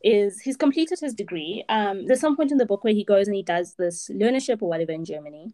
Is 0.04 0.38
he's 0.38 0.56
completed 0.56 1.00
his 1.00 1.12
degree. 1.12 1.64
Um, 1.68 2.06
there's 2.06 2.20
some 2.20 2.36
point 2.36 2.52
in 2.52 2.58
the 2.58 2.66
book 2.66 2.84
where 2.84 2.94
he 2.94 3.02
goes 3.02 3.26
and 3.26 3.34
he 3.34 3.42
does 3.42 3.74
this 3.74 4.08
learnership 4.14 4.62
or 4.62 4.68
whatever 4.68 4.92
in 4.92 5.04
Germany. 5.04 5.52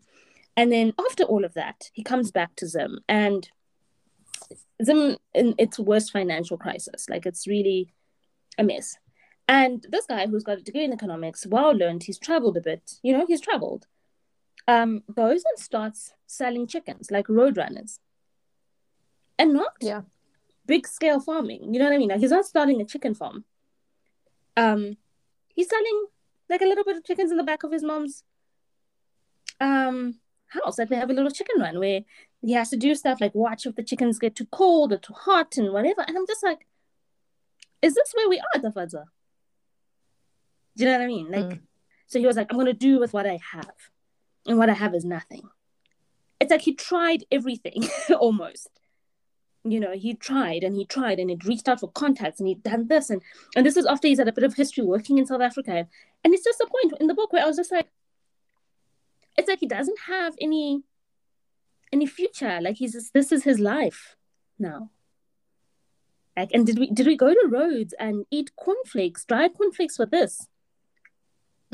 And 0.59 0.71
then 0.71 0.93
after 1.09 1.25
all 1.25 1.47
of 1.47 1.55
that, 1.55 1.89
he 1.95 2.03
comes 2.03 2.31
back 2.31 2.57
to 2.57 2.67
Zim 2.67 2.99
and 3.09 3.49
Zim 4.85 5.17
in 5.33 5.55
its 5.57 5.79
worst 5.79 6.13
financial 6.13 6.59
crisis. 6.59 7.09
Like 7.09 7.25
it's 7.25 7.47
really 7.47 7.95
a 8.59 8.65
mess. 8.65 8.99
And 9.47 9.85
this 9.91 10.07
guy 10.07 10.27
who's 10.27 10.43
got 10.45 10.59
a 10.59 10.63
degree 10.63 10.85
in 10.85 10.93
economics, 10.93 11.47
well 11.47 11.73
learned, 11.73 12.05
he's 12.05 12.19
traveled 12.19 12.57
a 12.57 12.61
bit, 12.61 12.99
you 13.03 13.13
know, 13.17 13.27
he's 13.27 13.41
traveled, 13.41 13.87
um, 14.67 15.03
goes 15.15 15.43
and 15.45 15.59
starts 15.59 16.15
selling 16.27 16.67
chickens 16.67 17.11
like 17.11 17.27
roadrunners. 17.27 17.99
And 19.39 19.53
not 19.53 19.73
Yeah. 19.81 20.03
big 20.65 20.87
scale 20.87 21.21
farming. 21.21 21.75
You 21.75 21.79
know 21.79 21.87
what 21.87 21.95
I 21.95 21.99
mean? 21.99 22.09
Like 22.09 22.21
he's 22.21 22.31
not 22.31 22.47
starting 22.47 22.81
a 22.81 22.85
chicken 22.87 23.15
farm. 23.15 23.45
Um, 24.57 24.97
he's 25.49 25.69
selling 25.69 26.07
like 26.49 26.63
a 26.63 26.67
little 26.67 26.85
bit 26.85 26.97
of 26.97 27.05
chickens 27.05 27.31
in 27.31 27.37
the 27.37 27.43
back 27.43 27.65
of 27.65 27.73
his 27.73 27.83
mom's 27.83 28.23
um 29.61 30.21
house. 30.47 30.79
Like 30.79 30.89
they 30.89 30.97
have 30.97 31.11
a 31.11 31.15
little 31.15 31.31
chicken 31.31 31.61
run 31.61 31.79
where 31.79 32.01
he 32.41 32.53
has 32.53 32.71
to 32.71 32.77
do 32.77 32.95
stuff 32.95 33.21
like 33.21 33.35
watch 33.35 33.67
if 33.67 33.75
the 33.75 33.83
chickens 33.83 34.19
get 34.19 34.37
too 34.37 34.47
cold 34.47 34.93
or 34.93 34.99
too 34.99 35.13
hot 35.15 35.57
and 35.57 35.73
whatever. 35.73 36.03
And 36.07 36.17
I'm 36.17 36.27
just 36.27 36.43
like, 36.43 36.67
is 37.83 37.95
this 37.95 38.13
where 38.15 38.29
we 38.29 38.39
are, 38.41 38.61
Tafadzwa? 38.61 39.05
Do 40.77 40.85
you 40.85 40.91
know 40.91 40.99
what 40.99 41.05
I 41.05 41.07
mean? 41.07 41.31
Like, 41.31 41.45
Mm. 41.45 41.61
so 42.07 42.19
he 42.19 42.27
was 42.27 42.37
like, 42.37 42.49
I'm 42.51 42.59
gonna 42.59 42.73
do 42.73 42.99
with 42.99 43.13
what 43.13 43.27
I 43.27 43.39
have, 43.53 43.75
and 44.47 44.59
what 44.59 44.69
I 44.71 44.75
have 44.75 44.95
is 44.95 45.05
nothing. 45.05 45.49
It's 46.41 46.51
like 46.51 46.63
he 46.63 46.75
tried 46.75 47.25
everything 47.31 47.85
almost. 48.19 48.69
You 49.67 49.81
know, 49.81 49.93
he 49.93 50.15
tried 50.15 50.63
and 50.63 50.77
he 50.77 50.85
tried 50.85 51.19
and 51.19 51.31
he'd 51.31 51.47
reached 51.47 51.69
out 51.69 51.81
for 51.81 51.91
contacts 51.91 52.39
and 52.39 52.47
he'd 52.49 52.63
done 52.63 52.89
this 52.89 53.09
and 53.09 53.23
and 53.57 53.65
this 53.65 53.79
is 53.79 53.87
after 53.87 54.09
he's 54.09 54.19
had 54.19 54.29
a 54.29 54.33
bit 54.33 54.45
of 54.45 54.55
history 54.55 54.85
working 54.85 55.17
in 55.17 55.25
South 55.27 55.41
Africa. 55.41 55.89
And 56.23 56.35
it's 56.35 56.45
just 56.45 56.61
a 56.61 56.67
point 56.67 57.01
in 57.01 57.07
the 57.07 57.15
book 57.15 57.33
where 57.33 57.43
I 57.43 57.47
was 57.47 57.57
just 57.57 57.73
like, 57.73 57.89
it's 59.39 59.49
like 59.49 59.61
he 59.61 59.67
doesn't 59.67 60.01
have 60.07 60.35
any 60.41 60.83
any 61.93 62.05
future. 62.05 62.61
Like 62.61 62.77
he's 62.77 62.93
just, 62.93 63.15
this 63.15 63.33
is 63.33 63.45
his 63.45 63.59
life 63.59 64.17
now. 64.59 64.91
Like, 66.37 66.51
and 66.53 66.67
did 66.67 66.79
we 66.79 66.91
did 66.91 67.07
we 67.07 67.17
go 67.17 67.33
to 67.33 67.49
Rhodes 67.49 67.95
and 67.99 68.27
eat 68.31 68.55
cornflakes, 68.57 69.25
dried 69.25 69.55
cornflakes 69.55 69.97
for 69.97 70.05
this? 70.05 70.47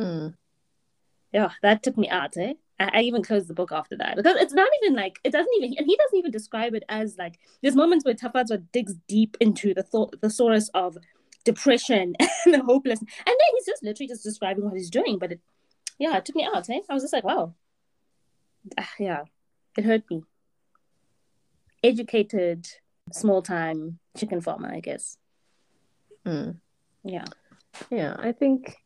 Mm. 0.01 0.35
Yeah, 1.33 1.51
that 1.63 1.83
took 1.83 1.97
me 1.97 2.09
out, 2.09 2.37
eh? 2.37 2.55
I, 2.79 2.91
I 2.95 3.01
even 3.03 3.23
closed 3.23 3.49
the 3.49 3.55
book 3.55 3.73
after 3.73 3.97
that 3.99 4.17
because 4.17 4.37
it's 4.37 4.55
not 4.55 4.69
even 4.83 4.97
like 4.97 5.21
it 5.23 5.31
doesn't 5.31 5.53
even 5.59 5.75
and 5.77 5.87
he 5.87 5.97
doesn't 5.97 6.19
even 6.19 6.31
describe 6.31 6.75
it 6.75 6.83
as 6.89 7.19
like 7.19 7.39
there's 7.63 7.77
moments 7.77 8.05
where 8.05 8.15
Tafadzwa 8.15 8.65
digs 8.73 8.95
deep 9.07 9.37
into 9.41 9.75
the 9.75 9.83
thought 9.83 10.21
the 10.21 10.31
source 10.31 10.71
of 10.75 10.97
depression 11.45 12.15
and 12.45 12.55
the 12.55 12.63
hopelessness, 12.63 13.13
and 13.19 13.27
then 13.27 13.55
he's 13.55 13.67
just 13.67 13.83
literally 13.85 14.09
just 14.09 14.25
describing 14.25 14.65
what 14.65 14.75
he's 14.75 14.91
doing. 14.91 15.19
But 15.19 15.33
it, 15.33 15.41
yeah, 15.99 16.17
it 16.17 16.25
took 16.25 16.37
me 16.37 16.49
out, 16.53 16.69
eh? 16.71 16.81
I 16.89 16.95
was 16.95 17.03
just 17.03 17.13
like, 17.13 17.25
wow, 17.25 17.55
Ah, 18.79 18.91
yeah, 18.99 19.23
it 19.77 19.85
hurt 19.85 20.03
me. 20.11 20.23
Educated, 21.83 22.69
small 23.13 23.43
time 23.43 23.99
chicken 24.17 24.41
farmer, 24.41 24.71
I 24.73 24.81
guess. 24.81 25.17
Mm. 26.27 26.57
Yeah. 27.05 27.25
Yeah, 27.91 28.17
I 28.19 28.33
think 28.33 28.77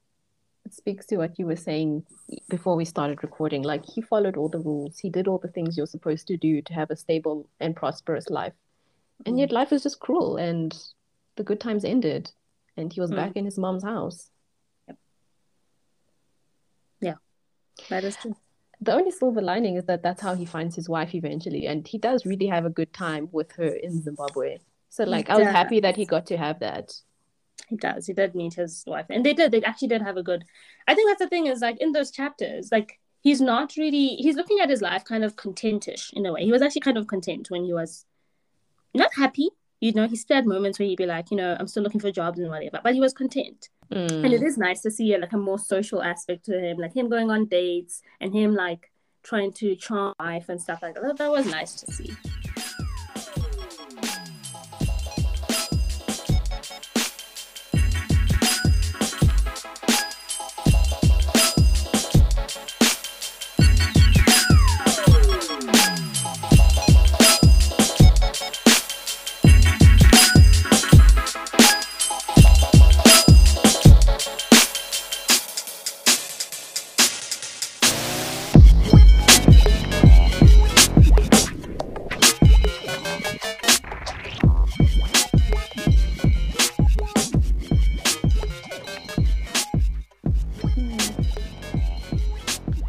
it 0.64 0.74
speaks 0.74 1.06
to 1.06 1.16
what 1.16 1.38
you 1.38 1.46
were 1.46 1.56
saying 1.56 2.04
before 2.48 2.74
we 2.76 2.84
started 2.84 3.22
recording. 3.22 3.62
Like 3.62 3.84
he 3.84 4.00
followed 4.00 4.36
all 4.36 4.48
the 4.48 4.58
rules, 4.60 4.98
he 4.98 5.10
did 5.10 5.28
all 5.28 5.38
the 5.38 5.48
things 5.48 5.76
you're 5.76 5.86
supposed 5.86 6.26
to 6.28 6.36
do 6.36 6.62
to 6.62 6.72
have 6.74 6.90
a 6.90 6.96
stable 6.96 7.48
and 7.60 7.76
prosperous 7.76 8.30
life. 8.30 8.54
And 9.26 9.38
yet 9.38 9.52
life 9.52 9.70
was 9.70 9.82
just 9.82 10.00
cruel 10.00 10.36
and 10.36 10.76
the 11.36 11.44
good 11.44 11.60
times 11.60 11.84
ended 11.84 12.30
and 12.76 12.92
he 12.92 13.00
was 13.00 13.10
Mm. 13.10 13.16
back 13.16 13.36
in 13.36 13.44
his 13.44 13.58
mom's 13.58 13.84
house. 13.84 14.30
Yep. 14.88 14.96
Yeah, 17.00 17.14
that 17.90 18.04
is 18.04 18.16
true. 18.16 18.36
The 18.80 18.92
only 18.92 19.10
silver 19.10 19.40
lining 19.40 19.76
is 19.76 19.84
that 19.84 20.02
that's 20.02 20.20
how 20.20 20.34
he 20.34 20.44
finds 20.44 20.74
his 20.74 20.88
wife 20.88 21.14
eventually, 21.14 21.66
and 21.66 21.86
he 21.86 21.96
does 21.96 22.26
really 22.26 22.46
have 22.48 22.66
a 22.66 22.70
good 22.70 22.92
time 22.92 23.28
with 23.32 23.52
her 23.52 23.68
in 23.68 24.02
Zimbabwe. 24.02 24.58
So 24.90 25.04
He 25.04 25.10
like 25.10 25.30
I 25.30 25.36
was 25.36 25.44
does. 25.46 25.54
happy 25.54 25.80
that 25.80 25.96
he 25.96 26.04
got 26.04 26.26
to 26.26 26.36
have 26.36 26.58
that. 26.60 26.92
He 27.68 27.76
does. 27.76 28.06
He 28.06 28.12
did 28.12 28.34
meet 28.34 28.54
his 28.54 28.84
wife, 28.86 29.06
and 29.10 29.24
they 29.24 29.32
did. 29.32 29.52
They 29.52 29.62
actually 29.62 29.88
did 29.88 30.02
have 30.02 30.16
a 30.16 30.22
good. 30.22 30.44
I 30.86 30.94
think 30.94 31.08
that's 31.08 31.20
the 31.20 31.28
thing 31.28 31.46
is 31.46 31.60
like 31.60 31.80
in 31.80 31.92
those 31.92 32.10
chapters, 32.10 32.70
like 32.70 32.98
he's 33.20 33.40
not 33.40 33.76
really. 33.76 34.16
He's 34.16 34.36
looking 34.36 34.60
at 34.60 34.70
his 34.70 34.82
life 34.82 35.04
kind 35.04 35.24
of 35.24 35.36
contentish 35.36 36.12
in 36.12 36.26
a 36.26 36.32
way. 36.32 36.44
He 36.44 36.52
was 36.52 36.62
actually 36.62 36.82
kind 36.82 36.98
of 36.98 37.06
content 37.06 37.50
when 37.50 37.64
he 37.64 37.72
was 37.72 38.04
not 38.94 39.14
happy. 39.14 39.50
You 39.80 39.92
know, 39.92 40.06
he 40.06 40.16
still 40.16 40.36
had 40.36 40.46
moments 40.46 40.78
where 40.78 40.88
he'd 40.88 40.96
be 40.96 41.06
like, 41.06 41.30
you 41.30 41.36
know, 41.36 41.56
I'm 41.58 41.66
still 41.66 41.82
looking 41.82 42.00
for 42.00 42.10
jobs 42.10 42.38
and 42.38 42.48
whatever, 42.48 42.80
but 42.82 42.94
he 42.94 43.00
was 43.00 43.12
content. 43.12 43.68
Mm. 43.92 44.24
And 44.24 44.32
it 44.32 44.42
is 44.42 44.56
nice 44.56 44.80
to 44.82 44.90
see 44.90 45.16
like 45.16 45.32
a 45.32 45.38
more 45.38 45.58
social 45.58 46.02
aspect 46.02 46.46
to 46.46 46.58
him, 46.58 46.78
like 46.78 46.94
him 46.94 47.08
going 47.10 47.30
on 47.30 47.46
dates 47.46 48.00
and 48.20 48.34
him 48.34 48.54
like 48.54 48.90
trying 49.22 49.52
to 49.52 49.74
charm 49.76 50.14
wife 50.18 50.48
and 50.48 50.60
stuff 50.60 50.80
like. 50.82 50.94
That, 50.94 51.16
that 51.18 51.30
was 51.30 51.46
nice 51.46 51.74
to 51.74 51.92
see. 51.92 52.14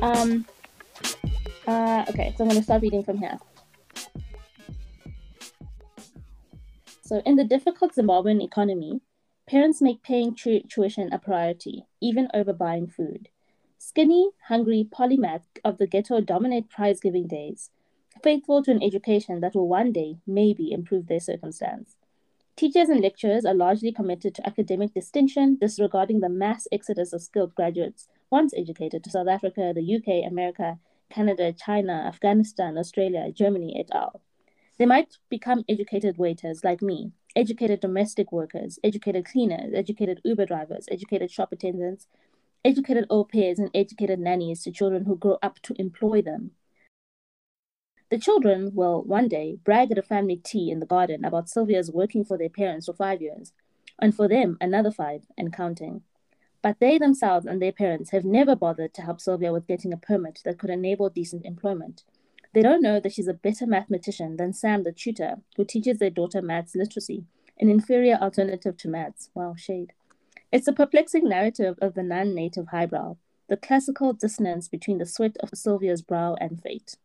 Um. 0.06 0.46
Uh, 1.66 2.06
okay, 2.10 2.32
so 2.38 2.44
I'm 2.44 2.50
going 2.50 2.60
to 2.60 2.64
start 2.64 2.84
reading 2.84 3.04
from 3.04 3.18
here. 3.18 3.40
So, 7.02 7.24
in 7.26 7.38
the 7.38 7.44
difficult 7.44 7.96
Zimbabwean 7.96 8.44
economy, 8.44 9.02
parents 9.50 9.82
make 9.82 10.04
paying 10.04 10.36
tu- 10.36 10.62
tuition 10.70 11.12
a 11.12 11.18
priority, 11.18 11.88
even 12.02 12.28
over 12.36 12.54
buying 12.54 12.86
food. 12.86 13.30
Skinny, 13.80 14.30
hungry 14.48 14.88
polymath 14.88 15.46
of 15.64 15.80
the 15.80 15.88
ghetto 15.88 16.22
dominate 16.22 16.70
prize 16.70 17.00
giving 17.00 17.26
days, 17.26 17.72
faithful 18.24 18.62
to 18.62 18.70
an 18.70 18.84
education 18.84 19.40
that 19.42 19.56
will 19.56 19.68
one 19.68 19.92
day, 19.92 20.18
maybe, 20.28 20.72
improve 20.72 21.08
their 21.08 21.20
circumstance. 21.20 21.96
Teachers 22.56 22.90
and 22.90 23.02
lecturers 23.02 23.44
are 23.44 23.56
largely 23.56 23.92
committed 23.92 24.36
to 24.36 24.46
academic 24.46 24.94
distinction, 24.94 25.58
disregarding 25.60 26.20
the 26.20 26.30
mass 26.30 26.68
exodus 26.72 27.12
of 27.12 27.24
skilled 27.24 27.56
graduates 27.56 28.08
once 28.30 28.54
educated 28.56 29.04
to 29.04 29.10
South 29.10 29.28
Africa, 29.28 29.74
the 29.76 29.96
UK, 29.96 30.30
America, 30.30 30.80
Canada, 31.10 31.54
China, 31.54 32.04
Afghanistan, 32.08 32.78
Australia, 32.78 33.32
Germany, 33.32 33.76
et 33.80 33.90
al. 33.94 34.22
They 34.78 34.86
might 34.86 35.18
become 35.30 35.64
educated 35.70 36.18
waiters 36.18 36.64
like 36.64 36.82
me, 36.82 37.12
educated 37.36 37.80
domestic 37.80 38.32
workers, 38.32 38.80
educated 38.84 39.26
cleaners, 39.26 39.74
educated 39.74 40.22
Uber 40.24 40.46
drivers, 40.46 40.88
educated 40.92 41.32
shop 41.32 41.52
attendants, 41.52 42.08
educated 42.66 43.06
au 43.10 43.24
pairs, 43.24 43.60
and 43.60 43.70
educated 43.74 44.20
nannies 44.20 44.64
to 44.64 44.72
children 44.72 45.06
who 45.06 45.16
grow 45.16 45.38
up 45.42 45.62
to 45.62 45.76
employ 45.80 46.22
them. 46.22 46.52
The 48.10 48.20
children 48.20 48.72
will 48.74 49.02
one 49.02 49.28
day 49.28 49.58
brag 49.64 49.92
at 49.92 49.98
a 49.98 50.04
family 50.04 50.38
tea 50.38 50.70
in 50.70 50.80
the 50.80 50.86
garden 50.86 51.26
about 51.26 51.50
Sylvia's 51.50 51.92
working 51.92 52.24
for 52.24 52.38
their 52.38 52.50
parents 52.50 52.86
for 52.88 52.94
five 52.94 53.22
years, 53.22 53.54
and 54.00 54.14
for 54.14 54.28
them 54.28 54.58
another 54.60 54.92
five 54.92 55.26
and 55.38 55.54
counting. 55.54 56.02
But 56.66 56.80
they 56.80 56.98
themselves 56.98 57.46
and 57.46 57.62
their 57.62 57.72
parents 57.72 58.10
have 58.10 58.26
never 58.26 58.56
bothered 58.56 58.96
to 58.96 59.04
help 59.04 59.22
Sylvia 59.22 59.54
with 59.54 59.68
getting 59.68 59.94
a 59.94 59.98
permit 59.98 60.40
that 60.46 60.58
could 60.58 60.72
enable 60.72 61.12
decent 61.12 61.46
employment. 61.46 62.04
They 62.56 62.64
don't 62.64 62.82
know 62.82 63.00
that 63.02 63.14
she's 63.14 63.28
a 63.28 63.36
better 63.36 63.68
mathematician 63.68 64.38
than 64.38 64.52
Sam, 64.52 64.82
the 64.82 64.92
tutor, 64.92 65.36
who 65.58 65.64
teaches 65.64 66.00
their 66.00 66.10
daughter 66.10 66.42
maths 66.42 66.74
literacy, 66.74 67.26
an 67.60 67.70
inferior 67.70 68.16
alternative 68.16 68.78
to 68.78 68.88
maths. 68.88 69.30
Wow, 69.36 69.54
shade. 69.56 69.94
It's 70.52 70.68
a 70.68 70.74
perplexing 70.74 71.30
narrative 71.30 71.78
of 71.84 71.94
the 71.94 72.02
non 72.02 72.34
native 72.34 72.70
highbrow, 72.70 73.18
the 73.48 73.58
classical 73.58 74.14
dissonance 74.14 74.68
between 74.68 74.98
the 74.98 75.06
sweat 75.06 75.38
of 75.42 75.52
Sylvia's 75.54 76.02
brow 76.02 76.36
and 76.42 76.60
fate. 76.64 76.96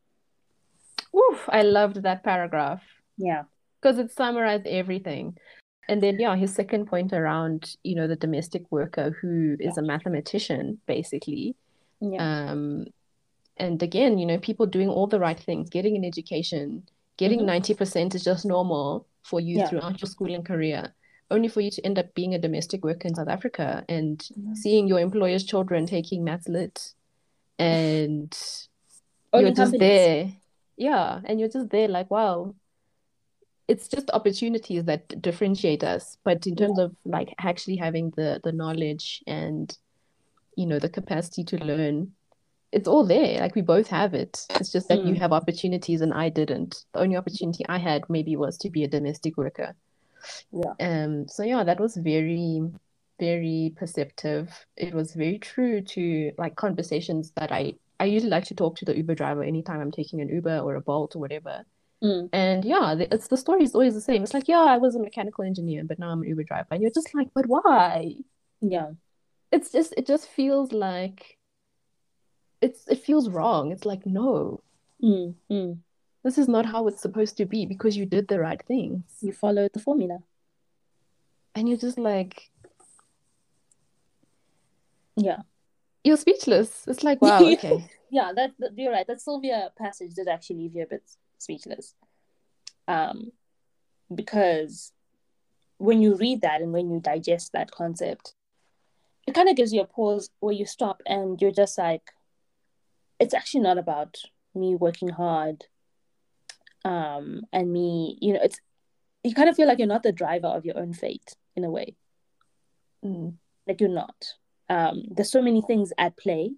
Oof, 1.14 1.50
I 1.50 1.60
loved 1.60 2.02
that 2.02 2.24
paragraph 2.24 2.82
Yeah. 3.18 3.42
because 3.78 3.98
it 3.98 4.10
summarized 4.10 4.66
everything. 4.66 5.36
And 5.90 6.00
then, 6.00 6.20
yeah, 6.20 6.36
his 6.36 6.54
second 6.54 6.86
point 6.86 7.12
around, 7.12 7.76
you 7.82 7.96
know, 7.96 8.06
the 8.06 8.14
domestic 8.14 8.62
worker 8.70 9.10
who 9.20 9.56
is 9.58 9.76
a 9.76 9.82
mathematician, 9.82 10.80
basically. 10.86 11.56
Yeah. 12.00 12.50
Um, 12.50 12.86
and 13.56 13.82
again, 13.82 14.16
you 14.16 14.24
know, 14.24 14.38
people 14.38 14.66
doing 14.66 14.88
all 14.88 15.08
the 15.08 15.18
right 15.18 15.38
things, 15.38 15.68
getting 15.68 15.96
an 15.96 16.04
education, 16.04 16.88
getting 17.16 17.40
Mhm. 17.40 17.46
90% 17.46 18.14
is 18.14 18.22
just 18.22 18.46
normal 18.46 19.08
for 19.24 19.40
you 19.40 19.58
Yeah. 19.58 19.68
throughout 19.68 20.00
your 20.00 20.08
schooling 20.08 20.44
career, 20.44 20.94
only 21.28 21.48
for 21.48 21.60
you 21.60 21.72
to 21.72 21.84
end 21.84 21.98
up 21.98 22.14
being 22.14 22.34
a 22.34 22.38
domestic 22.38 22.84
worker 22.84 23.08
in 23.08 23.16
South 23.16 23.28
Africa 23.28 23.84
and 23.88 24.18
Mhm. 24.20 24.56
seeing 24.56 24.86
your 24.86 25.00
employer's 25.00 25.44
children 25.44 25.86
taking 25.86 26.22
maths 26.22 26.48
lit 26.48 26.94
and 27.58 28.32
you're 29.34 29.50
just 29.50 29.76
there. 29.78 30.32
Yeah, 30.76 31.20
and 31.24 31.38
you're 31.38 31.48
just 31.48 31.68
there 31.70 31.88
like, 31.88 32.10
wow, 32.10 32.54
it's 33.72 33.88
just 33.88 34.10
opportunities 34.18 34.84
that 34.84 35.02
differentiate 35.22 35.84
us. 35.94 36.04
But 36.24 36.46
in 36.46 36.56
terms 36.56 36.78
of 36.78 36.90
like 37.04 37.30
actually 37.38 37.76
having 37.86 38.06
the 38.16 38.40
the 38.46 38.52
knowledge 38.60 39.22
and 39.26 39.66
you 40.56 40.66
know 40.66 40.78
the 40.78 40.88
capacity 40.98 41.42
to 41.50 41.56
learn, 41.70 41.96
it's 42.72 42.88
all 42.88 43.04
there. 43.06 43.38
Like 43.40 43.54
we 43.54 43.62
both 43.74 43.88
have 43.88 44.12
it. 44.22 44.34
It's 44.60 44.72
just 44.72 44.88
that 44.88 45.04
you 45.06 45.14
Mm. 45.14 45.18
have 45.22 45.32
opportunities 45.40 46.00
and 46.00 46.12
I 46.24 46.28
didn't. 46.40 46.72
The 46.92 47.00
only 47.04 47.16
opportunity 47.16 47.62
I 47.68 47.78
had 47.78 48.02
maybe 48.16 48.34
was 48.36 48.58
to 48.58 48.70
be 48.70 48.84
a 48.84 48.88
domestic 48.96 49.36
worker. 49.36 49.70
Yeah. 50.62 50.74
Um, 50.88 51.28
so 51.28 51.42
yeah, 51.52 51.62
that 51.64 51.80
was 51.80 51.96
very 51.96 52.62
very 53.20 53.72
perceptive. 53.76 54.44
It 54.76 54.94
was 54.94 55.08
very 55.14 55.38
true 55.38 55.82
to 55.94 56.32
like 56.42 56.56
conversations 56.56 57.32
that 57.36 57.52
I 57.52 57.62
I 58.02 58.06
usually 58.14 58.30
like 58.36 58.46
to 58.46 58.54
talk 58.54 58.76
to 58.78 58.84
the 58.86 58.96
Uber 58.96 59.14
driver 59.14 59.42
anytime 59.44 59.80
I'm 59.80 59.92
taking 60.00 60.20
an 60.22 60.30
Uber 60.38 60.58
or 60.64 60.74
a 60.76 60.80
Bolt 60.80 61.14
or 61.16 61.20
whatever. 61.20 61.56
Mm. 62.02 62.30
And 62.32 62.64
yeah, 62.64 62.94
it's 62.98 63.28
the 63.28 63.36
story 63.36 63.62
is 63.64 63.74
always 63.74 63.94
the 63.94 64.00
same. 64.00 64.22
It's 64.22 64.32
like, 64.34 64.48
yeah, 64.48 64.60
I 64.60 64.78
was 64.78 64.94
a 64.94 64.98
mechanical 64.98 65.44
engineer, 65.44 65.84
but 65.84 65.98
now 65.98 66.10
I'm 66.10 66.22
an 66.22 66.28
Uber 66.28 66.44
driver, 66.44 66.68
and 66.70 66.80
you're 66.82 66.90
just 66.90 67.14
like, 67.14 67.28
but 67.34 67.46
why? 67.46 68.14
Yeah. 68.60 68.92
It's 69.52 69.70
just 69.72 69.92
it 69.96 70.06
just 70.06 70.28
feels 70.28 70.72
like 70.72 71.36
it's 72.62 72.86
it 72.88 72.98
feels 73.04 73.28
wrong. 73.28 73.70
It's 73.72 73.84
like 73.84 74.06
no, 74.06 74.62
Mm. 75.02 75.34
Mm. 75.50 75.78
this 76.24 76.36
is 76.38 76.46
not 76.48 76.66
how 76.66 76.86
it's 76.86 77.00
supposed 77.02 77.36
to 77.38 77.46
be 77.46 77.66
because 77.66 77.96
you 77.96 78.06
did 78.06 78.28
the 78.28 78.38
right 78.38 78.62
things, 78.62 79.02
You 79.20 79.32
followed 79.32 79.72
the 79.72 79.80
formula. 79.80 80.18
and 81.54 81.68
you're 81.68 81.78
just 81.78 81.98
like 81.98 82.50
Yeah. 85.16 85.40
you're 86.04 86.16
speechless. 86.16 86.86
It's 86.86 87.02
like 87.04 87.20
wow, 87.22 87.44
okay. 87.44 87.84
Yeah, 88.10 88.32
that, 88.34 88.52
that 88.58 88.72
you're 88.76 88.92
right. 88.92 89.06
That 89.06 89.20
Sylvia 89.20 89.70
passage 89.76 90.14
did 90.14 90.28
actually 90.28 90.56
leave 90.56 90.74
you 90.76 90.82
a 90.82 90.86
bit 90.86 91.02
speechless. 91.40 91.94
Um, 92.86 93.32
because 94.12 94.92
when 95.78 96.02
you 96.02 96.16
read 96.16 96.42
that 96.42 96.60
and 96.60 96.72
when 96.72 96.90
you 96.90 97.00
digest 97.00 97.52
that 97.52 97.70
concept, 97.70 98.34
it 99.26 99.34
kind 99.34 99.48
of 99.48 99.56
gives 99.56 99.72
you 99.72 99.80
a 99.80 99.86
pause 99.86 100.30
where 100.40 100.54
you 100.54 100.66
stop 100.66 101.02
and 101.06 101.40
you're 101.40 101.50
just 101.50 101.78
like, 101.78 102.02
it's 103.18 103.34
actually 103.34 103.60
not 103.60 103.78
about 103.78 104.16
me 104.54 104.74
working 104.74 105.10
hard, 105.10 105.66
um, 106.84 107.42
and 107.52 107.72
me, 107.72 108.16
you 108.20 108.32
know, 108.32 108.40
it's 108.42 108.58
you 109.22 109.34
kind 109.34 109.48
of 109.48 109.56
feel 109.56 109.66
like 109.66 109.78
you're 109.78 109.86
not 109.86 110.02
the 110.02 110.12
driver 110.12 110.46
of 110.46 110.64
your 110.64 110.78
own 110.78 110.94
fate 110.94 111.36
in 111.54 111.64
a 111.64 111.70
way. 111.70 111.96
Mm. 113.04 113.36
like 113.66 113.80
you're 113.80 113.88
not 113.88 114.34
um 114.68 115.04
there's 115.10 115.32
so 115.32 115.40
many 115.40 115.62
things 115.62 115.90
at 115.96 116.18
play 116.18 116.50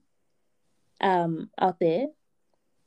um 1.00 1.50
out 1.56 1.78
there 1.78 2.06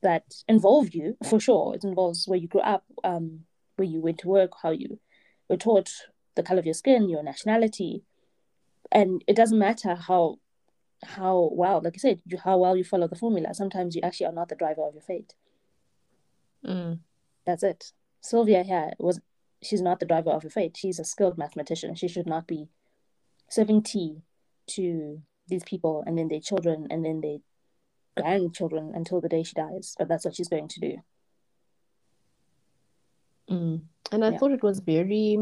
that 0.05 0.43
involve 0.47 0.93
you 0.93 1.17
for 1.29 1.39
sure. 1.39 1.75
It 1.75 1.83
involves 1.83 2.27
where 2.27 2.39
you 2.39 2.47
grew 2.47 2.61
up 2.61 2.83
um 3.03 3.41
where 3.75 3.87
you 3.87 3.99
went 3.99 4.19
to 4.19 4.29
work 4.29 4.51
how 4.63 4.71
you 4.71 4.99
were 5.49 5.57
taught 5.57 5.89
the 6.35 6.43
color 6.43 6.59
of 6.59 6.65
your 6.65 6.79
skin 6.81 7.09
your 7.09 7.23
nationality. 7.23 8.03
And 8.91 9.23
it 9.27 9.35
doesn't 9.35 9.59
matter 9.67 9.95
how 9.95 10.37
how 11.03 11.49
well 11.51 11.81
like 11.83 11.95
i 11.97 11.99
said 11.99 12.21
you, 12.25 12.37
how 12.37 12.57
well 12.57 12.77
you 12.77 12.83
follow 12.83 13.07
the 13.07 13.15
formula. 13.23 13.53
Sometimes 13.53 13.95
you 13.95 14.01
actually 14.03 14.27
are 14.27 14.39
not 14.39 14.49
the 14.49 14.61
driver 14.63 14.83
of 14.87 14.93
your 14.93 15.01
fate. 15.01 15.33
Mm. 16.65 16.99
that's 17.45 17.63
it. 17.63 17.91
Sylvia 18.21 18.63
here 18.63 18.91
was 18.97 19.19
she's 19.61 19.81
not 19.81 19.99
the 19.99 20.05
driver 20.05 20.31
of 20.31 20.43
her 20.43 20.49
fate. 20.49 20.77
She's 20.77 20.99
a 20.99 21.03
skilled 21.03 21.37
mathematician. 21.37 21.95
She 21.95 22.07
should 22.07 22.27
not 22.27 22.47
be 22.47 22.69
serving 23.49 23.83
tea 23.83 24.21
to 24.67 25.21
these 25.47 25.63
people 25.63 26.03
and 26.05 26.17
then 26.17 26.27
their 26.27 26.39
children 26.39 26.87
and 26.89 27.05
then 27.05 27.21
their 27.21 27.37
grandchildren 28.15 28.91
until 28.95 29.19
the 29.21 29.29
day 29.29 29.43
she 29.43 29.53
dies 29.53 29.95
but 29.97 30.07
that's 30.07 30.25
what 30.25 30.35
she's 30.35 30.49
going 30.49 30.67
to 30.67 30.79
do 30.79 30.97
Mm. 33.49 33.81
And 34.11 34.25
I 34.25 34.31
Yeah. 34.31 34.37
thought 34.37 34.51
it 34.51 34.63
was 34.63 34.79
very 34.79 35.37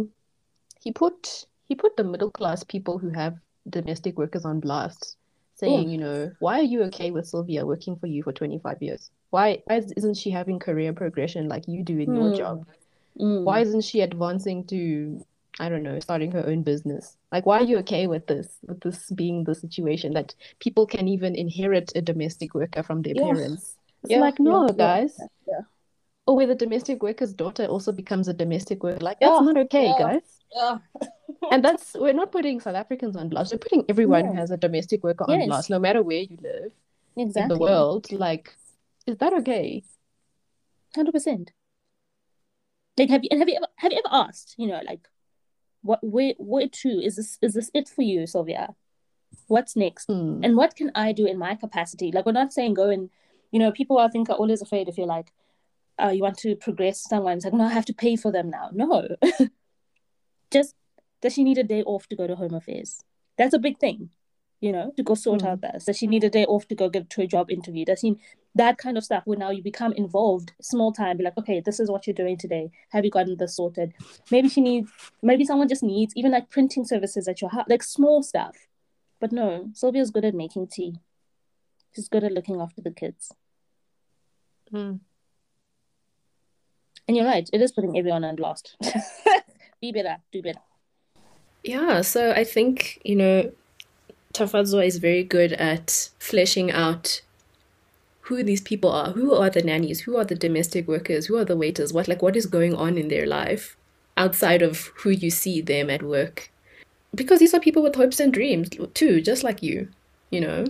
he 0.81 0.91
put 0.91 1.45
he 1.69 1.75
put 1.75 1.95
the 1.95 2.03
middle 2.03 2.29
class 2.31 2.63
people 2.63 2.97
who 2.97 3.09
have 3.09 3.37
domestic 3.69 4.17
workers 4.17 4.43
on 4.43 4.59
blast, 4.59 5.15
saying, 5.55 5.89
you 5.89 5.97
know, 5.97 6.29
why 6.39 6.59
are 6.59 6.63
you 6.73 6.83
okay 6.83 7.11
with 7.11 7.25
Sylvia 7.27 7.65
working 7.65 7.95
for 7.95 8.07
you 8.07 8.21
for 8.21 8.33
25 8.33 8.81
years? 8.81 9.09
Why 9.29 9.63
why 9.65 9.77
is- 9.77 9.93
isn't 9.93 10.17
she 10.17 10.29
having 10.31 10.59
career 10.59 10.91
progression 10.91 11.47
like 11.47 11.65
you 11.67 11.81
do 11.83 11.97
in 11.97 12.13
your 12.13 12.27
Hmm. 12.29 12.35
job? 12.35 12.67
Mm. 13.17 13.45
Why 13.45 13.61
isn't 13.61 13.85
she 13.85 14.01
advancing 14.01 14.65
to, 14.65 15.25
I 15.59 15.69
don't 15.69 15.83
know, 15.83 15.99
starting 15.99 16.31
her 16.31 16.45
own 16.47 16.63
business? 16.63 17.17
Like, 17.31 17.45
why 17.45 17.59
are 17.59 17.63
you 17.63 17.77
okay 17.79 18.07
with 18.07 18.27
this, 18.27 18.57
with 18.67 18.81
this 18.81 19.11
being 19.11 19.43
the 19.43 19.53
situation 19.53 20.13
that 20.13 20.33
people 20.59 20.85
can 20.87 21.07
even 21.07 21.35
inherit 21.35 21.91
a 21.95 22.01
domestic 22.01 22.53
worker 22.55 22.81
from 22.83 23.01
their 23.03 23.13
Yeah. 23.15 23.23
parents? 23.23 23.77
It's 24.03 24.11
Yeah, 24.11 24.21
like, 24.21 24.39
no, 24.39 24.65
yeah, 24.67 24.73
guys. 24.73 25.19
yeah. 25.47 25.61
Or 26.25 26.35
where 26.35 26.47
the 26.47 26.55
domestic 26.55 27.03
worker's 27.03 27.33
daughter 27.33 27.65
also 27.65 27.91
becomes 27.91 28.27
a 28.27 28.33
domestic 28.33 28.83
worker. 28.83 29.03
Like, 29.03 29.19
that's 29.19 29.41
not 29.41 29.57
okay, 29.57 29.93
guys. 29.97 30.21
Yeah. 30.55 30.77
And 31.51 31.63
that's, 31.63 31.93
we're 31.93 32.13
not 32.13 32.31
putting 32.31 32.59
South 32.59 32.75
Africans 32.75 33.15
on 33.15 33.29
blast. 33.29 33.51
We're 33.51 33.59
putting 33.59 33.85
everyone 33.87 34.25
who 34.25 34.33
has 34.33 34.49
a 34.49 34.57
domestic 34.57 35.03
worker 35.03 35.25
on 35.29 35.37
Yes. 35.39 35.47
blast, 35.47 35.69
no 35.69 35.77
matter 35.77 36.01
where 36.01 36.21
you 36.21 36.37
live 36.41 36.71
in 37.15 37.47
the 37.47 37.57
world. 37.57 38.11
Like, 38.11 38.55
is 39.05 39.17
that 39.17 39.33
okay? 39.33 39.83
Hundred 40.95 41.11
percent. 41.11 41.51
Like, 42.97 43.09
have 43.09 43.23
you 43.23 43.29
and 43.31 43.39
have 43.39 43.49
you 43.49 43.55
ever 43.57 43.67
have 43.75 43.91
you 43.91 43.99
ever 43.99 44.15
asked? 44.27 44.55
You 44.57 44.67
know, 44.67 44.81
like, 44.85 45.07
what 45.83 45.99
where 46.03 46.33
where 46.37 46.67
to 46.67 46.89
is 46.89 47.17
this 47.17 47.37
is 47.41 47.53
this 47.53 47.69
it 47.73 47.87
for 47.87 48.01
you, 48.01 48.25
Sylvia? 48.25 48.75
What's 49.47 49.75
next? 49.75 50.05
Hmm. 50.05 50.39
And 50.43 50.55
what 50.55 50.75
can 50.75 50.91
I 50.95 51.11
do 51.11 51.25
in 51.25 51.37
my 51.37 51.55
capacity? 51.55 52.11
Like, 52.11 52.25
we're 52.25 52.31
not 52.31 52.53
saying 52.53 52.75
go 52.75 52.89
and, 52.89 53.09
you 53.51 53.59
know, 53.59 53.71
people 53.71 53.97
I 53.97 54.07
think 54.07 54.29
are 54.29 54.35
always 54.35 54.61
afraid 54.61 54.87
if 54.87 54.97
you're 54.97 55.07
like, 55.07 55.33
uh, 56.01 56.09
you 56.09 56.21
want 56.21 56.37
to 56.39 56.55
progress 56.55 57.01
someone. 57.01 57.37
It's 57.37 57.45
like, 57.45 57.53
no, 57.53 57.65
I 57.65 57.69
have 57.69 57.85
to 57.85 57.93
pay 57.93 58.15
for 58.15 58.31
them 58.31 58.49
now. 58.49 58.69
No, 58.73 59.07
just 60.51 60.75
does 61.21 61.33
she 61.33 61.43
need 61.43 61.57
a 61.57 61.63
day 61.63 61.83
off 61.83 62.07
to 62.07 62.15
go 62.15 62.27
to 62.27 62.35
Home 62.35 62.53
Affairs? 62.53 63.03
That's 63.37 63.53
a 63.53 63.59
big 63.59 63.79
thing, 63.79 64.09
you 64.63 64.71
know, 64.71 64.93
to 64.95 65.03
go 65.03 65.13
sort 65.13 65.41
Mm. 65.41 65.47
out 65.49 65.61
this. 65.61 65.83
Does 65.83 65.97
she 65.97 66.07
need 66.07 66.23
a 66.23 66.29
day 66.29 66.45
off 66.45 66.65
to 66.69 66.75
go 66.75 66.87
get 66.87 67.09
to 67.09 67.21
a 67.21 67.27
job 67.27 67.51
interview? 67.51 67.83
Does 67.83 67.99
she 67.99 68.17
that 68.55 68.77
kind 68.77 68.97
of 68.97 69.03
stuff 69.03 69.23
where 69.25 69.37
now 69.37 69.49
you 69.49 69.61
become 69.61 69.91
involved 69.93 70.53
small 70.61 70.93
time, 70.93 71.17
be 71.17 71.23
like, 71.23 71.37
okay, 71.37 71.59
this 71.59 71.79
is 71.81 71.89
what 71.91 72.05
you're 72.07 72.13
doing 72.13 72.37
today. 72.37 72.71
Have 72.91 73.03
you 73.03 73.11
gotten 73.11 73.35
this 73.35 73.55
sorted? 73.57 73.93
Maybe 74.31 74.47
she 74.47 74.61
needs 74.61 74.89
maybe 75.21 75.43
someone 75.43 75.67
just 75.67 75.83
needs 75.83 76.13
even 76.15 76.31
like 76.31 76.49
printing 76.49 76.85
services 76.85 77.27
at 77.27 77.41
your 77.41 77.49
house, 77.49 77.65
like 77.67 77.83
small 77.83 78.23
stuff. 78.23 78.55
But 79.19 79.33
no, 79.33 79.69
Sylvia's 79.73 80.11
good 80.11 80.23
at 80.23 80.33
making 80.33 80.67
tea. 80.67 80.93
She's 81.93 82.07
good 82.07 82.23
at 82.23 82.31
looking 82.31 82.61
after 82.61 82.81
the 82.81 82.91
kids. 82.91 83.33
Hmm. 84.71 84.93
And 87.07 87.17
you're 87.17 87.25
right, 87.25 87.49
it 87.51 87.61
is 87.61 87.73
putting 87.73 87.97
everyone 87.97 88.23
on 88.23 88.37
blast. 88.37 88.77
Be 89.81 89.91
better, 89.91 90.17
do 90.31 90.41
better. 90.41 90.61
Yeah, 91.63 91.99
so 92.01 92.31
I 92.31 92.45
think, 92.45 93.01
you 93.03 93.17
know, 93.17 93.51
Tafadzwa 94.33 94.85
is 94.85 94.97
very 94.97 95.23
good 95.23 95.53
at 95.53 96.09
fleshing 96.17 96.71
out 96.71 97.21
who 98.21 98.41
these 98.41 98.61
people 98.61 98.91
are. 98.91 99.11
Who 99.11 99.33
are 99.33 99.49
the 99.49 99.61
nannies? 99.61 100.01
Who 100.01 100.17
are 100.17 100.25
the 100.25 100.35
domestic 100.35 100.87
workers? 100.87 101.27
Who 101.27 101.37
are 101.37 101.45
the 101.45 101.57
waiters? 101.57 101.93
What 101.93 102.07
like 102.07 102.21
what 102.21 102.35
is 102.35 102.47
going 102.47 102.73
on 102.73 102.97
in 102.97 103.09
their 103.09 103.27
life 103.27 103.77
outside 104.17 104.61
of 104.61 104.91
who 104.97 105.11
you 105.11 105.29
see 105.29 105.61
them 105.61 105.89
at 105.89 106.01
work? 106.01 106.49
Because 107.13 107.39
these 107.39 107.53
are 107.53 107.59
people 107.59 107.83
with 107.83 107.95
hopes 107.95 108.19
and 108.19 108.33
dreams 108.33 108.69
too, 108.95 109.21
just 109.21 109.43
like 109.43 109.61
you, 109.61 109.89
you 110.31 110.41
know. 110.41 110.65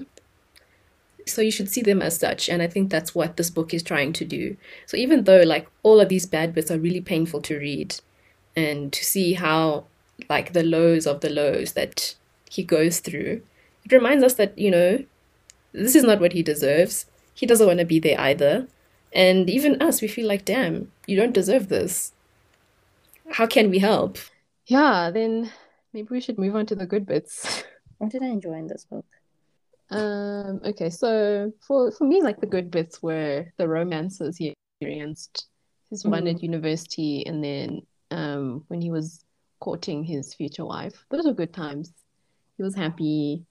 So 1.25 1.41
you 1.41 1.51
should 1.51 1.69
see 1.69 1.81
them 1.81 2.01
as 2.01 2.17
such, 2.17 2.49
and 2.49 2.61
I 2.61 2.67
think 2.67 2.89
that's 2.89 3.15
what 3.15 3.37
this 3.37 3.49
book 3.49 3.73
is 3.73 3.81
trying 3.81 4.11
to 4.13 4.25
do. 4.25 4.57
So 4.87 4.97
even 4.97 5.23
though 5.23 5.43
like 5.43 5.67
all 5.83 6.01
of 6.01 6.09
these 6.09 6.25
bad 6.25 6.53
bits 6.53 6.69
are 6.69 6.77
really 6.77 6.99
painful 6.99 7.41
to 7.43 7.57
read 7.57 7.95
and 8.57 8.91
to 8.91 9.05
see 9.05 9.33
how 9.33 9.85
like 10.29 10.51
the 10.51 10.63
lows 10.63 11.07
of 11.07 11.21
the 11.21 11.29
lows 11.29 11.73
that 11.73 12.15
he 12.49 12.61
goes 12.61 12.99
through, 12.99 13.41
it 13.85 13.91
reminds 13.91 14.23
us 14.23 14.35
that, 14.35 14.57
you 14.57 14.71
know, 14.71 15.03
this 15.73 15.95
is 15.95 16.03
not 16.03 16.19
what 16.19 16.33
he 16.33 16.43
deserves. 16.43 17.05
He 17.33 17.45
doesn't 17.45 17.67
want 17.67 17.79
to 17.79 17.85
be 17.85 17.99
there 17.99 18.19
either. 18.19 18.67
And 19.11 19.49
even 19.49 19.81
us, 19.81 20.01
we 20.01 20.07
feel 20.07 20.27
like, 20.27 20.45
damn, 20.45 20.91
you 21.07 21.15
don't 21.15 21.33
deserve 21.33 21.69
this. 21.69 22.13
How 23.31 23.45
can 23.45 23.69
we 23.69 23.79
help? 23.79 24.17
Yeah, 24.67 25.11
then 25.11 25.51
maybe 25.93 26.07
we 26.09 26.21
should 26.21 26.39
move 26.39 26.55
on 26.55 26.65
to 26.67 26.75
the 26.75 26.85
good 26.85 27.05
bits. 27.05 27.63
What 27.97 28.11
did 28.11 28.23
I 28.23 28.27
enjoy 28.27 28.53
in 28.53 28.67
this 28.67 28.85
book? 28.85 29.05
Um, 29.89 30.59
okay, 30.65 30.89
so 30.89 31.53
for 31.61 31.91
for 31.91 32.05
me, 32.05 32.21
like 32.21 32.41
the 32.41 32.47
good 32.47 32.71
bits 32.71 33.01
were 33.01 33.45
the 33.57 33.67
romances 33.67 34.37
he 34.37 34.55
experienced, 34.81 35.47
his 35.89 36.03
one 36.03 36.27
at 36.27 36.41
university, 36.41 37.25
and 37.25 37.43
then 37.43 37.85
um 38.11 38.63
when 38.67 38.81
he 38.81 38.91
was 38.91 39.23
courting 39.59 40.03
his 40.03 40.33
future 40.33 40.65
wife. 40.65 41.05
Those 41.09 41.25
were 41.25 41.33
good 41.33 41.53
times. 41.53 41.93
He 42.57 42.63
was 42.63 42.75
happy. 42.75 43.45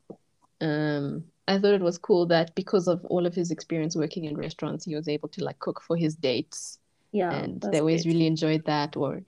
Um, 0.63 1.25
I 1.49 1.59
thought 1.59 1.75
it 1.75 1.83
was 1.83 1.99
cool 1.99 2.25
that 2.27 2.55
because 2.55 2.87
of 2.87 3.05
all 3.07 3.27
of 3.27 3.35
his 3.35 3.51
experience 3.51 3.97
working 3.97 4.25
in 4.27 4.37
restaurants, 4.37 4.85
he 4.85 4.95
was 4.95 5.09
able 5.09 5.29
to 5.31 5.45
like 5.45 5.59
cook 5.59 5.83
for 5.83 5.97
his 5.97 6.15
dates, 6.15 6.79
Yeah, 7.11 7.35
and 7.35 7.61
they 7.61 7.81
always 7.81 8.05
great. 8.05 8.15
really 8.15 8.27
enjoyed 8.29 8.65
that. 8.67 8.97
Or 8.97 9.23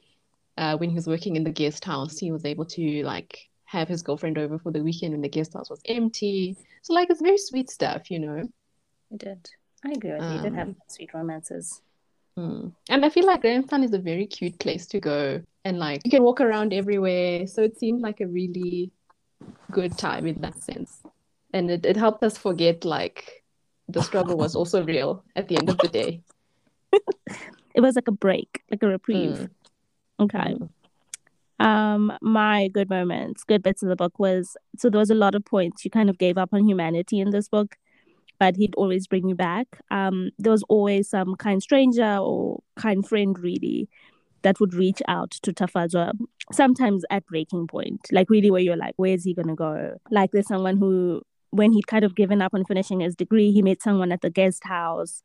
uh, 0.56 0.76
when 0.78 0.90
he 0.90 0.94
was 0.94 1.08
working 1.08 1.34
in 1.36 1.44
the 1.44 1.50
guest 1.50 1.84
house, 1.84 2.18
he 2.18 2.30
was 2.30 2.44
able 2.44 2.64
to 2.66 3.02
like 3.04 3.50
have 3.64 3.88
his 3.88 4.02
girlfriend 4.02 4.38
over 4.38 4.58
for 4.58 4.70
the 4.70 4.82
weekend 4.82 5.12
when 5.12 5.22
the 5.22 5.28
guest 5.28 5.54
house 5.54 5.68
was 5.68 5.80
empty. 5.86 6.56
So 6.82 6.94
like 6.94 7.10
it's 7.10 7.20
very 7.20 7.38
sweet 7.38 7.68
stuff, 7.68 8.10
you 8.10 8.20
know. 8.20 8.48
I 9.12 9.16
did. 9.16 9.50
I 9.84 9.90
agree 9.90 10.12
with 10.12 10.22
you. 10.22 10.36
You 10.36 10.42
did 10.42 10.54
have 10.54 10.68
Um, 10.68 10.76
sweet 10.86 11.12
romances. 11.14 11.82
Mm. 12.38 12.72
And 12.90 13.04
I 13.04 13.10
feel 13.10 13.26
like 13.26 13.40
Grahamstown 13.42 13.82
is 13.84 13.92
a 13.92 13.98
very 13.98 14.26
cute 14.26 14.58
place 14.58 14.86
to 14.86 15.00
go, 15.00 15.42
and 15.64 15.78
like 15.78 16.02
you 16.04 16.10
can 16.10 16.22
walk 16.22 16.40
around 16.40 16.72
everywhere. 16.72 17.46
So 17.46 17.62
it 17.62 17.78
seemed 17.78 18.00
like 18.00 18.20
a 18.20 18.26
really 18.26 18.92
good 19.70 19.96
time 19.98 20.26
in 20.26 20.40
that 20.40 20.62
sense. 20.62 21.02
And 21.54 21.70
it, 21.70 21.86
it 21.86 21.96
helped 21.96 22.22
us 22.22 22.36
forget 22.36 22.84
like 22.84 23.44
the 23.88 24.02
struggle 24.02 24.36
was 24.36 24.54
also 24.54 24.84
real 24.84 25.24
at 25.36 25.48
the 25.48 25.56
end 25.56 25.70
of 25.70 25.78
the 25.78 25.88
day. 25.88 26.20
It 27.74 27.80
was 27.80 27.96
like 27.96 28.06
a 28.06 28.12
break, 28.12 28.62
like 28.70 28.84
a 28.84 28.86
reprieve. 28.86 29.48
Mm. 29.48 29.50
Okay. 30.20 30.54
Mm. 30.54 30.68
Um, 31.64 32.12
my 32.22 32.68
good 32.68 32.88
moments, 32.88 33.42
good 33.42 33.62
bits 33.64 33.82
of 33.82 33.88
the 33.88 33.96
book 33.96 34.18
was 34.18 34.56
so 34.78 34.88
there 34.90 35.00
was 35.00 35.10
a 35.10 35.14
lot 35.14 35.34
of 35.34 35.44
points 35.44 35.84
you 35.84 35.90
kind 35.90 36.08
of 36.08 36.18
gave 36.18 36.38
up 36.38 36.50
on 36.52 36.68
humanity 36.68 37.18
in 37.18 37.30
this 37.30 37.48
book, 37.48 37.76
but 38.38 38.56
he'd 38.56 38.74
always 38.76 39.06
bring 39.06 39.28
you 39.28 39.34
back. 39.34 39.66
Um, 39.90 40.30
there 40.38 40.52
was 40.52 40.62
always 40.68 41.08
some 41.08 41.34
kind 41.36 41.62
stranger 41.62 42.16
or 42.18 42.62
kind 42.76 43.06
friend 43.06 43.36
really 43.38 43.88
that 44.42 44.60
would 44.60 44.74
reach 44.74 45.02
out 45.08 45.32
to 45.42 45.52
Tafadzwa, 45.52 46.12
sometimes 46.52 47.04
at 47.10 47.26
breaking 47.26 47.66
point, 47.66 48.06
like 48.12 48.30
really 48.30 48.50
where 48.50 48.60
you're 48.60 48.76
like, 48.76 48.94
where's 48.96 49.24
he 49.24 49.34
gonna 49.34 49.56
go? 49.56 49.96
Like 50.10 50.30
there's 50.32 50.48
someone 50.48 50.76
who 50.76 51.22
when 51.54 51.72
he'd 51.72 51.86
kind 51.86 52.04
of 52.04 52.14
given 52.14 52.42
up 52.42 52.52
on 52.54 52.64
finishing 52.64 53.00
his 53.00 53.14
degree, 53.14 53.52
he 53.52 53.62
met 53.62 53.80
someone 53.80 54.10
at 54.12 54.22
the 54.22 54.30
guest 54.30 54.64
house 54.64 55.22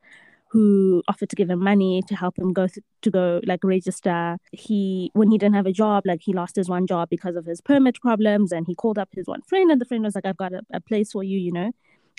who 0.51 1.03
offered 1.07 1.30
to 1.30 1.36
give 1.36 1.49
him 1.49 1.63
money 1.63 2.01
to 2.07 2.15
help 2.15 2.38
him 2.38 2.51
go 2.53 2.67
th- 2.67 2.84
to 3.01 3.11
go 3.11 3.39
like 3.45 3.63
register. 3.63 4.38
He 4.51 5.11
when 5.13 5.32
he 5.32 5.38
didn't 5.38 5.55
have 5.55 5.65
a 5.65 5.71
job, 5.71 6.03
like 6.05 6.21
he 6.23 6.34
lost 6.34 6.55
his 6.55 6.69
one 6.69 6.88
job 6.88 7.09
because 7.09 7.36
of 7.36 7.45
his 7.45 7.61
permit 7.61 7.99
problems, 8.01 8.51
and 8.51 8.65
he 8.67 8.75
called 8.75 8.97
up 8.97 9.09
his 9.13 9.27
one 9.27 9.41
friend, 9.41 9.71
and 9.71 9.82
the 9.82 9.86
friend 9.86 10.03
was 10.03 10.15
like, 10.15 10.25
"I've 10.25 10.38
got 10.38 10.53
a, 10.53 10.61
a 10.73 10.80
place 10.80 11.11
for 11.11 11.23
you, 11.23 11.38
you 11.38 11.51
know, 11.51 11.71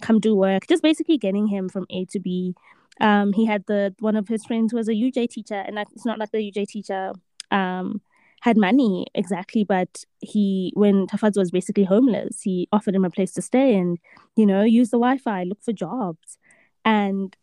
come 0.02 0.20
do 0.20 0.34
work." 0.34 0.66
Just 0.68 0.82
basically 0.82 1.18
getting 1.18 1.48
him 1.48 1.68
from 1.68 1.86
A 1.90 2.04
to 2.06 2.20
B. 2.20 2.54
Um, 3.00 3.32
he 3.32 3.46
had 3.46 3.64
the 3.66 3.94
one 3.98 4.16
of 4.16 4.28
his 4.28 4.44
friends 4.44 4.72
who 4.72 4.78
was 4.78 4.88
a 4.88 4.94
UJ 4.94 5.28
teacher, 5.30 5.62
and 5.66 5.76
like, 5.76 5.88
it's 5.92 6.06
not 6.06 6.18
like 6.18 6.30
the 6.30 6.38
UJ 6.50 6.66
teacher 6.68 7.12
um 7.50 8.00
had 8.40 8.56
money 8.56 9.06
exactly, 9.14 9.64
but 9.64 10.04
he 10.20 10.72
when 10.74 11.06
Tafaz 11.06 11.36
was 11.36 11.50
basically 11.50 11.84
homeless, 11.84 12.42
he 12.42 12.68
offered 12.72 12.94
him 12.94 13.04
a 13.04 13.10
place 13.10 13.32
to 13.34 13.42
stay 13.42 13.76
and 13.76 13.98
you 14.36 14.46
know 14.46 14.62
use 14.62 14.90
the 14.90 14.98
Wi-Fi, 14.98 15.44
look 15.44 15.62
for 15.62 15.72
jobs, 15.72 16.38
and 16.84 17.36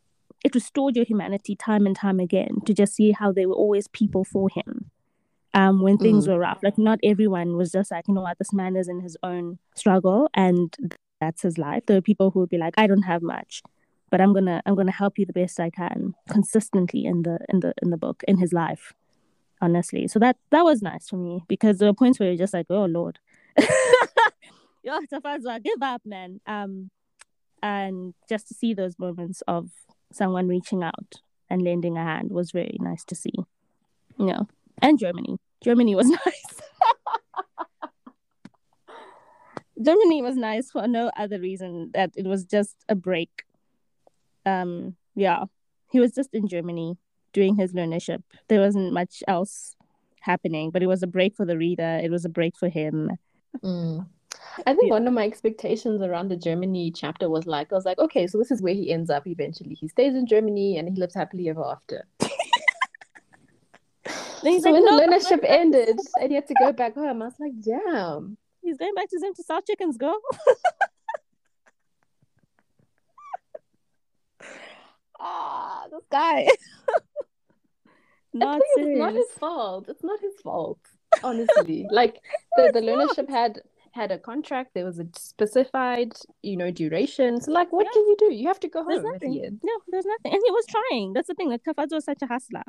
it 0.44 0.54
restored 0.56 0.96
your 0.96 1.06
humanity 1.06 1.56
time 1.56 1.86
and 1.86 1.96
time 1.96 2.20
again 2.20 2.60
to 2.66 2.74
just 2.74 2.94
see 2.96 3.12
how 3.12 3.32
they 3.32 3.46
were 3.46 3.56
always 3.56 3.88
people 3.88 4.24
for 4.24 4.50
him 4.50 4.92
um, 5.54 5.82
when 5.82 5.98
things 5.98 6.26
Mm. 6.26 6.32
were 6.34 6.40
rough. 6.40 6.60
Like 6.64 6.78
not 6.78 7.00
everyone 7.04 7.58
was 7.58 7.72
just 7.72 7.92
like, 7.92 8.08
you 8.08 8.14
know 8.14 8.22
what, 8.22 8.38
this 8.38 8.54
man 8.54 8.76
is 8.76 8.88
in 8.88 9.00
his 9.02 9.18
own 9.24 9.58
struggle 9.76 10.30
and 10.34 10.76
that's 11.20 11.42
his 11.42 11.58
life. 11.58 11.84
There 11.88 11.98
were 11.98 12.02
people 12.02 12.32
who 12.32 12.40
would 12.42 12.50
be 12.50 12.58
like, 12.60 12.76
I 12.78 12.86
don't 12.88 13.04
have 13.04 13.22
much, 13.24 13.64
but 14.12 14.22
I'm 14.22 14.34
gonna 14.34 14.62
I'm 14.66 14.76
gonna 14.76 14.92
help 14.92 15.18
you 15.18 15.26
the 15.26 15.34
best 15.34 15.60
I 15.60 15.70
can 15.72 16.14
consistently 16.30 17.06
in 17.06 17.24
the 17.24 17.40
in 17.50 17.60
the 17.62 17.74
in 17.82 17.90
the 17.90 17.98
book 17.98 18.24
in 18.28 18.38
his 18.38 18.54
life. 18.54 18.94
Honestly, 19.60 20.08
so 20.08 20.20
that 20.20 20.38
that 20.52 20.64
was 20.64 20.82
nice 20.82 21.10
for 21.10 21.16
me 21.16 21.44
because 21.48 21.80
there 21.80 21.88
were 21.88 21.94
points 21.94 22.20
where 22.20 22.30
you're 22.30 22.38
just 22.38 22.54
like, 22.54 22.68
oh 22.70 22.86
lord, 22.86 23.20
yo, 24.84 25.00
Tafadzwa, 25.12 25.64
give 25.64 25.82
up, 25.82 26.02
man. 26.06 26.40
Um, 26.46 26.92
and 27.64 28.14
just 28.30 28.48
to 28.50 28.54
see 28.54 28.74
those 28.74 29.00
moments 29.00 29.42
of 29.48 29.72
someone 30.12 30.48
reaching 30.48 30.84
out 30.84 31.22
and 31.50 31.62
lending 31.62 31.98
a 31.98 32.04
hand 32.04 32.32
was 32.32 32.52
very 32.52 32.78
nice 32.80 33.04
to 33.06 33.16
see. 33.16 33.34
You 34.20 34.26
know, 34.28 34.48
and 34.82 35.00
Germany. 35.00 35.38
Germany 35.64 35.96
was 35.96 36.08
nice. 36.26 36.62
Germany 39.82 40.22
was 40.22 40.36
nice 40.36 40.72
for 40.72 40.88
no 40.88 41.12
other 41.16 41.40
reason 41.40 41.92
that 41.94 42.12
it 42.16 42.26
was 42.26 42.46
just 42.46 42.76
a 42.90 42.96
break. 42.96 43.44
Um, 44.46 44.96
yeah, 45.16 45.46
he 45.92 46.00
was 46.00 46.14
just 46.14 46.34
in 46.34 46.48
Germany 46.48 46.98
doing 47.38 47.56
his 47.56 47.74
learnership. 47.74 48.24
There 48.48 48.60
wasn't 48.60 48.94
much 48.94 49.22
else 49.28 49.76
happening, 50.22 50.72
but 50.72 50.82
it 50.82 50.88
was 50.88 51.04
a 51.04 51.08
break 51.08 51.36
for 51.36 51.46
the 51.46 51.56
reader. 51.58 52.00
It 52.04 52.10
was 52.10 52.26
a 52.26 52.30
break 52.30 52.58
for 52.58 52.68
him. 52.68 53.12
Mm. 53.64 54.08
I 54.66 54.74
think 54.74 54.88
Yeah. 54.88 54.94
one 54.98 55.08
of 55.08 55.14
my 55.14 55.24
expectations 55.32 56.02
around 56.02 56.30
the 56.30 56.36
Germany 56.36 56.90
chapter 56.92 57.30
was 57.30 57.46
like, 57.46 57.72
I 57.72 57.76
was 57.76 57.86
like, 57.86 58.00
okay, 58.00 58.26
so 58.26 58.40
this 58.40 58.50
is 58.50 58.60
where 58.64 58.74
he 58.74 58.92
ends 58.92 59.12
up 59.12 59.28
eventually. 59.28 59.76
He 59.76 59.88
stays 59.88 60.16
in 60.16 60.26
Germany 60.26 60.80
and 60.80 60.90
he 60.90 60.96
lives 61.00 61.14
happily 61.14 61.48
ever 61.50 61.64
after. 61.64 62.08
So 64.42 64.50
like, 64.50 64.64
when 64.76 64.86
"No, 64.86 64.98
the 64.98 65.04
learnership 65.04 65.30
going 65.30 65.42
back." 65.42 65.50
ended 65.64 66.00
and 66.22 66.30
he 66.30 66.36
had 66.36 66.48
to 66.48 66.54
go 66.60 66.72
back 66.72 66.94
home, 66.96 67.22
I 67.22 67.26
was 67.26 67.34
like, 67.40 67.54
damn. 67.60 68.38
He's 68.64 68.78
going 68.78 68.94
back 68.96 69.10
to 69.10 69.20
Zim 69.20 69.34
to 69.34 69.44
sell 69.44 69.62
chickens, 69.62 69.98
girl. 69.98 70.18
ah, 75.20 75.84
this 75.92 76.04
guy. 76.12 76.48
Not 78.40 78.62
it's 78.76 78.98
not 79.00 79.14
his 79.14 79.32
fault. 79.40 79.86
It's 79.90 80.04
not 80.04 80.20
his 80.20 80.34
fault, 80.44 80.80
honestly. 81.24 81.86
like 81.92 82.22
the, 82.56 82.72
the 82.74 82.82
learnership 82.82 83.30
had 83.30 83.62
had 83.94 84.12
a 84.12 84.18
contract, 84.20 84.74
there 84.76 84.86
was 84.86 85.00
a 85.00 85.08
specified, 85.16 86.14
you 86.44 86.56
know, 86.56 86.70
duration. 86.70 87.42
So 87.42 87.52
like 87.52 87.72
what 87.72 87.86
Yeah. 87.86 87.92
can 87.94 88.04
you 88.08 88.16
do? 88.20 88.34
You 88.34 88.48
have 88.48 88.60
to 88.60 88.68
go 88.68 88.84
There's 88.88 89.02
home 89.02 89.14
nothing. 89.14 89.32
the. 89.34 89.50
No, 89.64 89.74
there's 89.88 90.06
nothing. 90.06 90.34
And 90.34 90.42
he 90.46 90.52
was 90.52 90.66
trying. 90.68 91.14
That's 91.14 91.28
the 91.28 91.34
thing. 91.34 91.50
Like 91.50 91.64
Tafaz 91.64 91.92
was 91.92 92.06
such 92.06 92.22
a 92.22 92.28
hustler. 92.28 92.64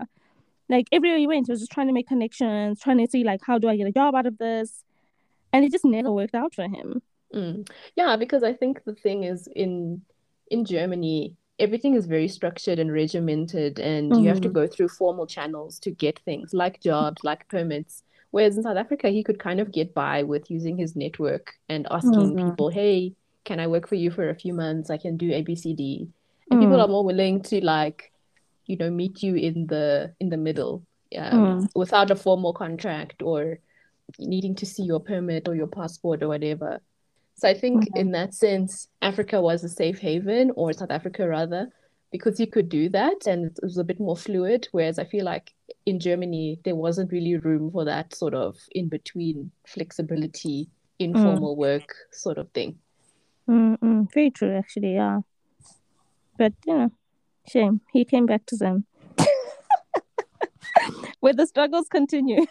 Like 0.70 0.86
everywhere 0.92 1.18
he 1.18 1.26
went, 1.26 1.46
he 1.46 1.52
was 1.52 1.60
just 1.60 1.72
trying 1.72 1.86
to 1.88 1.92
make 1.92 2.08
connections, 2.08 2.80
trying 2.80 2.98
to 2.98 3.10
see 3.10 3.24
like 3.24 3.40
how 3.46 3.58
do 3.58 3.68
I 3.68 3.76
get 3.76 3.86
a 3.86 3.92
job 3.92 4.14
out 4.14 4.26
of 4.26 4.38
this, 4.38 4.84
and 5.52 5.64
it 5.64 5.72
just 5.72 5.84
never 5.84 6.10
worked 6.12 6.34
out 6.34 6.54
for 6.54 6.64
him. 6.64 7.02
Mm. 7.34 7.68
Yeah, 7.96 8.16
because 8.16 8.42
I 8.42 8.52
think 8.54 8.84
the 8.84 8.94
thing 8.94 9.24
is 9.24 9.48
in 9.54 10.02
in 10.50 10.64
Germany, 10.64 11.36
everything 11.58 11.94
is 11.94 12.06
very 12.06 12.28
structured 12.28 12.78
and 12.78 12.92
regimented, 12.92 13.78
and 13.80 14.16
you 14.16 14.28
have 14.28 14.40
to 14.42 14.48
Mhm. 14.48 14.52
go 14.54 14.66
through 14.66 14.88
formal 14.88 15.26
channels 15.26 15.78
to 15.80 15.90
get 15.90 16.18
things 16.20 16.54
like 16.54 16.80
jobs, 16.80 17.24
like 17.24 17.48
permits. 17.48 18.02
Whereas 18.30 18.56
in 18.56 18.62
South 18.62 18.76
Africa, 18.76 19.08
he 19.08 19.22
could 19.24 19.38
kind 19.38 19.58
of 19.60 19.72
get 19.72 19.94
by 19.94 20.22
with 20.22 20.50
using 20.50 20.76
his 20.76 20.94
network 20.96 21.54
and 21.68 21.86
asking 21.90 22.34
Mhm. 22.34 22.44
people, 22.46 22.68
"Hey, 22.68 23.14
can 23.44 23.58
I 23.60 23.66
work 23.66 23.88
for 23.88 23.94
you 23.96 24.10
for 24.10 24.28
a 24.28 24.34
few 24.34 24.52
months? 24.54 24.90
I 24.90 24.98
can 24.98 25.16
do 25.16 25.30
ABCD." 25.32 26.08
And 26.50 26.60
people 26.60 26.76
Mm. 26.76 26.84
are 26.84 26.88
more 26.88 27.04
willing 27.04 27.42
to 27.42 27.64
like, 27.64 28.12
you 28.66 28.76
know, 28.76 28.90
meet 28.90 29.22
you 29.22 29.34
in 29.34 29.66
the 29.66 30.14
in 30.20 30.28
the 30.28 30.36
middle, 30.36 30.82
um, 31.16 31.68
without 31.74 32.10
a 32.10 32.16
formal 32.16 32.52
contract 32.52 33.22
or 33.22 33.58
needing 34.18 34.54
to 34.56 34.66
see 34.66 34.82
your 34.84 35.00
permit 35.00 35.48
or 35.48 35.54
your 35.54 35.66
passport 35.68 36.22
or 36.22 36.28
whatever. 36.28 36.80
So 37.38 37.48
I 37.48 37.54
think 37.54 37.84
Mhm. 37.84 38.00
in 38.00 38.10
that 38.10 38.34
sense, 38.34 38.88
Africa 39.00 39.40
was 39.40 39.62
a 39.62 39.68
safe 39.68 40.00
haven, 40.00 40.50
or 40.56 40.72
South 40.72 40.90
Africa 40.90 41.28
rather, 41.28 41.70
because 42.10 42.40
you 42.40 42.48
could 42.48 42.68
do 42.68 42.88
that 42.88 43.28
and 43.28 43.46
it 43.46 43.60
was 43.62 43.78
a 43.78 43.84
bit 43.84 44.00
more 44.00 44.16
fluid. 44.16 44.66
Whereas 44.72 44.98
I 44.98 45.04
feel 45.04 45.24
like 45.24 45.54
in 45.86 46.00
Germany, 46.00 46.58
there 46.64 46.74
wasn't 46.74 47.12
really 47.12 47.36
room 47.36 47.70
for 47.70 47.84
that 47.84 48.12
sort 48.12 48.34
of 48.34 48.58
in 48.72 48.88
between 48.88 49.52
flexibility, 49.66 50.68
informal 50.98 51.54
work 51.54 51.94
sort 52.10 52.38
of 52.38 52.50
thing. 52.50 52.80
Mm-mm. 53.48 54.12
Very 54.12 54.32
true, 54.32 54.56
actually. 54.56 54.94
Yeah, 54.94 55.20
but 56.38 56.54
you 56.66 56.76
know, 56.76 56.90
shame 57.46 57.82
he 57.92 58.04
came 58.04 58.26
back 58.26 58.46
to 58.46 58.56
them. 58.56 58.84
Where 61.20 61.34
the 61.34 61.46
struggles 61.46 61.88
continue. 61.88 62.46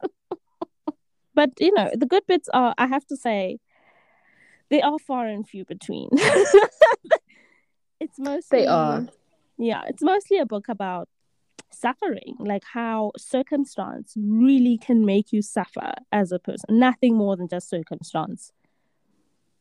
but 1.34 1.50
you 1.60 1.74
know, 1.74 1.90
the 1.94 2.06
good 2.06 2.26
bits 2.26 2.48
are, 2.54 2.74
I 2.78 2.86
have 2.86 3.06
to 3.08 3.16
say, 3.16 3.58
they 4.70 4.82
are 4.82 4.98
far 4.98 5.26
and 5.26 5.48
few 5.48 5.64
between. 5.64 6.08
it's 8.00 8.18
mostly 8.18 8.60
They 8.60 8.66
are. 8.66 9.06
yeah, 9.58 9.82
it's 9.86 10.02
mostly 10.02 10.38
a 10.38 10.46
book 10.46 10.68
about 10.68 11.08
suffering, 11.72 12.36
like 12.38 12.64
how 12.72 13.12
circumstance 13.16 14.14
really 14.16 14.78
can 14.78 15.04
make 15.04 15.32
you 15.32 15.42
suffer 15.42 15.92
as 16.12 16.32
a 16.32 16.38
person. 16.38 16.78
Nothing 16.78 17.16
more 17.16 17.36
than 17.36 17.48
just 17.48 17.68
circumstance. 17.68 18.52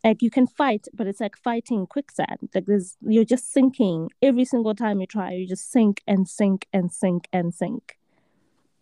Like 0.04 0.22
you 0.22 0.30
can 0.30 0.46
fight, 0.46 0.88
but 0.94 1.08
it's 1.08 1.20
like 1.20 1.36
fighting 1.36 1.88
quicksand. 1.88 2.50
Like 2.54 2.66
there's 2.68 2.96
you're 3.02 3.26
just 3.26 3.52
sinking 3.52 4.12
every 4.22 4.46
single 4.46 4.76
time 4.76 5.02
you 5.02 5.08
try. 5.08 5.32
You 5.32 5.48
just 5.48 5.72
sink 5.72 6.02
and 6.08 6.28
sink 6.28 6.68
and 6.72 6.92
sink 6.92 7.28
and 7.34 7.54
sink. 7.54 7.98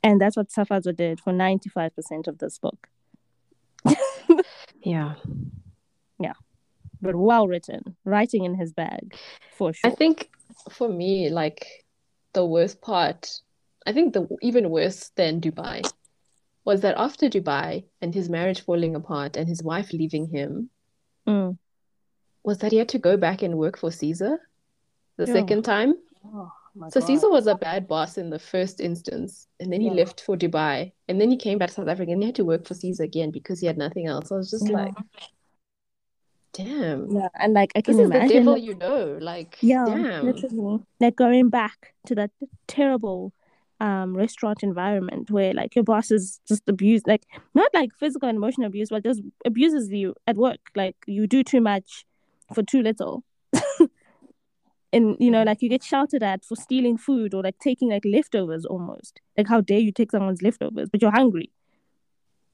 And 0.03 0.19
that's 0.19 0.36
what 0.36 0.49
Safazo 0.49 0.93
did 0.93 1.21
for 1.21 1.32
95% 1.32 2.28
of 2.28 2.39
this 2.39 2.59
book. 2.59 2.89
Yeah. 4.84 5.13
But 7.01 7.15
well 7.15 7.47
written, 7.47 7.97
writing 8.05 8.45
in 8.45 8.55
his 8.55 8.71
bag, 8.71 9.15
for 9.57 9.74
sure 9.74 9.91
I 9.91 9.93
think 9.95 10.30
for 10.71 10.88
me, 10.88 11.30
like 11.30 11.67
the 12.34 12.45
worst 12.45 12.82
part, 12.82 13.21
I 13.86 13.91
think 13.91 14.13
the 14.13 14.24
even 14.41 14.69
worse 14.69 15.09
than 15.17 15.41
Dubai 15.41 15.80
was 16.65 16.80
that 16.82 16.95
after 16.97 17.28
Dubai 17.28 17.84
and 18.01 18.13
his 18.15 18.30
marriage 18.30 18.61
falling 18.61 18.95
apart 18.95 19.36
and 19.36 19.47
his 19.49 19.61
wife 19.61 19.91
leaving 19.91 20.28
him, 20.28 20.69
Mm. 21.28 21.57
was 22.43 22.57
that 22.59 22.71
he 22.71 22.78
had 22.78 22.89
to 22.89 22.99
go 22.99 23.17
back 23.17 23.41
and 23.43 23.57
work 23.57 23.78
for 23.78 23.91
Caesar 23.91 24.34
the 25.17 25.28
Yeah. 25.28 25.34
second 25.34 25.63
time. 25.63 25.93
Oh, 26.26 26.51
So 26.89 26.99
God. 26.99 27.07
Caesar 27.07 27.30
was 27.30 27.47
a 27.47 27.55
bad 27.55 27.88
boss 27.88 28.17
in 28.17 28.30
the 28.30 28.39
first 28.39 28.82
instance, 28.82 29.47
and 29.59 29.71
then 29.71 29.82
he 29.82 29.88
Yeah. 29.88 29.93
left 30.01 30.21
for 30.21 30.36
Dubai, 30.38 30.91
and 31.07 31.19
then 31.19 31.30
he 31.30 31.38
came 31.38 31.57
back 31.57 31.69
to 31.69 31.76
South 31.76 31.88
Africa 31.93 32.11
and 32.11 32.21
he 32.21 32.28
had 32.28 32.36
to 32.36 32.45
work 32.45 32.65
for 32.67 32.74
Caesar 32.74 33.03
again 33.03 33.32
because 33.32 33.59
he 33.61 33.67
had 33.67 33.78
nothing 33.78 34.05
else. 34.07 34.32
I 34.32 34.36
was 34.36 34.49
just 34.49 34.67
Yeah. 34.69 34.76
like, 34.84 34.95
damn, 36.54 37.10
Yeah, 37.12 37.28
and 37.36 37.54
like 37.54 37.72
I 37.76 37.82
can 37.82 37.97
this 37.97 37.97
can 37.97 38.06
is 38.06 38.10
the 38.12 38.18
imagine 38.18 38.38
devil 38.39 38.54
like, 38.54 38.64
you 38.64 38.76
know. 38.76 39.18
Like, 39.22 39.58
Yeah, 39.62 39.86
damn. 39.88 40.26
literally. 40.26 40.84
Like 40.99 41.16
going 41.16 41.49
back 41.49 41.93
to 42.08 42.16
that 42.16 42.32
terrible 42.68 43.34
um 43.80 44.16
restaurant 44.16 44.64
environment 44.64 45.30
where 45.32 45.54
like 45.54 45.76
your 45.76 45.84
boss 45.84 46.12
is 46.12 46.39
just 46.47 46.64
abused, 46.68 47.08
like 47.08 47.24
not 47.54 47.70
like 47.74 47.91
physical 47.99 48.30
and 48.30 48.38
emotional 48.38 48.68
abuse, 48.68 48.89
but 48.89 49.04
just 49.04 49.22
abuses 49.45 49.89
you 49.91 50.16
at 50.28 50.38
work. 50.38 50.60
Like 50.76 50.95
you 51.08 51.28
do 51.28 51.43
too 51.43 51.62
much 51.62 52.06
for 52.54 52.64
too 52.64 52.82
little. 52.82 53.24
and 54.93 55.18
you 55.20 55.32
know, 55.32 55.43
like 55.43 55.62
you 55.62 55.70
get 55.70 55.84
shouted 55.84 56.22
at 56.24 56.45
for 56.45 56.56
stealing 56.56 56.97
food 56.97 57.34
or 57.34 57.41
like 57.43 57.58
taking 57.60 57.89
like 57.89 58.04
leftovers 58.06 58.66
almost. 58.66 59.20
Like 59.38 59.47
how 59.47 59.62
dare 59.62 59.80
you 59.80 59.91
take 59.91 60.12
someone's 60.12 60.41
leftovers, 60.41 60.89
but 60.89 61.01
you're 61.01 61.12
hungry. 61.12 61.51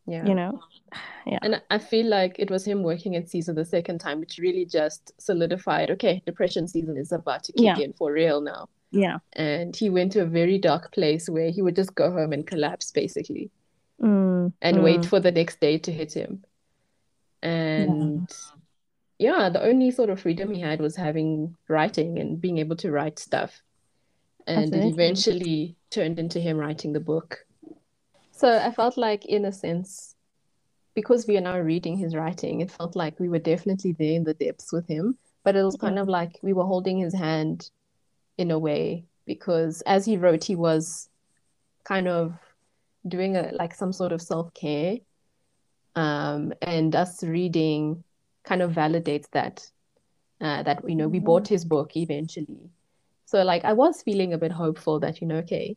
Yeah. 0.10 0.26
You 0.26 0.36
know, 0.36 0.60
yeah 1.26 1.40
And 1.42 1.62
I 1.70 1.78
feel 1.78 2.08
like 2.08 2.36
it 2.40 2.50
was 2.50 2.66
him 2.66 2.84
working 2.84 3.16
at 3.16 3.30
Caesar 3.30 3.54
the 3.54 3.66
second 3.66 4.00
time, 4.00 4.20
which 4.20 4.38
really 4.40 4.66
just 4.66 5.14
solidified, 5.22 5.92
okay, 5.92 6.22
depression 6.26 6.68
season 6.68 6.98
is 6.98 7.12
about 7.12 7.44
to 7.46 7.52
kick 7.54 7.66
Yeah. 7.66 7.78
in 7.80 7.94
for 7.94 8.12
real 8.12 8.42
now. 8.42 8.68
yeah. 8.92 9.20
And 9.34 9.76
he 9.76 9.90
went 9.90 10.12
to 10.14 10.22
a 10.22 10.26
very 10.26 10.58
dark 10.58 10.92
place 10.92 11.30
where 11.30 11.52
he 11.52 11.62
would 11.62 11.76
just 11.76 11.94
go 11.96 12.12
home 12.12 12.34
and 12.34 12.46
collapse 12.48 12.92
basically 12.92 13.52
Mm, 14.02 14.54
and 14.62 14.78
mm. 14.78 14.84
wait 14.84 15.06
for 15.06 15.20
the 15.20 15.32
next 15.32 15.60
day 15.60 15.78
to 15.78 15.92
hit 15.92 16.14
him. 16.14 16.44
And 17.44 18.30
yeah, 19.18 19.50
the 19.50 19.62
only 19.62 19.92
sort 19.92 20.10
of 20.10 20.22
freedom 20.22 20.52
he 20.54 20.62
had 20.62 20.80
was 20.82 20.96
having 20.96 21.56
writing 21.68 22.18
and 22.20 22.40
being 22.40 22.58
able 22.60 22.76
to 22.78 22.92
write 22.92 23.20
stuff. 23.20 23.62
And 24.48 24.74
it 24.74 24.86
eventually 24.86 25.76
turned 25.90 26.18
into 26.18 26.40
him 26.40 26.58
writing 26.58 26.94
the 26.94 27.00
book. 27.00 27.46
So 28.40 28.58
I 28.58 28.72
felt 28.72 28.96
like, 28.96 29.26
in 29.26 29.44
a 29.44 29.52
sense, 29.52 30.16
because 30.96 31.28
we 31.28 31.36
are 31.36 31.42
now 31.42 31.60
reading 31.60 31.98
his 31.98 32.16
writing, 32.16 32.62
it 32.62 32.72
felt 32.72 32.96
like 32.96 33.20
we 33.20 33.28
were 33.28 33.38
definitely 33.40 33.92
there 33.92 34.14
in 34.14 34.24
the 34.24 34.34
depths 34.34 34.72
with 34.72 34.88
him. 34.88 35.18
But 35.44 35.58
it 35.58 35.64
was 35.64 35.76
kind 35.76 36.00
of 36.00 36.08
like 36.08 36.40
we 36.42 36.54
were 36.54 36.64
holding 36.64 37.00
his 37.00 37.14
hand 37.14 37.70
in 38.38 38.52
a 38.52 38.58
way, 38.58 39.04
because 39.26 39.82
as 39.82 40.06
he 40.06 40.16
wrote, 40.16 40.46
he 40.46 40.56
was 40.56 41.10
kind 41.84 42.08
of 42.08 42.34
doing 43.06 43.36
a 43.36 43.52
like 43.52 43.76
some 43.76 43.92
sort 43.92 44.14
of 44.14 44.22
self-care. 44.22 45.00
Um, 45.96 46.54
and 46.62 46.96
us 46.96 47.22
reading 47.22 48.06
kind 48.46 48.62
of 48.62 48.72
validates 48.72 49.30
that 49.32 49.70
uh, 50.40 50.64
that 50.64 50.88
you 50.88 50.96
know 50.96 51.10
we 51.10 51.20
bought 51.20 51.50
his 51.50 51.66
book 51.66 51.98
eventually. 51.98 52.70
So 53.26 53.44
like 53.44 53.66
I 53.66 53.74
was 53.74 54.02
feeling 54.02 54.32
a 54.32 54.38
bit 54.38 54.54
hopeful 54.54 55.02
that 55.02 55.20
you 55.20 55.28
know 55.28 55.40
okay, 55.40 55.76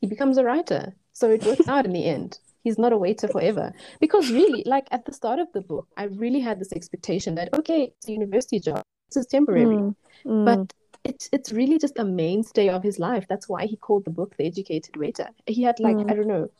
he 0.00 0.06
becomes 0.06 0.38
a 0.38 0.44
writer. 0.44 0.94
So 1.12 1.30
it 1.30 1.44
works 1.44 1.68
out 1.68 1.84
in 1.84 1.92
the 1.92 2.04
end. 2.04 2.38
He's 2.64 2.78
not 2.78 2.92
a 2.92 2.98
waiter 2.98 3.28
forever. 3.28 3.72
Because 4.00 4.30
really, 4.30 4.62
like 4.66 4.86
at 4.90 5.04
the 5.04 5.12
start 5.12 5.38
of 5.38 5.48
the 5.52 5.60
book, 5.60 5.88
I 5.96 6.04
really 6.04 6.40
had 6.40 6.58
this 6.58 6.72
expectation 6.72 7.34
that 7.36 7.48
okay, 7.54 7.92
it's 7.96 8.08
a 8.08 8.12
university 8.12 8.60
job. 8.60 8.82
This 9.08 9.16
is 9.16 9.26
temporary. 9.26 9.76
Mm, 9.76 9.94
mm. 10.26 10.44
But 10.44 10.72
it's 11.04 11.28
it's 11.32 11.52
really 11.52 11.78
just 11.78 11.98
a 11.98 12.04
mainstay 12.04 12.68
of 12.68 12.82
his 12.82 12.98
life. 12.98 13.26
That's 13.28 13.48
why 13.48 13.66
he 13.66 13.76
called 13.76 14.04
the 14.04 14.10
book 14.10 14.36
The 14.36 14.46
Educated 14.46 14.96
Waiter. 14.96 15.28
He 15.46 15.62
had 15.62 15.80
like, 15.80 15.96
Mm. 15.96 16.10
I 16.10 16.14
don't 16.14 16.26
know, 16.28 16.50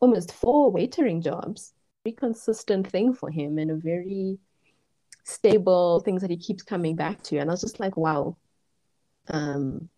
almost 0.00 0.32
four 0.32 0.72
waitering 0.72 1.22
jobs. 1.22 1.74
Very 2.04 2.14
consistent 2.14 2.86
thing 2.86 3.12
for 3.12 3.30
him 3.30 3.58
and 3.58 3.70
a 3.70 3.74
very 3.74 4.38
stable 5.24 6.00
things 6.00 6.22
that 6.22 6.30
he 6.30 6.36
keeps 6.36 6.62
coming 6.62 6.96
back 6.96 7.22
to. 7.24 7.36
And 7.38 7.50
I 7.50 7.52
was 7.52 7.60
just 7.60 7.80
like, 7.80 7.96
wow. 7.96 8.36
Um, 9.28 9.88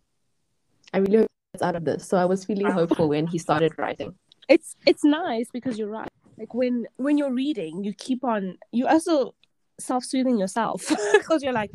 I 0.93 0.97
really 0.97 1.17
hope 1.17 1.27
out 1.61 1.75
of 1.75 1.83
this. 1.83 2.07
So 2.07 2.17
I 2.17 2.25
was 2.25 2.45
feeling 2.45 2.71
hopeful 2.71 3.09
when 3.09 3.27
he 3.27 3.37
started 3.37 3.73
writing. 3.77 4.15
it's 4.47 4.75
it's 4.85 5.03
nice 5.03 5.49
because 5.51 5.77
you're 5.77 5.89
right. 5.89 6.09
Like 6.37 6.53
when 6.53 6.87
when 6.95 7.17
you're 7.17 7.33
reading, 7.33 7.83
you 7.83 7.93
keep 7.93 8.23
on 8.23 8.57
you 8.71 8.87
also 8.87 9.35
self 9.79 10.05
soothing 10.05 10.37
yourself 10.37 10.87
because 11.13 11.43
you're 11.43 11.53
like, 11.53 11.71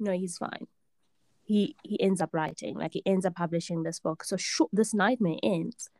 no, 0.00 0.12
he's 0.12 0.38
fine. 0.38 0.66
He 1.44 1.76
he 1.82 2.00
ends 2.00 2.20
up 2.20 2.30
writing, 2.32 2.76
like 2.76 2.94
he 2.94 3.02
ends 3.06 3.24
up 3.24 3.36
publishing 3.36 3.82
this 3.82 4.00
book. 4.00 4.24
So 4.24 4.36
sure, 4.36 4.68
this 4.72 4.92
nightmare 4.92 5.38
ends. 5.42 5.90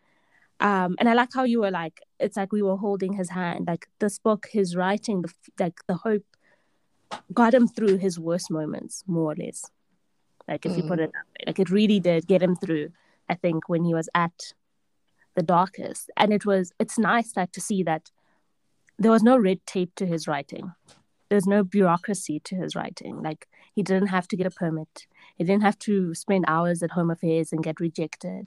Um, 0.60 0.94
and 0.98 1.08
I 1.08 1.14
like 1.14 1.30
how 1.34 1.42
you 1.42 1.60
were 1.60 1.72
like, 1.72 2.00
it's 2.20 2.36
like 2.36 2.52
we 2.52 2.62
were 2.62 2.76
holding 2.76 3.14
his 3.14 3.30
hand. 3.30 3.66
Like 3.66 3.88
this 3.98 4.18
book, 4.18 4.48
his 4.50 4.76
writing, 4.76 5.22
the 5.22 5.32
like 5.58 5.80
the 5.86 5.94
hope 5.94 6.24
got 7.32 7.54
him 7.54 7.68
through 7.68 7.98
his 7.98 8.18
worst 8.18 8.50
moments, 8.50 9.04
more 9.06 9.32
or 9.32 9.36
less. 9.36 9.70
Like 10.48 10.66
if 10.66 10.76
you 10.76 10.82
put 10.82 10.98
it 10.98 11.12
that 11.12 11.24
way, 11.26 11.44
like 11.46 11.58
it 11.58 11.70
really 11.70 12.00
did 12.00 12.26
get 12.26 12.42
him 12.42 12.56
through. 12.56 12.90
I 13.32 13.36
think 13.44 13.68
when 13.68 13.84
he 13.84 13.94
was 14.00 14.08
at 14.14 14.38
the 15.36 15.42
darkest 15.56 16.04
and 16.20 16.28
it 16.36 16.44
was 16.50 16.64
it's 16.82 16.98
nice 17.12 17.30
like 17.38 17.52
to 17.52 17.60
see 17.68 17.82
that 17.90 18.04
there 19.02 19.14
was 19.16 19.22
no 19.30 19.36
red 19.48 19.60
tape 19.74 19.92
to 19.96 20.06
his 20.12 20.28
writing. 20.30 20.64
There's 21.28 21.46
no 21.46 21.60
bureaucracy 21.64 22.36
to 22.48 22.54
his 22.62 22.76
writing. 22.78 23.14
Like 23.28 23.42
he 23.76 23.82
didn't 23.82 24.08
have 24.16 24.28
to 24.28 24.36
get 24.36 24.46
a 24.52 24.58
permit. 24.62 24.94
He 25.38 25.44
didn't 25.44 25.62
have 25.68 25.78
to 25.88 26.14
spend 26.14 26.44
hours 26.46 26.82
at 26.82 26.90
home 26.98 27.10
affairs 27.10 27.48
and 27.52 27.64
get 27.68 27.80
rejected. 27.80 28.42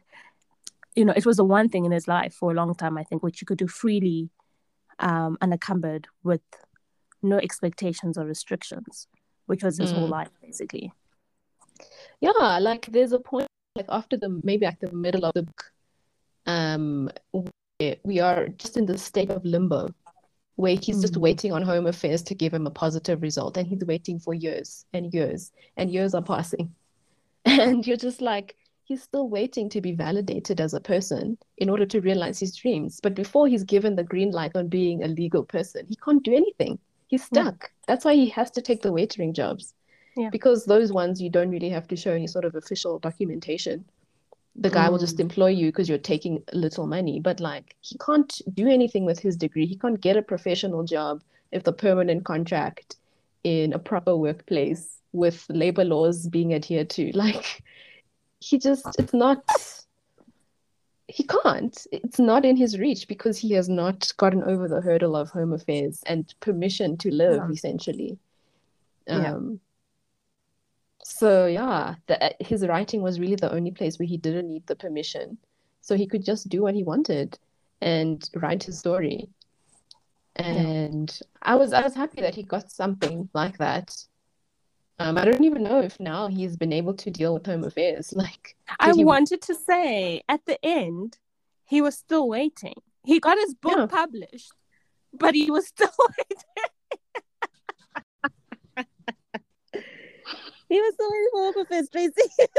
You 0.97 1.05
know 1.05 1.13
it 1.21 1.25
was 1.25 1.37
the 1.37 1.49
one 1.57 1.67
thing 1.69 1.85
in 1.85 1.91
his 1.91 2.07
life 2.07 2.33
for 2.39 2.51
a 2.51 2.57
long 2.61 2.71
time 2.81 2.95
i 3.01 3.03
think 3.03 3.21
which 3.23 3.41
you 3.41 3.47
could 3.47 3.61
do 3.65 3.67
freely 3.67 4.29
um 5.07 5.33
unencumbered 5.45 6.05
with 6.29 6.45
no 7.33 7.37
expectations 7.47 8.17
or 8.19 8.25
restrictions 8.25 9.07
which 9.49 9.63
was 9.65 9.75
his 9.83 9.91
whole 9.95 10.07
Mm. 10.07 10.17
life 10.19 10.33
basically. 10.47 10.87
Yeah, 12.27 12.59
like 12.69 12.83
there's 12.95 13.11
a 13.19 13.19
point 13.31 13.47
like 13.75 13.85
after 13.89 14.17
the 14.17 14.29
maybe 14.43 14.65
like 14.65 14.79
the 14.79 14.91
middle 14.93 15.25
of 15.25 15.33
the 15.33 15.43
book, 15.43 15.71
um, 16.45 17.09
we 18.03 18.19
are 18.19 18.47
just 18.49 18.77
in 18.77 18.85
this 18.85 19.03
state 19.03 19.29
of 19.29 19.43
limbo 19.43 19.89
where 20.55 20.75
he's 20.81 21.01
just 21.01 21.15
Mm. 21.15 21.21
waiting 21.21 21.51
on 21.51 21.61
Home 21.61 21.85
Affairs 21.85 22.23
to 22.23 22.35
give 22.35 22.53
him 22.53 22.65
a 22.65 22.71
positive 22.71 23.21
result, 23.21 23.57
and 23.57 23.67
he's 23.67 23.83
waiting 23.85 24.19
for 24.19 24.33
years 24.33 24.85
and 24.93 25.13
years, 25.13 25.51
and 25.75 25.91
years 25.91 26.13
are 26.15 26.21
passing, 26.21 26.73
and 27.45 27.85
you're 27.85 27.97
just 27.97 28.21
like 28.21 28.55
he's 28.85 29.03
still 29.03 29.27
waiting 29.27 29.67
to 29.67 29.81
be 29.81 29.91
validated 29.93 30.61
as 30.61 30.73
a 30.75 30.79
person 30.79 31.37
in 31.57 31.69
order 31.69 31.85
to 31.87 31.99
realize 31.99 32.39
his 32.39 32.55
dreams. 32.55 32.99
But 33.01 33.15
before 33.15 33.47
he's 33.47 33.63
given 33.63 33.95
the 33.95 34.03
green 34.03 34.29
light 34.31 34.55
on 34.55 34.67
being 34.67 35.03
a 35.03 35.07
legal 35.07 35.43
person, 35.43 35.87
he 35.89 35.95
can't 35.97 36.23
do 36.23 36.33
anything. 36.35 36.77
He's 37.07 37.27
Yeah. 37.31 37.41
stuck. 37.41 37.71
That's 37.87 38.05
why 38.05 38.13
he 38.13 38.29
has 38.29 38.51
to 38.51 38.61
take 38.61 38.83
the 38.83 38.91
waitering 38.93 39.33
jobs 39.33 39.73
Yeah. 40.15 40.29
because 40.29 40.65
those 40.65 40.93
ones 40.93 41.21
you 41.21 41.29
don't 41.29 41.49
really 41.49 41.69
have 41.69 41.87
to 41.89 41.95
show 41.95 42.13
any 42.13 42.27
sort 42.27 42.45
of 42.45 42.55
official 42.55 42.99
documentation. 42.99 43.85
The 44.55 44.69
guy 44.69 44.87
will 44.87 44.99
just 44.99 45.17
mm. 45.17 45.21
employ 45.21 45.49
you 45.49 45.67
because 45.67 45.89
you're 45.89 45.97
taking 45.97 46.41
a 46.53 46.55
little 46.55 46.87
money, 46.87 47.19
but 47.19 47.41
like 47.41 47.75
he 47.81 47.97
can't 47.97 48.41
do 48.53 48.69
anything 48.69 49.03
with 49.03 49.19
his 49.19 49.35
degree. 49.35 49.65
He 49.65 49.75
can't 49.75 49.99
get 49.99 50.15
a 50.15 50.21
professional 50.21 50.83
job 50.83 51.21
if 51.51 51.63
the 51.63 51.73
permanent 51.73 52.23
contract 52.23 52.95
in 53.43 53.73
a 53.73 53.79
proper 53.79 54.15
workplace 54.15 55.01
with 55.11 55.45
labor 55.49 55.83
laws 55.83 56.27
being 56.27 56.53
adhered 56.53 56.89
to. 56.91 57.11
Like 57.15 57.63
he 58.39 58.57
just 58.57 58.87
it's 58.97 59.13
not 59.13 59.43
he 61.07 61.23
can't. 61.23 61.85
It's 61.91 62.19
not 62.19 62.45
in 62.45 62.57
his 62.57 62.79
reach 62.79 63.07
because 63.07 63.37
he 63.37 63.53
has 63.53 63.69
not 63.69 64.11
gotten 64.17 64.43
over 64.43 64.67
the 64.67 64.81
hurdle 64.81 65.15
of 65.15 65.29
home 65.29 65.53
affairs 65.53 66.01
and 66.07 66.33
permission 66.39 66.97
to 66.97 67.11
live, 67.11 67.43
Yeah. 67.43 67.51
essentially. 67.51 68.17
Yeah. 69.07 69.33
Um, 69.33 69.59
So 71.07 71.45
yeah, 71.45 71.95
the, 72.07 72.35
his 72.39 72.65
writing 72.65 73.03
was 73.03 73.19
really 73.19 73.35
the 73.35 73.53
only 73.53 73.69
place 73.69 73.99
where 73.99 74.07
he 74.07 74.17
didn't 74.17 74.49
need 74.49 74.65
the 74.65 74.75
permission. 74.75 75.37
So 75.81 75.95
he 75.95 76.07
could 76.07 76.25
just 76.25 76.49
do 76.49 76.63
what 76.63 76.73
he 76.73 76.83
wanted 76.83 77.37
and 77.79 78.27
write 78.33 78.63
his 78.63 78.79
story. 78.79 79.29
And 80.35 81.17
I 81.43 81.53
was 81.55 81.73
I 81.73 81.81
was 81.81 81.93
happy 81.93 82.21
that 82.21 82.33
he 82.33 82.41
got 82.41 82.71
something 82.71 83.29
like 83.35 83.59
that. 83.59 83.95
Um, 84.97 85.19
I 85.19 85.25
don't 85.25 85.43
even 85.43 85.61
know 85.61 85.79
if 85.79 85.99
now 85.99 86.27
he's 86.27 86.57
been 86.57 86.73
able 86.73 86.95
to 86.95 87.11
deal 87.11 87.35
with 87.35 87.45
home 87.45 87.63
affairs. 87.63 88.11
Like, 88.15 88.55
I 88.79 88.91
he- 88.93 89.05
wanted 89.05 89.43
to 89.43 89.53
say 89.53 90.23
at 90.27 90.43
the 90.47 90.57
end, 90.65 91.19
he 91.65 91.81
was 91.81 91.95
still 91.95 92.27
waiting. 92.27 92.81
He 93.03 93.19
got 93.19 93.37
his 93.37 93.53
book 93.53 93.77
Yeah. 93.77 93.85
published, 93.85 94.53
but 95.13 95.35
he 95.35 95.51
was 95.51 95.67
still 95.67 95.91
waiting. 96.17 96.65
He 100.69 100.79
was 100.79 100.93
still 100.93 101.11
waiting 101.11 101.53
for 101.53 101.61
Affairs, 101.61 101.89
Tracy. 101.89 102.29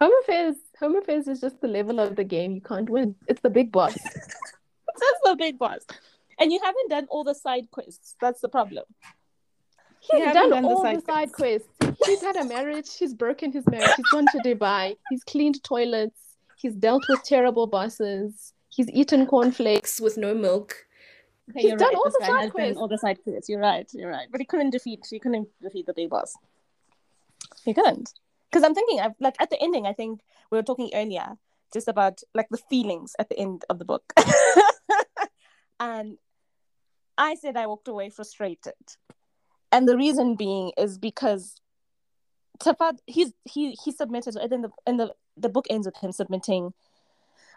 Home 0.00 0.12
affairs, 0.22 0.56
home 0.80 0.96
affairs 0.96 1.28
is 1.28 1.40
just 1.40 1.60
the 1.60 1.68
level 1.68 2.00
of 2.00 2.16
the 2.16 2.24
game 2.24 2.54
you 2.54 2.60
can't 2.60 2.90
win. 2.90 3.14
It's 3.28 3.40
the 3.40 3.50
big 3.50 3.70
boss. 3.70 3.94
That's 4.02 5.20
the 5.24 5.36
big 5.38 5.58
boss. 5.58 5.80
And 6.38 6.52
you 6.52 6.60
haven't 6.62 6.90
done 6.90 7.06
all 7.10 7.22
the 7.22 7.34
side 7.34 7.70
quests. 7.70 8.16
That's 8.20 8.40
the 8.40 8.48
problem. 8.48 8.84
He's 10.00 10.24
done 10.24 10.50
done 10.50 10.62
the 10.62 10.68
all 10.68 10.82
side 10.82 10.96
the 10.96 11.00
side 11.02 11.32
quests. 11.32 11.68
He's 12.04 12.20
had 12.20 12.36
a 12.36 12.44
marriage. 12.44 12.96
He's 12.98 13.14
broken 13.14 13.52
his 13.52 13.66
marriage. 13.66 13.90
He's 13.96 14.06
gone 14.08 14.26
to 14.32 14.38
Dubai. 14.38 14.96
He's 15.10 15.22
cleaned 15.24 15.62
toilets. 15.62 16.20
He's 16.56 16.74
dealt 16.74 17.04
with 17.08 17.22
terrible 17.22 17.66
bosses. 17.66 18.52
He's 18.68 18.90
eaten 18.90 19.26
cornflakes 19.26 20.00
with 20.00 20.18
no 20.18 20.34
milk. 20.34 20.83
Okay, 21.50 21.60
He's 21.60 21.70
done 21.72 21.88
right. 21.88 21.94
all 21.94 22.10
the 22.10 22.24
side 22.24 22.52
quests. 22.52 22.78
all 22.78 22.88
the 22.88 22.98
side 22.98 23.22
quests. 23.22 23.48
You're 23.48 23.60
right. 23.60 23.88
You're 23.92 24.10
right. 24.10 24.28
But 24.30 24.40
he 24.40 24.46
couldn't 24.46 24.70
defeat. 24.70 25.06
He 25.08 25.18
couldn't 25.18 25.48
defeat 25.60 25.86
the 25.86 25.92
big 25.92 26.10
boss. 26.10 26.34
He 27.64 27.74
couldn't. 27.74 28.12
Because 28.50 28.64
I'm 28.64 28.74
thinking, 28.74 29.00
I've, 29.00 29.14
like 29.20 29.36
at 29.40 29.50
the 29.50 29.60
ending, 29.60 29.86
I 29.86 29.92
think 29.92 30.20
we 30.50 30.56
were 30.56 30.62
talking 30.62 30.90
earlier 30.94 31.36
just 31.72 31.88
about 31.88 32.20
like 32.34 32.48
the 32.50 32.56
feelings 32.70 33.14
at 33.18 33.28
the 33.28 33.38
end 33.38 33.64
of 33.68 33.78
the 33.78 33.84
book, 33.84 34.04
and 35.80 36.18
I 37.18 37.34
said 37.34 37.56
I 37.56 37.66
walked 37.66 37.88
away 37.88 38.10
frustrated, 38.10 38.74
and 39.72 39.88
the 39.88 39.96
reason 39.96 40.36
being 40.36 40.70
is 40.78 40.98
because 40.98 41.56
Tafad 42.60 42.98
he's 43.06 43.32
he 43.44 43.76
he 43.84 43.90
submitted 43.90 44.36
and 44.36 44.50
then 44.50 44.62
the 44.62 44.70
and 44.86 45.00
the 45.00 45.12
the 45.36 45.48
book 45.48 45.66
ends 45.68 45.86
with 45.86 45.96
him 45.96 46.12
submitting 46.12 46.72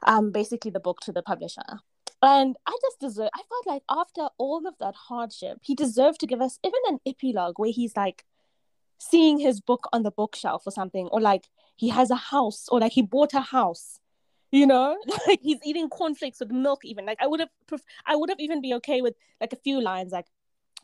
um 0.03 0.31
basically 0.31 0.71
the 0.71 0.79
book 0.79 0.99
to 1.01 1.11
the 1.11 1.21
publisher 1.21 1.81
and 2.21 2.55
I 2.65 2.77
just 2.81 2.99
deserve, 2.99 3.29
I 3.33 3.41
felt 3.49 3.67
like 3.67 3.83
after 3.89 4.29
all 4.37 4.67
of 4.67 4.75
that 4.79 4.95
hardship, 4.95 5.59
he 5.61 5.75
deserved 5.75 6.19
to 6.21 6.27
give 6.27 6.41
us 6.41 6.59
even 6.63 6.79
an 6.87 6.99
epilogue 7.05 7.59
where 7.59 7.71
he's 7.71 7.95
like 7.95 8.25
seeing 8.97 9.39
his 9.39 9.61
book 9.61 9.87
on 9.93 10.03
the 10.03 10.11
bookshelf 10.11 10.63
or 10.65 10.71
something, 10.71 11.07
or 11.07 11.21
like 11.21 11.47
he 11.75 11.89
has 11.89 12.09
a 12.09 12.15
house, 12.15 12.67
or 12.69 12.79
like 12.79 12.93
he 12.93 13.01
bought 13.01 13.33
a 13.33 13.41
house 13.41 13.99
you 14.51 14.65
know? 14.65 14.97
Like 15.27 15.39
he's 15.41 15.59
eating 15.65 15.89
cornflakes 15.89 16.39
with 16.39 16.51
milk 16.51 16.85
even. 16.85 17.05
Like 17.05 17.17
i 17.21 17.27
would 17.27 17.39
have 17.39 17.49
pref- 17.67 17.83
i 18.05 18.15
would 18.15 18.29
have 18.29 18.39
even 18.39 18.61
be 18.61 18.73
okay 18.75 19.01
with 19.01 19.15
like 19.41 19.53
a 19.53 19.57
few 19.57 19.81
lines 19.81 20.11
like 20.11 20.25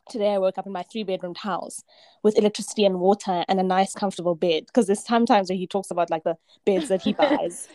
today 0.10 0.34
i 0.34 0.38
woke 0.38 0.58
up 0.58 0.66
in 0.66 0.72
my 0.72 0.84
three 0.84 1.04
bedroomed 1.04 1.38
house 1.38 1.84
with 2.24 2.38
electricity 2.38 2.86
and 2.86 3.00
water 3.00 3.44
and 3.48 3.60
a 3.60 3.64
nice 3.64 3.94
comfortable 3.94 4.34
bed. 4.34 4.66
Because 4.66 4.88
there's 4.88 5.06
sometimes 5.06 5.50
where 5.50 5.58
he 5.58 5.68
talks 5.68 5.92
about 5.92 6.10
like 6.10 6.24
the 6.24 6.38
beds 6.66 6.88
that 6.88 7.02
he 7.02 7.14
buys. 7.24 7.68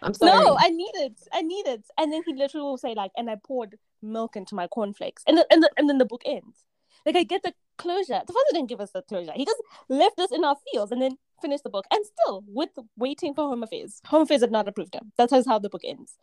I'm 0.00 0.14
sorry. 0.14 0.44
no 0.44 0.56
i 0.58 0.68
need 0.70 0.92
it. 0.94 1.20
I 1.32 1.42
need 1.42 1.66
it. 1.66 1.84
And 1.98 2.12
then 2.12 2.22
he 2.26 2.34
literally 2.34 2.64
will 2.64 2.78
say 2.78 2.94
like 2.94 3.12
and 3.16 3.30
i 3.30 3.36
poured 3.36 3.78
milk 4.02 4.34
into 4.34 4.54
my 4.54 4.66
cornflakes. 4.66 5.22
And, 5.28 5.38
the, 5.38 5.46
and, 5.50 5.62
the, 5.62 5.70
and 5.76 5.88
then 5.88 5.98
the 5.98 6.04
book 6.04 6.22
ends. 6.24 6.64
Like 7.06 7.16
i 7.16 7.22
get 7.22 7.42
the 7.42 7.52
closure. 7.78 8.20
The 8.26 8.32
father 8.32 8.52
didn't 8.52 8.68
give 8.68 8.80
us 8.80 8.92
the 8.92 9.02
closure. 9.02 9.32
He 9.34 9.44
just 9.44 9.62
left 9.88 10.18
us 10.18 10.32
in 10.32 10.44
our 10.44 10.56
fields 10.72 10.92
and 10.92 11.00
then 11.00 11.18
finished 11.40 11.64
the 11.64 11.70
book. 11.70 11.84
And 11.92 12.04
still 12.04 12.44
with 12.46 12.70
waiting 12.96 13.34
for 13.34 13.48
home 13.48 13.62
affairs 13.62 14.00
home 14.06 14.22
affairs 14.22 14.40
had 14.40 14.52
not 14.52 14.68
approved 14.68 14.94
him. 14.94 15.12
That 15.18 15.32
is 15.32 15.46
how 15.46 15.58
the 15.58 15.68
book 15.68 15.82
ends 15.84 16.16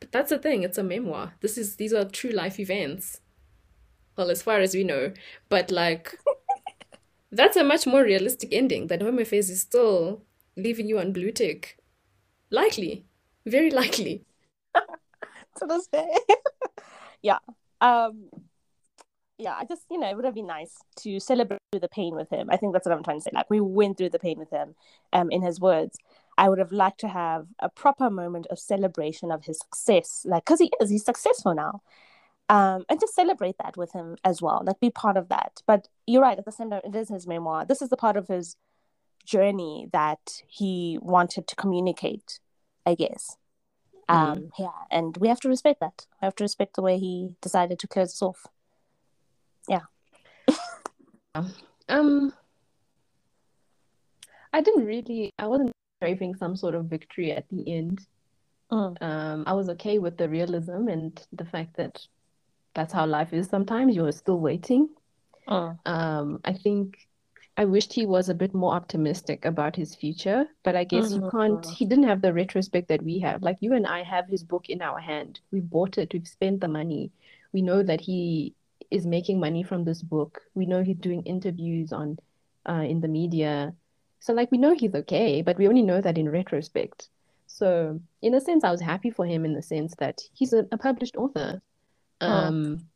But 0.00 0.12
that's 0.12 0.30
the 0.30 0.38
thing, 0.38 0.62
it's 0.62 0.78
a 0.78 0.82
memoir. 0.82 1.34
This 1.40 1.56
is 1.56 1.76
these 1.76 1.92
are 1.92 2.04
true 2.04 2.30
life 2.30 2.58
events. 2.58 3.20
Well, 4.16 4.30
as 4.30 4.42
far 4.42 4.60
as 4.60 4.74
we 4.74 4.84
know. 4.84 5.12
But 5.48 5.70
like 5.70 6.18
that's 7.30 7.56
a 7.56 7.64
much 7.64 7.86
more 7.86 8.02
realistic 8.02 8.52
ending. 8.52 8.88
That 8.88 9.02
Home 9.02 9.18
Affairs 9.18 9.50
is 9.50 9.60
still 9.60 10.22
leaving 10.56 10.88
you 10.88 10.98
on 10.98 11.12
blue 11.12 11.30
tick. 11.30 11.78
Likely. 12.50 13.06
Very 13.46 13.70
likely. 13.70 14.24
to 14.74 15.66
this 15.66 15.86
day. 15.86 16.16
yeah. 17.22 17.38
Um 17.80 18.28
yeah, 19.38 19.54
I 19.58 19.64
just, 19.64 19.82
you 19.90 19.98
know, 19.98 20.08
it 20.08 20.14
would 20.14 20.24
have 20.24 20.34
been 20.34 20.46
nice 20.46 20.76
to 21.00 21.18
celebrate 21.18 21.58
the 21.72 21.88
pain 21.88 22.14
with 22.14 22.30
him. 22.30 22.48
I 22.50 22.56
think 22.56 22.72
that's 22.72 22.86
what 22.86 22.96
I'm 22.96 23.02
trying 23.02 23.18
to 23.18 23.22
say. 23.22 23.30
Like 23.34 23.50
we 23.50 23.60
went 23.60 23.98
through 23.98 24.10
the 24.10 24.18
pain 24.20 24.38
with 24.38 24.50
him, 24.50 24.76
um, 25.12 25.30
in 25.32 25.42
his 25.42 25.58
words. 25.58 25.98
I 26.42 26.48
would 26.48 26.58
have 26.58 26.72
liked 26.72 26.98
to 27.00 27.08
have 27.08 27.46
a 27.60 27.68
proper 27.68 28.10
moment 28.10 28.48
of 28.50 28.58
celebration 28.58 29.30
of 29.30 29.44
his 29.44 29.60
success. 29.60 30.26
Like 30.28 30.44
because 30.44 30.58
he 30.58 30.72
is, 30.80 30.90
he's 30.90 31.04
successful 31.04 31.54
now. 31.54 31.82
Um, 32.48 32.84
and 32.88 32.98
just 32.98 33.14
celebrate 33.14 33.54
that 33.62 33.76
with 33.76 33.92
him 33.92 34.16
as 34.24 34.42
well. 34.42 34.60
Like 34.66 34.80
be 34.80 34.90
part 34.90 35.16
of 35.16 35.28
that. 35.28 35.62
But 35.68 35.86
you're 36.04 36.20
right, 36.20 36.36
at 36.36 36.44
the 36.44 36.50
same 36.50 36.70
time, 36.70 36.80
it 36.84 36.96
is 36.96 37.10
his 37.10 37.28
memoir. 37.28 37.64
This 37.64 37.80
is 37.80 37.90
the 37.90 37.96
part 37.96 38.16
of 38.16 38.26
his 38.26 38.56
journey 39.24 39.86
that 39.92 40.42
he 40.48 40.98
wanted 41.00 41.46
to 41.46 41.54
communicate, 41.54 42.40
I 42.84 42.96
guess. 42.96 43.36
Um, 44.08 44.50
yeah, 44.58 44.82
and 44.90 45.16
we 45.18 45.28
have 45.28 45.40
to 45.42 45.48
respect 45.48 45.78
that. 45.78 46.06
We 46.20 46.26
have 46.26 46.34
to 46.34 46.44
respect 46.44 46.74
the 46.74 46.82
way 46.82 46.98
he 46.98 47.36
decided 47.40 47.78
to 47.78 47.86
close 47.86 48.08
us 48.08 48.20
off. 48.20 48.48
Yeah. 49.68 49.82
um, 51.88 52.32
I 54.52 54.60
didn't 54.60 54.86
really, 54.86 55.30
I 55.38 55.46
wasn't 55.46 55.70
craving 56.02 56.34
some 56.34 56.56
sort 56.56 56.74
of 56.74 56.86
victory 56.86 57.30
at 57.30 57.44
the 57.48 57.62
end. 57.78 58.00
Mm. 58.72 59.00
Um, 59.00 59.44
I 59.46 59.52
was 59.52 59.68
okay 59.68 60.00
with 60.00 60.16
the 60.16 60.28
realism 60.28 60.88
and 60.88 61.12
the 61.32 61.44
fact 61.44 61.76
that 61.76 62.04
that's 62.74 62.92
how 62.92 63.06
life 63.06 63.32
is 63.32 63.46
sometimes. 63.48 63.94
You're 63.94 64.10
still 64.10 64.40
waiting. 64.40 64.88
Mm. 65.46 65.78
Um, 65.86 66.40
I 66.44 66.54
think 66.54 67.06
I 67.56 67.66
wished 67.66 67.92
he 67.92 68.04
was 68.04 68.28
a 68.28 68.34
bit 68.34 68.52
more 68.52 68.74
optimistic 68.74 69.44
about 69.44 69.76
his 69.76 69.94
future, 69.94 70.46
but 70.64 70.74
I 70.74 70.82
guess 70.82 71.12
you 71.12 71.30
can't, 71.30 71.64
he 71.66 71.84
didn't 71.84 72.08
have 72.12 72.22
the 72.22 72.32
retrospect 72.32 72.88
that 72.88 73.02
we 73.02 73.20
have. 73.20 73.42
Like 73.42 73.58
you 73.60 73.74
and 73.74 73.86
I 73.86 74.02
have 74.02 74.26
his 74.26 74.42
book 74.42 74.70
in 74.70 74.82
our 74.82 74.98
hand. 74.98 75.38
We've 75.52 75.70
bought 75.70 75.98
it, 75.98 76.12
we've 76.12 76.26
spent 76.26 76.60
the 76.60 76.68
money. 76.68 77.12
We 77.52 77.62
know 77.62 77.82
that 77.84 78.00
he 78.00 78.54
is 78.90 79.06
making 79.06 79.38
money 79.38 79.62
from 79.62 79.84
this 79.84 80.02
book. 80.02 80.40
We 80.54 80.66
know 80.66 80.82
he's 80.82 80.96
doing 80.96 81.22
interviews 81.22 81.92
on 81.92 82.18
uh, 82.68 82.84
in 82.92 83.00
the 83.00 83.08
media. 83.08 83.74
So 84.22 84.32
like 84.32 84.52
we 84.52 84.58
know 84.58 84.72
he's 84.72 84.94
okay, 84.94 85.42
but 85.42 85.58
we 85.58 85.66
only 85.66 85.82
know 85.82 86.00
that 86.00 86.16
in 86.16 86.28
retrospect. 86.28 87.08
So 87.48 88.00
in 88.22 88.34
a 88.34 88.40
sense, 88.40 88.62
I 88.62 88.70
was 88.70 88.80
happy 88.80 89.10
for 89.10 89.26
him 89.26 89.44
in 89.44 89.52
the 89.52 89.62
sense 89.62 89.96
that 89.98 90.20
he's 90.32 90.52
a, 90.52 90.64
a 90.70 90.78
published 90.78 91.16
author. 91.16 91.60
Um, 92.20 92.86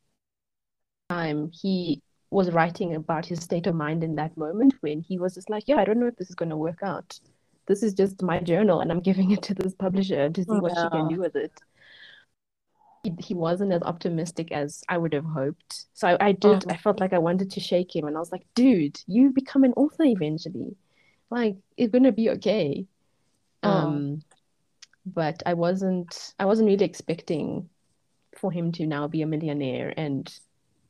time 1.11 1.51
he 1.53 2.01
was 2.31 2.53
writing 2.53 2.95
about 2.95 3.27
his 3.27 3.43
state 3.43 3.67
of 3.67 3.75
mind 3.75 4.05
in 4.05 4.15
that 4.15 4.37
moment 4.37 4.75
when 4.83 5.01
he 5.01 5.19
was 5.19 5.35
just 5.35 5.51
like, 5.51 5.65
yeah, 5.67 5.79
I 5.79 5.85
don't 5.85 5.99
know 5.99 6.07
if 6.07 6.17
this 6.17 6.29
is 6.29 6.37
going 6.37 6.51
to 6.51 6.57
work 6.57 6.79
out. 6.85 7.19
This 7.67 7.83
is 7.83 7.93
just 7.93 8.23
my 8.23 8.39
journal, 8.39 8.81
and 8.81 8.93
I'm 8.93 9.01
giving 9.01 9.33
it 9.33 9.43
to 9.43 9.55
this 9.55 9.75
publisher 9.75 10.31
to 10.31 10.45
see 10.45 10.61
what 10.61 10.77
she 10.79 10.89
can 10.91 11.09
do 11.09 11.19
with 11.19 11.35
it. 11.35 11.61
He, 13.03 13.15
he 13.19 13.35
wasn't 13.35 13.73
as 13.73 13.83
optimistic 13.83 14.53
as 14.53 14.85
I 14.89 14.97
would 14.99 15.13
have 15.13 15.25
hoped. 15.25 15.87
So 15.93 16.07
I, 16.07 16.29
I 16.29 16.33
did, 16.33 16.65
I 16.71 16.77
felt 16.77 17.01
like 17.01 17.13
I 17.13 17.19
wanted 17.19 17.51
to 17.51 17.61
shake 17.61 17.97
him, 17.97 18.07
and 18.07 18.17
I 18.17 18.21
was 18.21 18.31
like, 18.31 18.47
dude, 18.55 19.01
you 19.09 19.31
become 19.31 19.65
an 19.65 19.73
author 19.73 20.05
eventually. 20.05 20.77
Like, 21.31 21.57
it's 21.77 21.93
gonna 21.93 22.13
be 22.13 22.31
okay. 22.31 22.87
Mm. 23.63 23.69
Um, 23.69 24.23
but 25.05 25.43
I 25.47 25.55
wasn't, 25.55 26.35
I 26.39 26.47
wasn't 26.47 26.69
really 26.69 26.85
expecting 26.85 27.69
for 28.37 28.51
him 28.51 28.73
to 28.73 28.87
now 28.87 29.07
be 29.09 29.23
a 29.23 29.27
millionaire 29.27 29.95
and, 29.97 30.33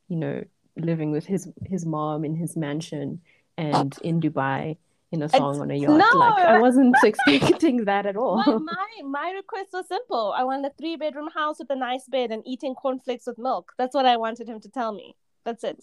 you 0.09 0.17
know, 0.17 0.43
living 0.77 1.11
with 1.11 1.27
his 1.27 1.49
his 1.65 1.87
mom 1.87 2.25
in 2.25 2.35
his 2.35 2.57
mansion 2.57 3.21
and 3.57 3.97
in 4.03 4.21
Dubai 4.21 4.77
in 5.13 5.23
a 5.23 5.29
song 5.29 5.61
on 5.61 5.71
a 5.71 5.75
yacht. 5.75 6.15
Like 6.15 6.47
I 6.47 6.61
wasn't 6.61 6.97
expecting 7.05 7.85
that 7.85 8.07
at 8.07 8.17
all. 8.17 8.43
my, 8.47 8.59
my 8.59 8.89
my 9.05 9.31
request 9.31 9.71
was 9.73 9.89
simple. 9.89 10.35
I 10.37 10.45
wanted 10.45 10.67
a 10.67 10.75
three 10.79 10.97
bedroom 10.97 11.29
house 11.35 11.59
with 11.59 11.71
a 11.71 11.77
nice 11.77 12.07
bed 12.09 12.31
and 12.31 12.43
eating 12.47 12.75
cornflakes 12.75 13.27
with 13.27 13.39
milk. 13.39 13.73
That's 13.79 13.95
what 13.95 14.07
I 14.07 14.17
wanted 14.17 14.49
him 14.49 14.61
to 14.61 14.69
tell 14.69 14.93
me. 14.93 15.15
That's 15.45 15.65
it. 15.65 15.79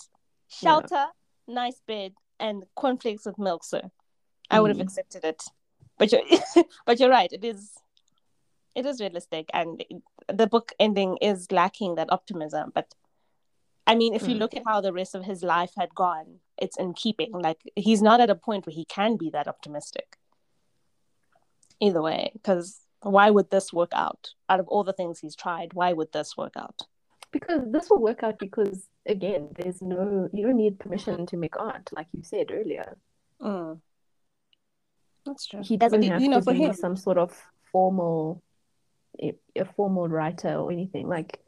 Shelter, 0.49 1.05
nice 1.47 1.81
bed, 1.87 2.13
and 2.39 2.63
cornflakes 2.75 3.25
with 3.25 3.39
milk, 3.39 3.63
sir. 3.63 3.81
I 4.49 4.59
would 4.59 4.69
have 4.69 4.77
Mm. 4.77 4.87
accepted 4.87 5.23
it. 5.23 5.43
But 5.97 6.11
you're 6.11 6.21
but 6.85 6.99
you're 6.99 7.09
right. 7.09 7.31
It 7.31 7.43
is 7.43 7.73
it 8.75 8.85
is 8.85 8.99
realistic, 8.99 9.49
and 9.53 9.83
the 10.27 10.47
book 10.47 10.71
ending 10.79 11.17
is 11.21 11.51
lacking 11.51 11.95
that 11.95 12.11
optimism. 12.11 12.71
But 12.73 12.93
I 13.85 13.95
mean, 13.95 14.13
if 14.13 14.23
you 14.27 14.35
Mm. 14.35 14.39
look 14.39 14.55
at 14.55 14.63
how 14.65 14.81
the 14.81 14.93
rest 14.93 15.13
of 15.15 15.25
his 15.25 15.43
life 15.43 15.73
had 15.77 15.93
gone, 15.93 16.39
it's 16.57 16.77
in 16.77 16.93
keeping. 16.93 17.31
Like 17.31 17.61
he's 17.75 18.01
not 18.01 18.19
at 18.21 18.29
a 18.29 18.35
point 18.35 18.65
where 18.65 18.73
he 18.73 18.85
can 18.85 19.17
be 19.17 19.29
that 19.31 19.47
optimistic. 19.47 20.17
Either 21.79 22.01
way, 22.01 22.31
because 22.33 22.81
why 23.01 23.29
would 23.29 23.49
this 23.49 23.73
work 23.73 23.91
out? 23.93 24.29
Out 24.49 24.59
of 24.59 24.67
all 24.69 24.83
the 24.83 24.93
things 24.93 25.19
he's 25.19 25.35
tried, 25.35 25.73
why 25.73 25.91
would 25.93 26.11
this 26.13 26.37
work 26.37 26.53
out? 26.55 26.83
Because 27.31 27.61
this 27.71 27.89
will 27.89 27.99
work 28.01 28.23
out 28.23 28.39
because 28.39 28.87
again, 29.05 29.49
there's 29.55 29.81
no 29.81 30.29
you 30.33 30.45
don't 30.47 30.55
need 30.57 30.79
permission 30.79 31.25
to 31.27 31.37
make 31.37 31.57
art, 31.59 31.89
like 31.91 32.07
you 32.13 32.23
said 32.23 32.51
earlier. 32.51 32.97
Mm. 33.41 33.81
That's 35.25 35.45
true. 35.45 35.61
He 35.63 35.77
doesn't 35.77 36.01
But, 36.01 36.09
have 36.09 36.21
you 36.21 36.29
know, 36.29 36.39
to 36.39 36.43
for 36.43 36.53
be 36.53 36.59
him, 36.59 36.73
some 36.73 36.95
sort 36.95 37.17
of 37.17 37.31
formal 37.71 38.41
a 39.21 39.65
formal 39.75 40.07
writer 40.07 40.55
or 40.55 40.71
anything. 40.71 41.07
Like 41.07 41.39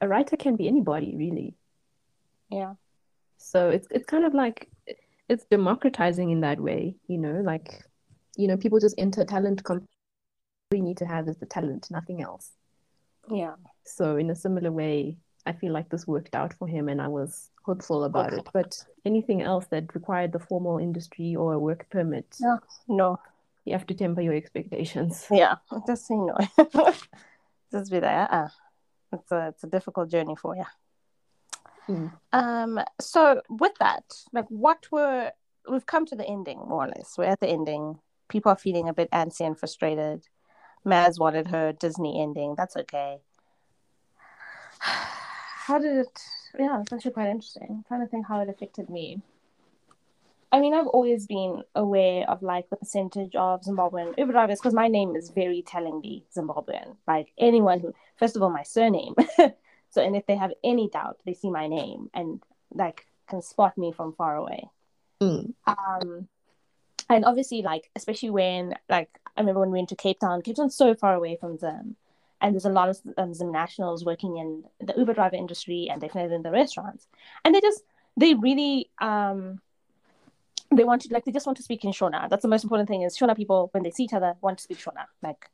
a 0.00 0.08
writer 0.08 0.36
can 0.36 0.56
be 0.56 0.66
anybody, 0.68 1.14
really. 1.16 1.54
yeah, 2.50 2.74
So 3.38 3.70
it's 3.70 3.86
it's 3.90 4.04
kind 4.06 4.24
of 4.24 4.34
like 4.34 4.68
it's 5.28 5.44
democratizing 5.46 6.30
in 6.30 6.40
that 6.40 6.60
way, 6.60 6.96
you 7.08 7.18
know, 7.18 7.40
like 7.40 7.82
you 8.36 8.48
know, 8.48 8.56
people 8.56 8.80
just 8.80 8.96
enter 8.98 9.24
talent 9.24 9.62
com 9.64 9.78
all 10.72 10.76
you 10.76 10.82
need 10.82 10.96
to 10.98 11.06
have 11.06 11.28
is 11.28 11.36
the 11.38 11.46
talent, 11.46 11.88
nothing 11.90 12.20
else. 12.20 12.50
yeah, 13.30 13.54
So 13.84 14.16
in 14.16 14.30
a 14.30 14.34
similar 14.34 14.72
way, 14.72 15.16
I 15.46 15.52
feel 15.52 15.72
like 15.72 15.88
this 15.88 16.06
worked 16.06 16.34
out 16.34 16.52
for 16.54 16.66
him 16.66 16.88
and 16.88 17.00
I 17.00 17.08
was 17.08 17.50
hopeful 17.64 18.04
about 18.04 18.32
it. 18.32 18.48
But 18.52 18.84
anything 19.04 19.42
else 19.42 19.66
that 19.66 19.94
required 19.94 20.32
the 20.32 20.38
formal 20.38 20.78
industry 20.78 21.34
or 21.34 21.54
a 21.54 21.58
work 21.58 21.88
permit, 21.90 22.36
Yeah. 22.40 22.58
no, 22.88 23.18
you 23.64 23.72
have 23.72 23.86
to 23.86 23.94
temper 23.94 24.20
your 24.20 24.34
expectations. 24.34 25.26
yeah, 25.30 25.56
just 25.86 26.06
say 26.06 26.14
no. 26.14 26.36
just 27.72 27.90
be 27.90 28.00
there. 28.00 28.28
Uh, 28.30 28.48
it's 29.12 29.32
a 29.32 29.48
it's 29.48 29.64
a 29.64 29.68
difficult 29.68 30.10
journey 30.10 30.36
for 30.36 30.56
you. 30.56 30.64
Hmm. 31.86 32.06
Um. 32.32 32.80
So 33.00 33.42
with 33.48 33.74
that, 33.80 34.04
like, 34.32 34.46
what 34.48 34.86
were 34.92 35.32
we've 35.68 35.86
come 35.86 36.06
to 36.06 36.16
the 36.16 36.26
ending 36.26 36.58
more 36.58 36.84
or 36.84 36.88
less. 36.88 37.16
We're 37.16 37.24
at 37.24 37.40
the 37.40 37.48
ending. 37.48 37.98
People 38.28 38.52
are 38.52 38.56
feeling 38.56 38.88
a 38.88 38.94
bit 38.94 39.10
antsy 39.10 39.46
and 39.46 39.58
frustrated. 39.58 40.28
Maz 40.84 41.18
wanted 41.18 41.48
her 41.48 41.72
Disney 41.72 42.20
ending. 42.20 42.54
That's 42.56 42.76
okay. 42.76 43.18
How 44.80 45.78
did 45.78 45.96
it? 45.96 46.20
Yeah, 46.58 46.80
it's 46.80 46.92
actually 46.92 47.12
quite 47.12 47.30
interesting. 47.30 47.66
I'm 47.68 47.84
trying 47.88 48.00
to 48.00 48.06
think 48.06 48.26
how 48.26 48.40
it 48.40 48.48
affected 48.48 48.88
me. 48.88 49.20
I 50.52 50.60
mean, 50.60 50.72
I've 50.72 50.86
always 50.86 51.26
been 51.26 51.64
aware 51.74 52.30
of 52.30 52.40
like 52.40 52.70
the 52.70 52.76
percentage 52.76 53.34
of 53.34 53.62
Zimbabwean 53.62 54.16
Uber 54.16 54.30
drivers 54.30 54.60
because 54.60 54.72
my 54.72 54.86
name 54.86 55.16
is 55.16 55.30
very 55.30 55.62
tellingly 55.62 56.24
Zimbabwean. 56.32 56.96
Like 57.08 57.32
anyone 57.36 57.80
who, 57.80 57.92
first 58.18 58.36
of 58.36 58.42
all, 58.42 58.50
my 58.50 58.62
surname. 58.62 59.14
so, 59.90 60.00
and 60.00 60.14
if 60.14 60.26
they 60.26 60.36
have 60.36 60.52
any 60.62 60.88
doubt, 60.88 61.18
they 61.26 61.34
see 61.34 61.50
my 61.50 61.66
name 61.66 62.08
and 62.14 62.40
like 62.72 63.04
can 63.28 63.42
spot 63.42 63.76
me 63.76 63.90
from 63.90 64.12
far 64.12 64.36
away. 64.36 64.68
Mm. 65.20 65.54
Um, 65.66 66.28
and 67.08 67.24
obviously, 67.24 67.62
like 67.62 67.90
especially 67.96 68.30
when 68.30 68.74
like 68.88 69.10
I 69.36 69.40
remember 69.40 69.60
when 69.60 69.72
we 69.72 69.78
went 69.78 69.88
to 69.88 69.96
Cape 69.96 70.20
Town. 70.20 70.42
Cape 70.42 70.54
Town's 70.54 70.76
so 70.76 70.94
far 70.94 71.14
away 71.14 71.36
from 71.36 71.58
Zim, 71.58 71.96
and 72.44 72.54
there's 72.54 72.66
a 72.66 72.68
lot 72.80 72.90
of 72.90 73.00
um, 73.16 73.32
Zim 73.32 73.50
nationals 73.50 74.04
working 74.04 74.36
in 74.36 74.64
the 74.86 74.92
Uber 74.98 75.14
driver 75.14 75.34
industry 75.34 75.88
and 75.90 75.98
definitely 75.98 76.36
in 76.36 76.42
the 76.42 76.50
restaurants, 76.50 77.08
and 77.42 77.54
they 77.54 77.60
just 77.60 77.82
they 78.18 78.34
really 78.34 78.90
um 79.00 79.60
they 80.70 80.84
want 80.84 81.00
to 81.02 81.08
like 81.12 81.24
they 81.24 81.32
just 81.32 81.46
want 81.46 81.56
to 81.56 81.62
speak 81.62 81.84
in 81.84 81.92
Shona. 81.92 82.28
That's 82.28 82.42
the 82.42 82.48
most 82.48 82.62
important 82.62 82.88
thing 82.90 83.00
is 83.00 83.16
Shona 83.16 83.34
people 83.34 83.70
when 83.72 83.82
they 83.82 83.90
see 83.90 84.04
each 84.04 84.12
other 84.12 84.34
want 84.42 84.58
to 84.58 84.64
speak 84.64 84.78
Shona. 84.78 85.06
Like, 85.22 85.48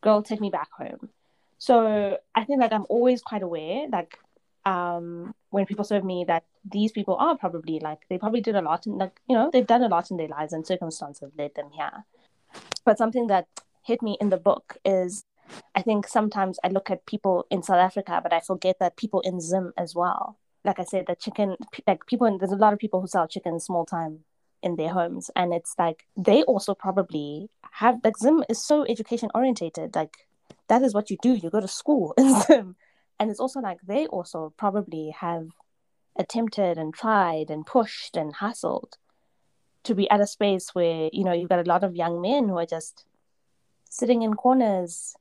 girl, 0.00 0.22
take 0.22 0.40
me 0.40 0.48
back 0.48 0.70
home. 0.70 1.10
So 1.58 2.18
I 2.36 2.44
think 2.44 2.60
like 2.60 2.72
I'm 2.72 2.86
always 2.88 3.20
quite 3.20 3.42
aware, 3.42 3.88
like 3.88 4.16
um 4.64 5.34
when 5.50 5.66
people 5.66 5.84
serve 5.84 6.04
me 6.04 6.24
that 6.28 6.44
these 6.70 6.92
people 6.92 7.16
are 7.16 7.36
probably 7.36 7.80
like 7.80 8.02
they 8.08 8.16
probably 8.16 8.40
did 8.40 8.54
a 8.54 8.62
lot 8.62 8.86
and 8.86 8.96
like 8.96 9.18
you 9.28 9.34
know 9.34 9.50
they've 9.52 9.66
done 9.66 9.82
a 9.82 9.88
lot 9.88 10.12
in 10.12 10.18
their 10.18 10.28
lives 10.28 10.52
and 10.52 10.64
circumstances 10.64 11.32
led 11.36 11.52
them 11.56 11.70
here. 11.72 12.04
But 12.84 12.96
something 12.96 13.26
that 13.26 13.48
hit 13.82 14.02
me 14.02 14.16
in 14.20 14.28
the 14.28 14.36
book 14.36 14.76
is 14.84 15.24
I 15.74 15.82
think 15.82 16.06
sometimes 16.06 16.58
I 16.62 16.68
look 16.68 16.90
at 16.90 17.06
people 17.06 17.46
in 17.50 17.62
South 17.62 17.78
Africa, 17.78 18.20
but 18.22 18.32
I 18.32 18.40
forget 18.40 18.78
that 18.80 18.96
people 18.96 19.20
in 19.20 19.40
Zim 19.40 19.72
as 19.76 19.94
well. 19.94 20.38
Like 20.64 20.78
I 20.78 20.84
said, 20.84 21.06
the 21.06 21.16
chicken, 21.16 21.56
like 21.86 22.06
people, 22.06 22.26
in, 22.26 22.38
there's 22.38 22.52
a 22.52 22.56
lot 22.56 22.72
of 22.72 22.78
people 22.78 23.00
who 23.00 23.06
sell 23.06 23.26
chicken 23.26 23.58
small 23.58 23.84
time 23.84 24.20
in 24.62 24.76
their 24.76 24.90
homes, 24.90 25.30
and 25.34 25.52
it's 25.52 25.74
like 25.78 26.06
they 26.16 26.42
also 26.44 26.74
probably 26.74 27.50
have 27.72 27.96
like 28.04 28.16
Zim 28.16 28.44
is 28.48 28.64
so 28.64 28.84
education 28.86 29.28
orientated. 29.34 29.94
Like 29.96 30.16
that 30.68 30.82
is 30.82 30.94
what 30.94 31.10
you 31.10 31.16
do. 31.20 31.34
You 31.34 31.50
go 31.50 31.60
to 31.60 31.68
school 31.68 32.14
in 32.18 32.40
Zim, 32.42 32.76
and 33.18 33.30
it's 33.30 33.40
also 33.40 33.60
like 33.60 33.78
they 33.82 34.06
also 34.06 34.52
probably 34.56 35.14
have 35.18 35.48
attempted 36.16 36.78
and 36.78 36.94
tried 36.94 37.50
and 37.50 37.66
pushed 37.66 38.16
and 38.16 38.34
hustled 38.34 38.98
to 39.84 39.94
be 39.94 40.08
at 40.10 40.20
a 40.20 40.26
space 40.26 40.74
where 40.74 41.10
you 41.12 41.24
know 41.24 41.32
you've 41.32 41.48
got 41.48 41.66
a 41.66 41.68
lot 41.68 41.82
of 41.82 41.96
young 41.96 42.20
men 42.20 42.48
who 42.48 42.58
are 42.58 42.66
just 42.66 43.04
sitting 43.88 44.22
in 44.22 44.34
corners 44.34 45.16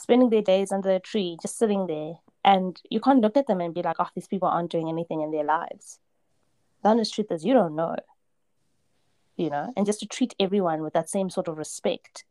spending 0.00 0.30
their 0.30 0.42
days 0.42 0.72
under 0.72 0.90
a 0.90 1.00
tree, 1.00 1.36
just 1.40 1.58
sitting 1.58 1.86
there. 1.86 2.14
And 2.44 2.80
you 2.88 3.00
can't 3.00 3.20
look 3.20 3.36
at 3.36 3.46
them 3.46 3.60
and 3.60 3.74
be 3.74 3.82
like, 3.82 3.96
oh, 3.98 4.08
these 4.14 4.28
people 4.28 4.48
aren't 4.48 4.70
doing 4.70 4.88
anything 4.88 5.20
in 5.20 5.30
their 5.30 5.44
lives. 5.44 5.98
The 6.82 6.88
honest 6.88 7.14
truth 7.14 7.30
is, 7.30 7.44
you 7.44 7.52
don't 7.52 7.76
know. 7.76 7.96
You 9.36 9.50
know, 9.50 9.72
and 9.76 9.86
just 9.86 10.00
to 10.00 10.06
treat 10.06 10.34
everyone 10.38 10.82
with 10.82 10.92
that 10.92 11.08
same 11.08 11.30
sort 11.30 11.48
of 11.48 11.56
respect 11.56 12.24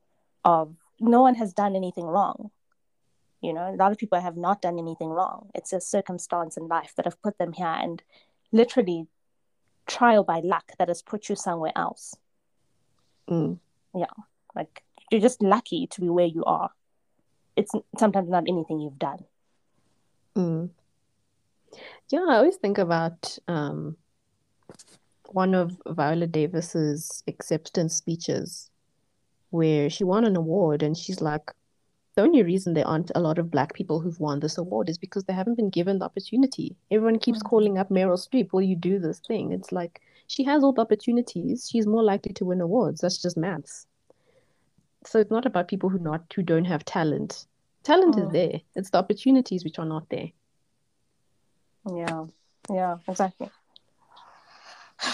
of 0.46 0.76
no 1.00 1.22
one 1.22 1.36
has 1.36 1.54
done 1.54 1.76
anything 1.76 2.06
wrong. 2.06 2.52
You 3.42 3.54
know, 3.54 3.74
a 3.74 3.76
lot 3.76 3.92
of 3.92 3.98
people 3.98 4.20
have 4.20 4.38
not 4.38 4.62
done 4.62 4.78
anything 4.78 5.10
wrong. 5.10 5.50
It's 5.56 5.74
a 5.74 5.82
circumstance 5.82 6.58
in 6.58 6.68
life 6.68 6.94
that 6.98 7.06
have 7.06 7.22
put 7.22 7.38
them 7.38 7.54
here 7.54 7.66
and 7.66 8.04
literally 8.52 9.08
trial 9.88 10.24
by 10.24 10.42
luck 10.42 10.72
that 10.78 10.88
has 10.88 11.02
put 11.02 11.30
you 11.30 11.36
somewhere 11.36 11.72
else. 11.76 12.16
Mm. 13.30 13.60
Yeah. 13.96 14.06
Like 14.56 14.84
you're 15.10 15.22
just 15.22 15.42
lucky 15.42 15.88
to 15.88 16.02
be 16.02 16.10
where 16.10 16.26
you 16.26 16.44
are 16.46 16.72
it's 17.60 17.74
sometimes 17.98 18.30
not 18.30 18.46
anything 18.48 18.80
you've 18.80 18.98
done. 18.98 19.20
Mm. 20.38 20.70
Yeah, 22.10 22.26
I 22.30 22.38
always 22.38 22.56
think 22.56 22.78
about 22.78 23.38
um, 23.50 23.98
one 25.26 25.54
of 25.54 25.78
Viola 25.86 26.26
Davis's 26.28 27.22
acceptance 27.28 27.96
speeches 27.96 28.72
where 29.50 29.90
she 29.90 30.06
won 30.06 30.24
an 30.24 30.38
award 30.38 30.82
and 30.82 30.96
she's 30.98 31.20
like, 31.22 31.52
the 32.16 32.22
only 32.22 32.44
reason 32.44 32.74
there 32.74 32.88
aren't 32.88 33.12
a 33.14 33.20
lot 33.20 33.38
of 33.38 33.52
black 33.52 33.74
people 33.74 34.00
who've 34.00 34.20
won 34.20 34.40
this 34.40 34.58
award 34.58 34.88
is 34.90 34.98
because 34.98 35.26
they 35.26 35.34
haven't 35.34 35.56
been 35.56 35.70
given 35.70 36.00
the 36.00 36.06
opportunity. 36.06 36.78
Everyone 36.90 37.20
keeps 37.20 37.40
mm-hmm. 37.40 37.50
calling 37.50 37.78
up 37.78 37.90
Meryl 37.90 38.18
Streep, 38.18 38.54
will 38.54 38.62
you 38.62 38.76
do 38.78 39.00
this 39.00 39.20
thing? 39.20 39.52
It's 39.52 39.72
like 39.74 40.02
she 40.28 40.46
has 40.46 40.64
all 40.64 40.72
the 40.72 40.82
opportunities. 40.82 41.68
She's 41.70 41.86
more 41.86 42.04
likely 42.04 42.34
to 42.34 42.46
win 42.46 42.62
awards. 42.62 43.02
That's 43.02 43.22
just 43.22 43.36
maths. 43.36 43.86
So 45.06 45.20
it's 45.20 45.32
not 45.32 45.46
about 45.46 45.68
people 45.68 45.90
who 45.90 46.00
not 46.00 46.32
who 46.34 46.44
don't 46.44 46.66
have 46.66 46.84
talent. 46.86 47.46
Talent 47.84 48.18
is 48.18 48.30
there. 48.32 48.62
It's 48.76 48.90
the 48.90 48.98
opportunities 48.98 49.64
which 49.64 49.80
are 49.80 49.86
not 49.86 50.10
there. 50.10 50.32
Yeah. 51.90 52.26
Yeah, 52.70 52.98
exactly. 53.08 53.50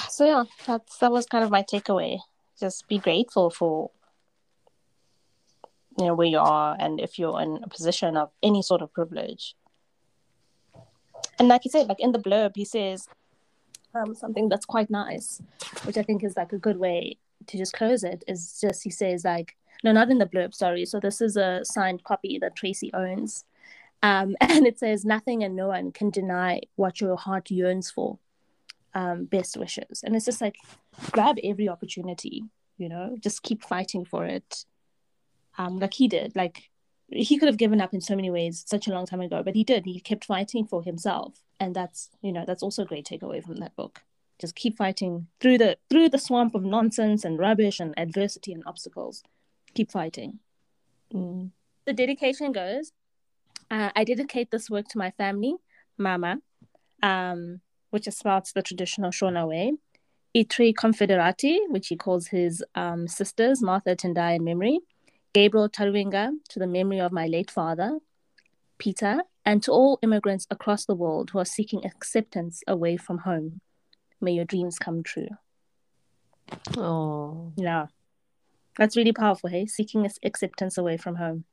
So 0.09 0.25
yeah, 0.25 0.43
that's 0.65 0.97
that 0.97 1.11
was 1.11 1.25
kind 1.25 1.43
of 1.43 1.51
my 1.51 1.61
takeaway. 1.61 2.19
Just 2.59 2.87
be 2.87 2.97
grateful 2.97 3.49
for 3.49 3.91
you 5.97 6.05
know 6.05 6.15
where 6.15 6.27
you 6.27 6.39
are 6.39 6.75
and 6.79 6.99
if 6.99 7.17
you're 7.17 7.39
in 7.41 7.59
a 7.63 7.69
position 7.69 8.17
of 8.17 8.31
any 8.41 8.61
sort 8.61 8.81
of 8.81 8.91
privilege. 8.93 9.55
And 11.37 11.47
like 11.47 11.65
you 11.65 11.71
said, 11.71 11.87
like 11.87 11.99
in 11.99 12.11
the 12.11 12.19
blurb, 12.19 12.55
he 12.55 12.65
says 12.65 13.07
um, 13.93 14.15
something 14.15 14.49
that's 14.49 14.65
quite 14.65 14.89
nice, 14.89 15.41
which 15.83 15.97
I 15.97 16.03
think 16.03 16.23
is 16.23 16.35
like 16.35 16.53
a 16.53 16.57
good 16.57 16.77
way 16.77 17.17
to 17.47 17.57
just 17.57 17.73
close 17.73 18.03
it. 18.03 18.23
Is 18.27 18.59
just 18.59 18.83
he 18.83 18.89
says 18.89 19.23
like 19.23 19.55
no, 19.83 19.91
not 19.91 20.09
in 20.09 20.17
the 20.17 20.25
blurb, 20.25 20.53
sorry. 20.53 20.85
So 20.85 20.99
this 20.99 21.21
is 21.21 21.37
a 21.37 21.61
signed 21.63 22.03
copy 22.03 22.37
that 22.39 22.55
Tracy 22.55 22.91
owns. 22.93 23.45
Um, 24.01 24.35
and 24.41 24.65
it 24.65 24.79
says, 24.79 25.05
Nothing 25.05 25.43
and 25.43 25.55
no 25.55 25.67
one 25.67 25.91
can 25.91 26.09
deny 26.09 26.61
what 26.75 27.01
your 27.01 27.17
heart 27.17 27.51
yearns 27.51 27.91
for. 27.91 28.19
Um, 28.93 29.25
best 29.25 29.57
wishes. 29.57 30.03
And 30.03 30.15
it's 30.15 30.25
just 30.25 30.39
like, 30.39 30.55
grab 31.11 31.37
every 31.43 31.67
opportunity, 31.67 32.43
you 32.77 32.87
know, 32.87 33.17
just 33.19 33.43
keep 33.43 33.61
fighting 33.61 34.05
for 34.05 34.25
it. 34.25 34.63
Um, 35.57 35.79
like 35.79 35.95
he 35.95 36.07
did. 36.07 36.33
Like 36.33 36.69
he 37.09 37.37
could 37.37 37.47
have 37.47 37.57
given 37.57 37.81
up 37.81 37.93
in 37.93 37.99
so 37.99 38.15
many 38.15 38.31
ways 38.31 38.63
such 38.65 38.87
a 38.87 38.91
long 38.91 39.05
time 39.05 39.19
ago, 39.19 39.43
but 39.43 39.55
he 39.55 39.65
did. 39.65 39.85
He 39.85 39.99
kept 39.99 40.23
fighting 40.23 40.65
for 40.65 40.81
himself. 40.81 41.41
And 41.59 41.75
that's, 41.75 42.09
you 42.21 42.31
know, 42.31 42.45
that's 42.47 42.63
also 42.63 42.83
a 42.83 42.85
great 42.85 43.05
takeaway 43.05 43.43
from 43.43 43.57
that 43.57 43.75
book. 43.75 44.01
Just 44.39 44.55
keep 44.55 44.77
fighting 44.77 45.27
through 45.39 45.57
the 45.57 45.77
through 45.89 46.09
the 46.09 46.17
swamp 46.17 46.55
of 46.55 46.63
nonsense 46.63 47.23
and 47.23 47.39
rubbish 47.39 47.79
and 47.79 47.93
adversity 47.97 48.53
and 48.53 48.63
obstacles 48.65 49.23
keep 49.75 49.91
fighting. 49.91 50.39
Mm. 51.13 51.51
The 51.85 51.93
dedication 51.93 52.51
goes 52.51 52.91
uh, 53.71 53.89
I 53.95 54.03
dedicate 54.03 54.51
this 54.51 54.69
work 54.69 54.87
to 54.89 54.97
my 54.97 55.11
family, 55.11 55.55
Mama, 55.97 56.37
um, 57.01 57.61
which 57.89 58.05
spouts 58.05 58.51
the 58.51 58.61
traditional 58.61 59.11
Shona 59.11 59.47
way, 59.47 59.73
Itri 60.35 60.73
Confederati, 60.73 61.59
which 61.69 61.87
he 61.87 61.95
calls 61.95 62.27
his 62.27 62.63
um, 62.75 63.07
sisters, 63.07 63.61
Martha 63.61 63.95
Tendai 63.95 64.35
in 64.35 64.43
memory, 64.43 64.79
Gabriel 65.33 65.69
Taruvinga, 65.69 66.31
to 66.49 66.59
the 66.59 66.67
memory 66.67 66.99
of 66.99 67.11
my 67.11 67.27
late 67.27 67.49
father, 67.49 67.99
Peter, 68.77 69.21
and 69.45 69.63
to 69.63 69.71
all 69.71 69.99
immigrants 70.01 70.47
across 70.49 70.85
the 70.85 70.95
world 70.95 71.29
who 71.31 71.39
are 71.39 71.45
seeking 71.45 71.85
acceptance 71.85 72.61
away 72.67 72.97
from 72.97 73.19
home. 73.19 73.61
May 74.21 74.33
your 74.33 74.45
dreams 74.45 74.77
come 74.77 75.03
true. 75.03 75.29
Oh. 76.77 77.53
Yeah. 77.55 77.87
That's 78.77 78.97
really 78.97 79.13
powerful, 79.13 79.49
hey? 79.49 79.65
Seeking 79.65 80.07
acceptance 80.23 80.77
away 80.77 80.97
from 80.97 81.15
home. 81.15 81.45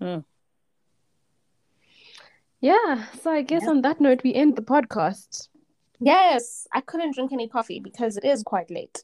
Mm. 0.00 0.24
Yeah, 2.60 3.06
so 3.20 3.32
I 3.32 3.42
guess 3.42 3.62
yeah. 3.64 3.70
on 3.70 3.82
that 3.82 4.00
note, 4.00 4.22
we 4.22 4.34
end 4.34 4.54
the 4.54 4.62
podcast. 4.62 5.48
Yes, 5.98 6.66
I 6.72 6.80
couldn't 6.80 7.14
drink 7.14 7.32
any 7.32 7.48
coffee 7.48 7.80
because 7.80 8.16
it 8.16 8.24
is 8.24 8.42
quite 8.42 8.70
late. 8.70 9.00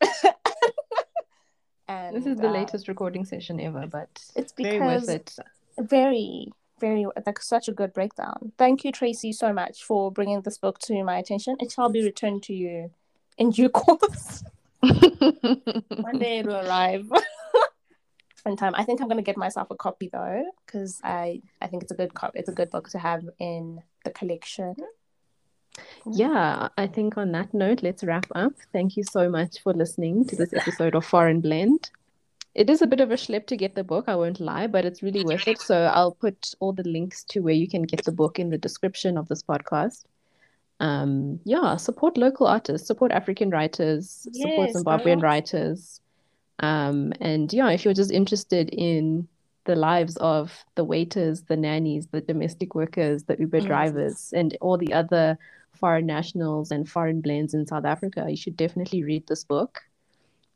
and 1.89 2.16
this 2.16 2.26
is 2.26 2.39
the 2.39 2.49
uh, 2.49 2.53
latest 2.53 2.86
recording 2.89 3.24
session 3.24 3.61
ever, 3.61 3.87
but 3.87 4.08
it's 4.37 4.53
very 4.53 4.80
worth 4.80 5.08
it. 5.08 5.37
Very, 5.79 6.49
very 6.80 7.07
like 7.26 7.41
such 7.41 7.68
a 7.68 7.72
good 7.72 7.92
breakdown. 7.92 8.53
Thank 8.58 8.84
you, 8.84 8.92
Tracy, 8.92 9.33
so 9.33 9.53
much 9.53 9.83
for 9.83 10.12
bringing 10.12 10.41
this 10.42 10.58
book 10.58 10.79
to 10.80 11.03
my 11.03 11.18
attention. 11.18 11.57
It 11.61 11.72
shall 11.72 11.88
be 11.88 12.04
returned 12.04 12.45
to 12.45 12.54
you 12.54 12.91
in 13.37 13.50
due 13.50 13.68
course. 13.80 14.45
One 14.80 16.18
day 16.18 16.38
it 16.38 16.46
will 16.46 16.67
arrive. 16.67 17.11
in 18.49 18.57
time. 18.57 18.75
I 18.75 18.84
think 18.84 19.00
I'm 19.00 19.09
gonna 19.09 19.22
get 19.22 19.37
myself 19.37 19.71
a 19.71 19.76
copy 19.76 20.09
though, 20.13 20.45
because 20.67 21.00
I 21.05 21.42
I 21.61 21.68
think 21.68 21.83
it's 21.83 21.92
a 21.92 21.96
good 21.96 22.14
cop. 22.14 22.33
It's 22.34 22.49
a 22.49 22.53
good 22.53 22.71
book 22.71 22.88
to 22.91 22.99
have 22.99 23.22
in 23.38 23.83
the 24.05 24.11
collection. 24.11 24.75
Yeah, 26.11 26.68
I 26.76 26.87
think 26.88 27.17
on 27.17 27.30
that 27.33 27.55
note, 27.55 27.83
let's 27.83 28.03
wrap 28.03 28.26
up. 28.34 28.53
Thank 28.72 28.96
you 28.96 29.05
so 29.05 29.29
much 29.30 29.61
for 29.63 29.72
listening 29.72 30.25
to 30.26 30.34
this 30.34 30.53
episode 30.53 30.96
of 30.96 31.05
Foreign 31.05 31.41
Blend. 31.41 31.91
It 32.55 32.68
is 32.68 32.83
a 32.83 32.87
bit 32.88 33.00
of 33.00 33.13
a 33.13 33.14
schlep 33.14 33.46
to 33.49 33.57
get 33.57 33.76
the 33.76 33.84
book, 33.84 34.07
I 34.09 34.17
won't 34.17 34.41
lie, 34.41 34.67
but 34.67 34.84
it's 34.84 35.03
really 35.05 35.22
worth 35.22 35.46
it. 35.46 35.61
So 35.61 35.84
I'll 35.84 36.13
put 36.14 36.55
all 36.59 36.72
the 36.72 36.83
links 36.83 37.22
to 37.25 37.41
where 37.41 37.55
you 37.55 37.68
can 37.68 37.83
get 37.83 38.05
the 38.05 38.11
book 38.11 38.41
in 38.41 38.50
the 38.50 38.59
description 38.59 39.17
of 39.17 39.29
this 39.29 39.45
podcast 39.45 40.05
um 40.80 41.41
yeah 41.45 41.76
support 41.76 42.17
local 42.17 42.46
artists 42.46 42.87
support 42.87 43.11
african 43.13 43.50
writers 43.50 44.26
yes, 44.33 44.42
support 44.42 44.71
zimbabwean 44.71 45.22
writers. 45.22 46.00
Um 46.61 47.13
and 47.21 47.53
yeah 47.53 47.71
if 47.71 47.84
you're 47.84 47.95
just 47.95 48.11
interested 48.11 48.68
in 48.71 49.29
the 49.64 49.76
lives 49.76 50.17
of 50.17 50.64
the 50.76 50.84
waiters 50.84 51.42
the 51.42 51.57
nannies 51.57 52.07
the 52.09 52.21
domestic 52.21 52.75
workers 52.75 53.25
the 53.25 53.37
uber 53.38 53.61
drivers 53.61 54.33
and 54.34 54.57
all 54.61 54.79
the 54.79 54.92
other 54.92 55.38
foreign 55.72 56.07
nationals 56.07 56.71
and 56.71 56.88
foreign 56.88 57.21
blends 57.21 57.55
in 57.55 57.67
south 57.67 57.84
africa 57.84 58.26
you 58.29 58.37
should 58.37 58.57
definitely 58.57 59.05
read 59.05 59.26
this 59.26 59.45
book. 59.45 59.80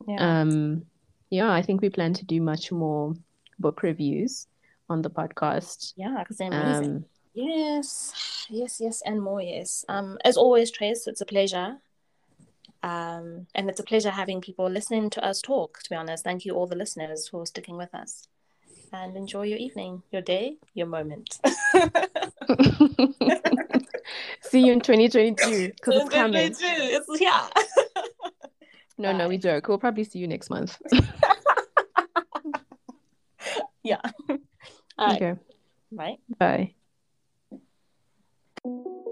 Yeah. 0.09 0.40
um 0.40 0.85
yeah 1.31 1.53
i 1.53 1.62
think 1.62 1.82
we 1.82 1.90
plan 1.90 2.15
to 2.15 2.24
do 2.24 2.40
much 2.40 2.73
more 2.73 3.15
book 3.59 3.82
reviews 3.82 4.47
on 4.89 5.03
the 5.03 5.11
podcast. 5.11 5.94
Yeah 5.97 6.16
because 6.19 6.36
they're 6.36 6.53
amazing. 6.53 6.97
um, 6.97 7.05
Yes, 7.34 8.46
yes, 8.50 8.80
yes, 8.80 9.02
and 9.04 9.22
more. 9.22 9.40
Yes. 9.40 9.84
Um, 9.88 10.18
as 10.24 10.36
always, 10.36 10.70
Trace, 10.70 11.06
it's 11.06 11.20
a 11.20 11.26
pleasure. 11.26 11.78
Um, 12.82 13.46
and 13.54 13.70
it's 13.70 13.80
a 13.80 13.84
pleasure 13.84 14.10
having 14.10 14.40
people 14.40 14.68
listening 14.68 15.09
to 15.10 15.24
us 15.24 15.40
talk. 15.40 15.80
To 15.82 15.90
be 15.90 15.96
honest, 15.96 16.24
thank 16.24 16.44
you 16.44 16.54
all 16.54 16.66
the 16.66 16.76
listeners 16.76 17.28
for 17.28 17.46
sticking 17.46 17.76
with 17.76 17.94
us, 17.94 18.26
and 18.92 19.16
enjoy 19.16 19.42
your 19.42 19.59
evening, 19.59 20.02
your 20.10 20.22
day, 20.22 20.56
your 20.74 20.86
moment. 20.86 21.38
See 24.42 24.66
you 24.66 24.72
in 24.72 24.80
2022 24.80 25.68
because 25.68 25.96
it's 25.96 26.10
coming. 26.10 26.54
It's 26.60 27.20
yeah. 27.20 27.48
No, 28.98 29.10
no, 29.10 29.26
we 29.26 29.38
joke. 29.38 29.68
We'll 29.68 29.78
probably 29.78 30.04
see 30.04 30.18
you 30.18 30.28
next 30.28 30.50
month. 30.50 30.78
yeah. 33.82 33.98
All 34.28 34.38
right. 34.98 35.22
Okay. 35.22 35.40
Bye. 36.38 36.74
Bye. 38.64 39.11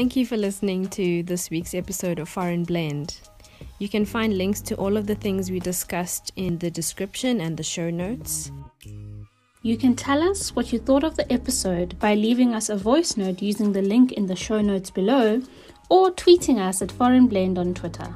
Thank 0.00 0.16
you 0.16 0.24
for 0.24 0.38
listening 0.38 0.88
to 0.96 1.22
this 1.24 1.50
week's 1.50 1.74
episode 1.74 2.20
of 2.20 2.30
Foreign 2.30 2.64
Blend. 2.64 3.20
You 3.78 3.86
can 3.86 4.06
find 4.06 4.38
links 4.38 4.62
to 4.62 4.74
all 4.76 4.96
of 4.96 5.06
the 5.06 5.14
things 5.14 5.50
we 5.50 5.60
discussed 5.60 6.32
in 6.36 6.56
the 6.56 6.70
description 6.70 7.38
and 7.38 7.54
the 7.54 7.62
show 7.62 7.90
notes. 7.90 8.50
You 9.60 9.76
can 9.76 9.94
tell 9.94 10.22
us 10.22 10.56
what 10.56 10.72
you 10.72 10.78
thought 10.78 11.04
of 11.04 11.16
the 11.16 11.30
episode 11.30 11.98
by 11.98 12.14
leaving 12.14 12.54
us 12.54 12.70
a 12.70 12.76
voice 12.76 13.18
note 13.18 13.42
using 13.42 13.72
the 13.72 13.82
link 13.82 14.12
in 14.12 14.24
the 14.24 14.34
show 14.34 14.62
notes 14.62 14.90
below 14.90 15.42
or 15.90 16.10
tweeting 16.10 16.58
us 16.58 16.80
at 16.80 16.90
Foreign 16.90 17.26
Blend 17.26 17.58
on 17.58 17.74
Twitter. 17.74 18.14